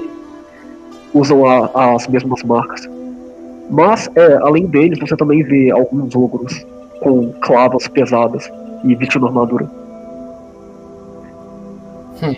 [1.15, 2.87] usam a, as mesmas marcas.
[3.71, 6.67] Mas, é, além deles, você também vê alguns ogros
[7.01, 8.53] com clavas pesadas
[8.85, 9.67] e vestindo armadura.
[12.23, 12.35] Hum.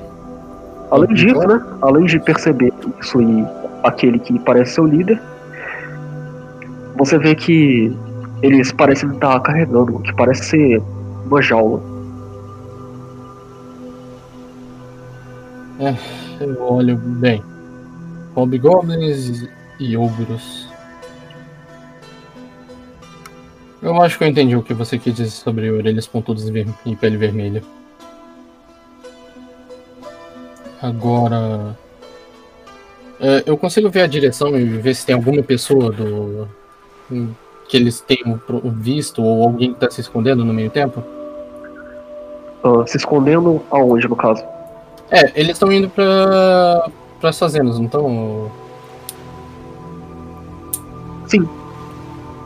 [0.89, 1.61] Além disso, né?
[1.83, 3.45] Além de perceber isso e
[3.83, 5.21] aquele que parece ser o líder,
[6.97, 7.93] você vê que
[8.47, 10.83] eles parecem estar carregando, que parece ser
[11.25, 11.83] uma jaula.
[15.81, 15.95] É,
[16.41, 17.43] eu olho bem.
[18.35, 19.49] Hobgoblins
[19.81, 20.69] e ogros.
[23.83, 26.49] Eu acho que eu entendi o que você quis dizer sobre orelhas pontudas
[26.87, 27.63] e pele vermelha.
[30.81, 31.77] Agora.
[33.19, 36.49] É, eu consigo ver a direção e ver se tem alguma pessoa do.
[37.69, 41.03] Que eles tenham visto ou alguém que tá se escondendo no meio tempo?
[42.63, 44.43] Ah, se escondendo aonde, no caso?
[45.11, 46.89] É, eles estão indo pra.
[47.21, 48.51] pras fazendas, não estão?
[51.27, 51.49] Sim.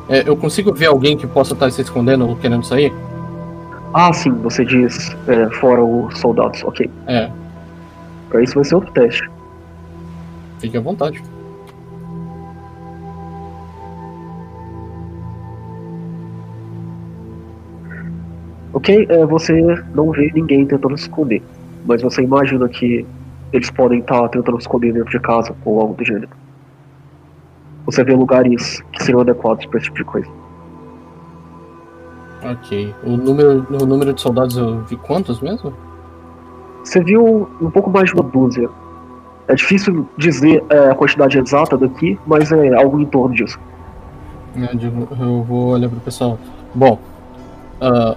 [0.08, 2.92] É, eu consigo ver alguém que possa estar se escondendo ou querendo sair?
[3.94, 6.90] Ah, sim, você diz é, fora os soldados, ok.
[7.06, 7.30] É,
[8.28, 9.28] Pra isso vai ser outro teste.
[10.60, 11.22] fique à vontade.
[18.72, 19.52] Ok, é, você
[19.94, 21.42] não vê ninguém tentando se esconder,
[21.84, 23.04] mas você imagina que
[23.52, 26.28] eles podem estar tentando se esconder dentro de casa ou algo do gênero.
[27.86, 30.30] Você vê lugares que seriam adequados para esse tipo de coisa.
[32.42, 32.94] Ok.
[33.04, 35.72] O número, o número de soldados eu vi quantos mesmo?
[36.84, 38.68] Você viu um pouco mais de uma dúzia.
[39.48, 43.58] É difícil dizer é, a quantidade exata daqui, mas é algo em torno disso.
[44.56, 46.38] Eu, digo, eu vou olhar pro pessoal.
[46.74, 46.98] Bom,
[47.80, 48.16] uh,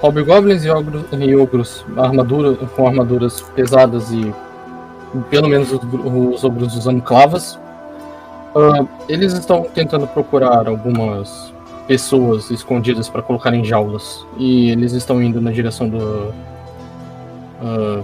[0.00, 4.32] Hobgoblins e ogros, e ogros armadura, com armaduras pesadas e
[5.30, 7.58] pelo menos os, os ogros usando clavas.
[8.54, 11.52] Ah, eles estão tentando procurar algumas
[11.86, 14.24] pessoas escondidas para colocar em jaulas.
[14.36, 16.32] E eles estão indo na direção do,
[17.60, 18.02] ah,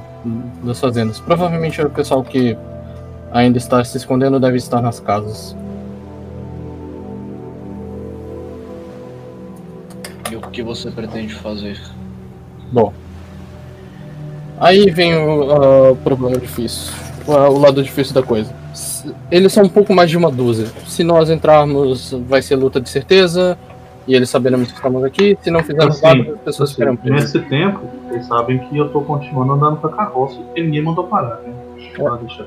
[0.62, 1.20] das fazendas.
[1.20, 2.56] Provavelmente o pessoal que
[3.32, 5.56] ainda está se escondendo deve estar nas casas.
[10.54, 11.80] Que você pretende fazer?
[12.72, 12.92] Bom.
[14.58, 16.92] Aí vem o ah, problema difícil.
[17.26, 18.54] o lado difícil da coisa.
[19.30, 20.66] Eles são um pouco mais de uma dúzia.
[20.86, 23.58] Se nós entrarmos, vai ser luta de certeza.
[24.06, 25.36] E eles saberão que estamos aqui.
[25.40, 27.32] Se não fizermos Assim, nada, as pessoas assim, ficarão presas.
[27.34, 31.04] nesse tempo, vocês sabem que eu tô continuando andando com a carroça porque ninguém mandou
[31.04, 31.52] parar, né?
[32.06, 32.46] Ah, deixa.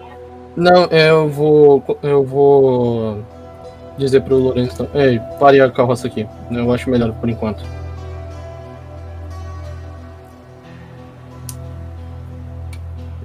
[0.55, 1.83] Não, eu vou.
[2.03, 3.19] Eu vou
[3.97, 4.87] dizer pro Lourenço.
[4.93, 6.27] Ei, pare a carroça aqui.
[6.51, 7.63] Eu acho melhor por enquanto.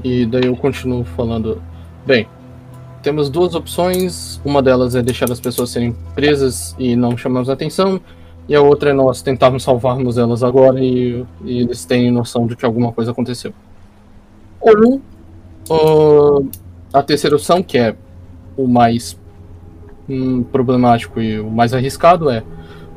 [0.03, 1.63] E daí eu continuo falando.
[2.07, 2.27] Bem,
[3.03, 4.41] temos duas opções.
[4.45, 8.01] Uma delas é deixar as pessoas serem presas e não chamamos atenção.
[8.49, 12.57] E a outra é nós tentarmos salvarmos elas agora e, e eles têm noção de
[12.57, 13.53] que alguma coisa aconteceu.
[14.61, 15.01] Ou
[16.93, 17.97] ah, a terceira opção, que é
[18.57, 19.19] o mais
[20.09, 22.43] hum, problemático e o mais arriscado, é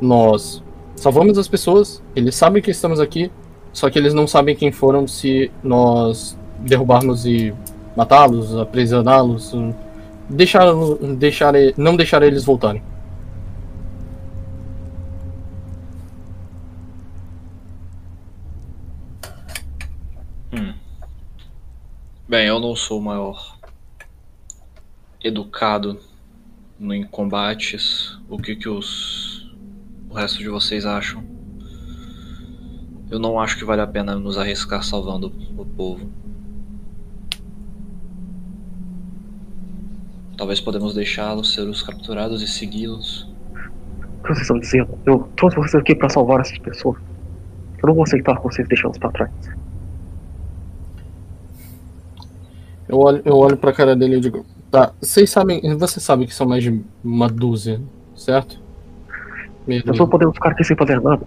[0.01, 0.63] nós
[0.95, 3.31] salvamos as pessoas, eles sabem que estamos aqui,
[3.71, 7.53] só que eles não sabem quem foram se nós derrubarmos e
[7.95, 9.73] matá-los, aprisioná-los, hum,
[10.29, 10.65] deixar,
[11.17, 12.81] deixar, não deixar eles voltarem.
[22.27, 23.55] Bem, eu não sou o maior
[25.23, 25.97] educado
[26.81, 28.17] em combates.
[28.27, 29.55] O que que os
[30.09, 31.23] o resto de vocês acham?
[33.11, 36.11] Eu não acho que vale a pena nos arriscar salvando o povo.
[40.37, 43.23] Talvez podemos deixá-los ser os capturados e segui-los.
[44.19, 44.97] O que vocês estão dizendo?
[45.05, 46.97] Eu trouxe vocês aqui para salvar essas pessoas.
[47.81, 49.31] Eu não vou aceitar vocês deixando para trás.
[52.87, 56.33] Eu olho, eu olho pra cara dele e digo, tá, vocês sabem, você sabe que
[56.33, 57.81] são mais de uma dúzia,
[58.15, 58.59] certo?
[59.65, 59.87] Mesmo.
[59.87, 61.25] Nós não podemos ficar aqui sem fazer nada.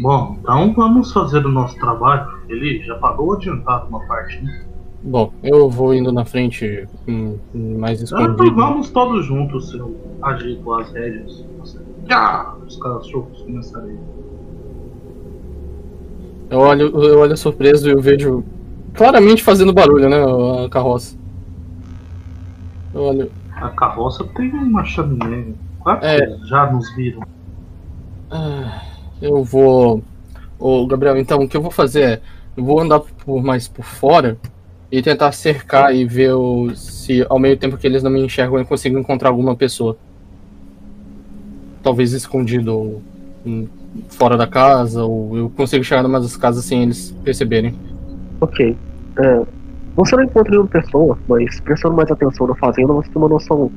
[0.00, 2.42] Bom, então vamos fazer o nosso trabalho.
[2.48, 4.64] Ele já pagou adiantado uma parte, né?
[5.06, 6.88] Bom, eu vou indo na frente
[7.54, 8.32] mais Ah, escondido.
[8.44, 11.44] então vamos todos juntos, se eu agir com as rédeas.
[12.08, 12.54] Já!
[12.66, 13.98] Os cachorros começarem.
[16.50, 18.42] Eu olho, eu olho surpreso e eu vejo
[18.94, 20.16] claramente fazendo barulho, né,
[20.64, 21.16] a carroça.
[22.94, 25.52] Eu olho, A carroça tem uma chaminé.
[25.82, 26.38] Que É.
[26.46, 27.20] já nos viram.
[28.30, 28.80] ah,
[29.20, 30.02] eu vou,
[30.58, 32.22] ô Gabriel, então o que eu vou fazer é,
[32.56, 34.38] eu vou andar por mais por fora
[34.96, 38.58] e tentar cercar e ver o- se ao meio tempo que eles não me enxergam
[38.58, 39.96] eu consigo encontrar alguma pessoa.
[41.82, 43.02] Talvez escondido ou
[43.44, 43.66] hum,
[44.08, 47.74] fora da casa, ou eu consigo chegar numa das casas sem eles perceberem.
[48.40, 48.76] Ok.
[49.18, 49.42] É,
[49.96, 53.70] você não encontra nenhuma pessoa, mas prestando mais atenção na fazenda, você tem uma noção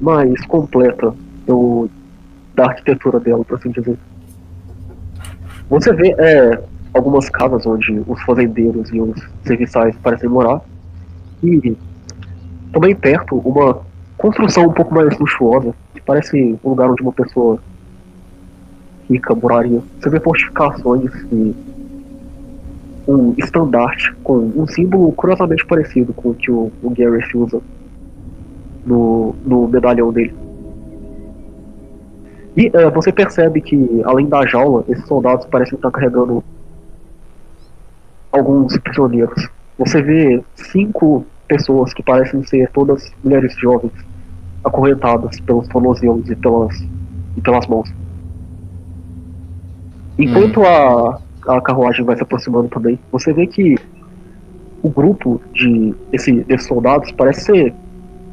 [0.00, 1.14] mais completa
[1.46, 1.88] do,
[2.54, 3.96] da arquitetura dela, por assim dizer.
[5.70, 6.62] Você vê é,
[6.94, 10.60] algumas casas onde os fazendeiros e os serviçais parecem morar,
[11.42, 11.76] e
[12.72, 13.82] também perto uma
[14.16, 17.58] construção um pouco mais luxuosa, que parece um lugar onde uma pessoa
[19.10, 19.82] rica moraria.
[20.00, 21.54] Você vê fortificações e
[23.06, 27.60] um estandarte com um símbolo curiosamente parecido com o que o, o Gareth usa
[28.86, 30.34] no, no medalhão dele.
[32.56, 36.42] E é, você percebe que, além da jaula, esses soldados parecem estar carregando
[38.34, 39.48] alguns prisioneiros.
[39.78, 43.92] Você vê cinco pessoas que parecem ser todas mulheres jovens,
[44.64, 46.80] acorrentadas pelos tornozelos e pelas,
[47.36, 47.92] e pelas mãos.
[50.18, 53.76] Enquanto a, a carruagem vai se aproximando também, você vê que
[54.82, 57.74] o grupo de esse, desses soldados parece ser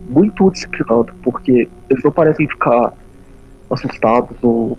[0.09, 2.93] muito disciplinado, porque eles não parecem ficar
[3.69, 4.77] assustados ou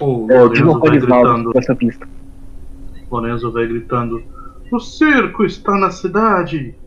[0.00, 2.08] O é, com essa pista.
[3.10, 4.22] Lorenzo vai gritando:
[4.70, 6.78] O cerco está na cidade!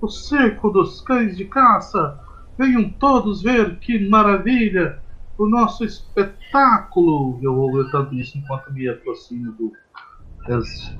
[0.00, 2.18] O cerco dos cães de caça!
[2.58, 5.02] Venham todos ver que maravilha!
[5.38, 7.38] O nosso espetáculo!
[7.42, 9.72] Eu vou gritando isso enquanto me aproximo do,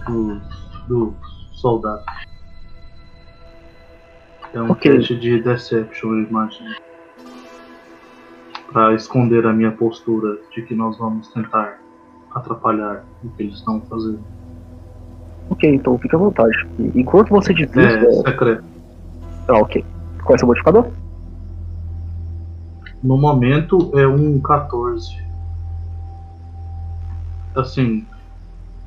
[0.06, 0.40] do,
[0.88, 1.14] do
[1.52, 2.02] soldado.
[4.52, 4.90] É um Ok.
[4.90, 6.74] teste de Deception, eu imagino.
[8.72, 11.78] Pra esconder a minha postura de que nós vamos tentar
[12.34, 14.24] atrapalhar o que eles estão fazendo.
[15.50, 16.56] Ok, então fica à vontade.
[16.94, 18.12] Enquanto você diz isso, É, é...
[18.30, 18.64] secreto.
[19.48, 19.84] Ah, ok.
[20.22, 20.86] Qual é o seu modificador?
[23.02, 25.18] No momento é um 14.
[27.56, 28.06] Assim,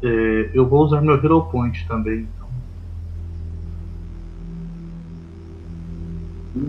[0.02, 2.27] é, eu vou usar meu Hero Point também.
[2.35, 2.48] Então.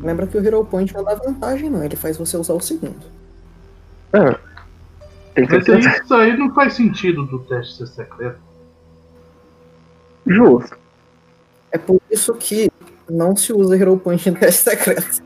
[0.03, 1.85] Lembra que o Hero Point não dá vantagem, não.
[1.85, 3.07] Ele faz você usar o segundo.
[4.13, 4.33] É.
[5.35, 5.89] Tem Mas certeza?
[5.89, 8.54] aí, isso aí não faz sentido do teste ser secreto.
[10.27, 10.77] Justo.
[11.73, 12.71] É por isso que
[13.11, 15.23] não se usa Hero Point em teste secreto.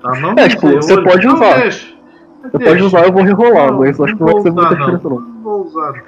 [0.00, 0.20] Tá?
[0.20, 1.60] Não É, tipo, você eu- pode não, usar.
[1.60, 1.94] Deixa,
[2.42, 4.78] Você pode usar, eu vou rerolar, mas eu acho que não vai ser muita usar,
[4.80, 5.16] diferença não.
[5.20, 5.26] não.
[5.28, 6.04] Não vou usar.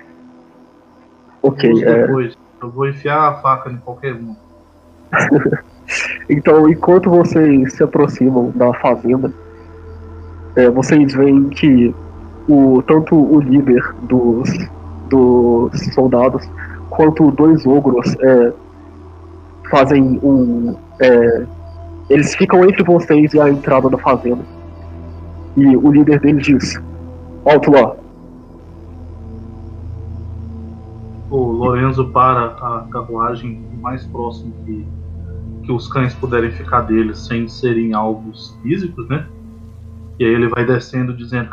[1.42, 2.06] Ok, Uso é.
[2.06, 2.38] depois.
[2.62, 4.34] Eu vou enfiar a faca em qualquer um.
[6.30, 9.30] Então, enquanto vocês se aproximam da fazenda,
[10.56, 11.94] é, vocês veem que
[12.48, 14.48] o, tanto o líder dos,
[15.10, 16.48] dos soldados
[16.94, 18.52] quanto dois ogros é,
[19.70, 20.76] fazem um.
[21.00, 21.46] é,
[22.10, 24.42] eles ficam entre vocês e a entrada da fazenda.
[25.56, 26.82] E o líder deles diz:
[27.44, 27.96] Alto lá,
[31.30, 34.86] O Lorenzo para a carruagem mais próximo que,
[35.64, 39.26] que os cães puderem ficar deles sem serem alvos físicos, né?
[40.16, 41.50] E aí ele vai descendo dizendo: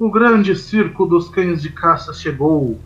[0.00, 2.76] O grande circo dos cães de caça chegou,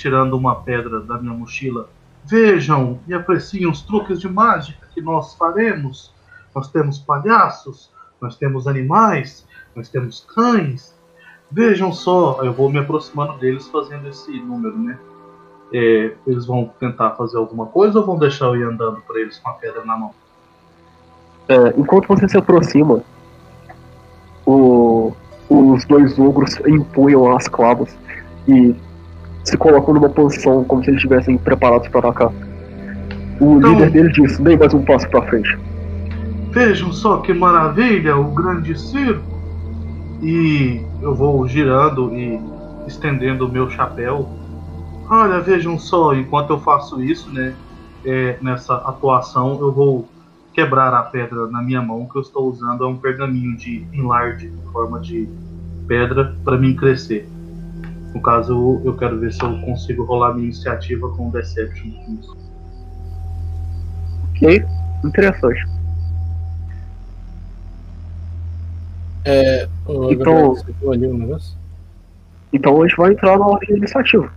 [0.00, 1.88] tirando uma pedra da minha mochila.
[2.24, 6.12] Vejam e apreciem os truques de mágica que nós faremos.
[6.54, 7.90] Nós temos palhaços,
[8.20, 9.46] nós temos animais,
[9.76, 10.94] nós temos cães.
[11.50, 14.98] Vejam só, eu vou me aproximando deles fazendo esse número, né?
[15.72, 19.38] É, eles vão tentar fazer alguma coisa ou vão deixar eu ir andando por eles
[19.38, 20.12] com a pedra na mão?
[21.48, 23.02] É, enquanto você se aproxima,
[24.46, 25.12] o-
[25.48, 27.96] os dois ogros empunham as clavas
[28.48, 28.74] e
[29.44, 32.32] se colocam numa posição como se eles estivessem preparados para atacar.
[33.40, 35.58] O Então- líder dele diz: dê mais um passo para frente.
[36.50, 39.22] Vejam só que maravilha, o grande circo!
[40.22, 42.40] E eu vou girando e
[42.86, 44.28] estendendo o meu chapéu.
[45.08, 47.54] Olha, vejam só, enquanto eu faço isso, né?
[48.04, 50.08] é, nessa atuação, eu vou
[50.52, 52.84] quebrar a pedra na minha mão que eu estou usando.
[52.84, 55.28] É um pergaminho de enlarde em forma de
[55.86, 57.28] pedra para mim crescer.
[58.14, 61.90] No caso, eu- quero ver se eu consigo rolar minha iniciativa com Deception.
[62.04, 62.36] com isso.
[64.36, 64.64] Ok?
[65.04, 65.66] Interessante.
[69.24, 70.54] É, ô, Então-
[70.90, 71.56] ali o negócio?
[72.52, 74.30] Então a gente vai entrar na ordem de iniciativa.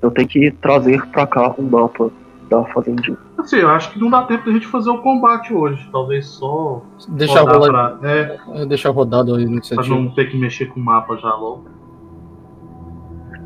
[0.00, 2.10] Eu tenho que trazer pra cá um mapa
[2.48, 3.16] da fazendinha.
[3.38, 5.88] Assim, eu acho que não dá tempo da gente fazer o combate hoje.
[5.90, 9.94] Talvez só Deixar rodar rolar, pra, é, é, deixar rodado a pra iniciativa.
[9.96, 11.64] não ter que mexer com o mapa já logo.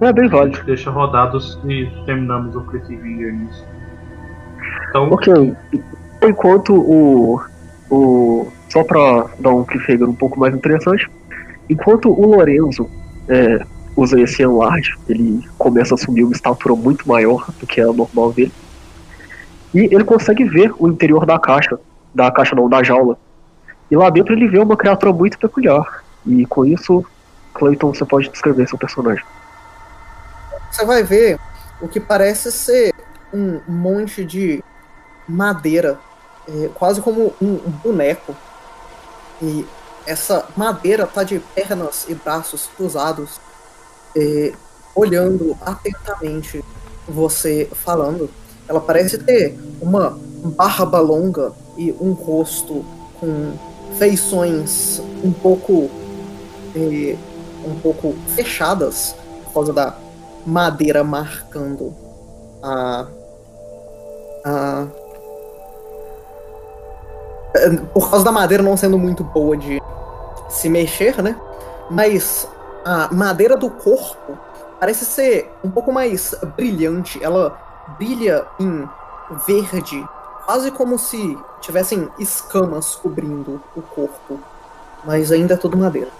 [0.01, 0.63] É bem válido.
[0.65, 3.65] deixa rodados e terminamos o cliffhanger nisso.
[4.89, 5.55] Então, Ok.
[6.23, 7.41] Enquanto o.
[7.91, 11.09] o só pra dar um cliffhanger um pouco mais interessante,
[11.71, 12.91] enquanto o Lorenzo
[13.29, 13.65] é,
[13.97, 17.93] usa esse enlarge, ele começa a assumir uma estatura muito maior do que é a
[17.93, 18.53] normal dele.
[19.75, 21.79] E ele consegue ver o interior da caixa,
[22.15, 23.17] da caixa não, da jaula.
[23.91, 26.03] E lá dentro ele vê uma criatura muito peculiar.
[26.27, 27.05] E com isso,
[27.55, 29.25] Clayton, você pode descrever seu personagem.
[30.71, 31.39] Você vai ver
[31.81, 32.95] o que parece ser
[33.33, 34.63] um monte de
[35.29, 35.99] madeira,
[36.49, 38.35] é, quase como um, boneco.
[39.43, 39.67] E
[40.07, 43.41] essa madeira tá de pernas e braços cruzados,
[44.17, 44.53] é,
[44.95, 46.65] olhando atentamente
[47.07, 48.31] você falando,
[48.69, 50.19] ela parece ter uma
[50.57, 52.85] barba longa e um rosto
[53.21, 53.53] com
[53.99, 55.91] feições um pouco
[56.75, 57.17] eh,
[57.65, 59.15] um pouco fechadas
[59.45, 59.97] por causa da
[60.47, 61.95] madeira marcando
[62.63, 63.07] a,
[64.45, 64.87] a
[67.93, 69.81] por causa da madeira não sendo muito boa de
[70.49, 71.37] se mexer, né?
[71.91, 72.49] Mas
[72.85, 74.39] a madeira do corpo
[74.79, 77.23] parece ser um pouco mais brilhante.
[77.23, 77.59] Ela
[77.99, 78.89] brilha em
[79.47, 80.07] verde,
[80.45, 84.39] quase como se tivessem escamas cobrindo o corpo.
[85.05, 86.11] Mas ainda é tudo madeira.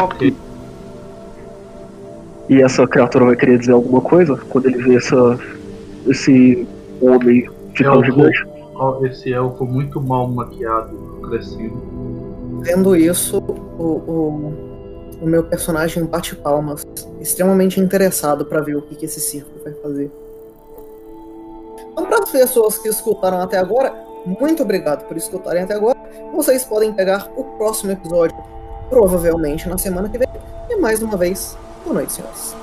[0.00, 0.34] Ok.
[2.48, 5.38] E essa criatura vai querer dizer alguma coisa quando ele vê essa,
[6.06, 6.66] esse
[7.00, 8.04] homem de tão Elfo.
[8.04, 8.50] gigante?
[9.04, 10.96] Esse elfo muito mal maquiado,
[11.28, 11.76] crescido.
[12.62, 14.54] Vendo isso, o, o,
[15.20, 16.82] o meu personagem bate palmas,
[17.20, 20.10] extremamente interessado para ver o que, que esse circo vai fazer.
[21.92, 23.92] Então, para as pessoas que escutaram até agora,
[24.24, 25.98] muito obrigado por escutarem até agora.
[26.34, 28.36] Vocês podem pegar o próximo episódio,
[28.90, 30.28] provavelmente na semana que vem.
[30.68, 32.59] E mais uma vez, boa noite, senhores.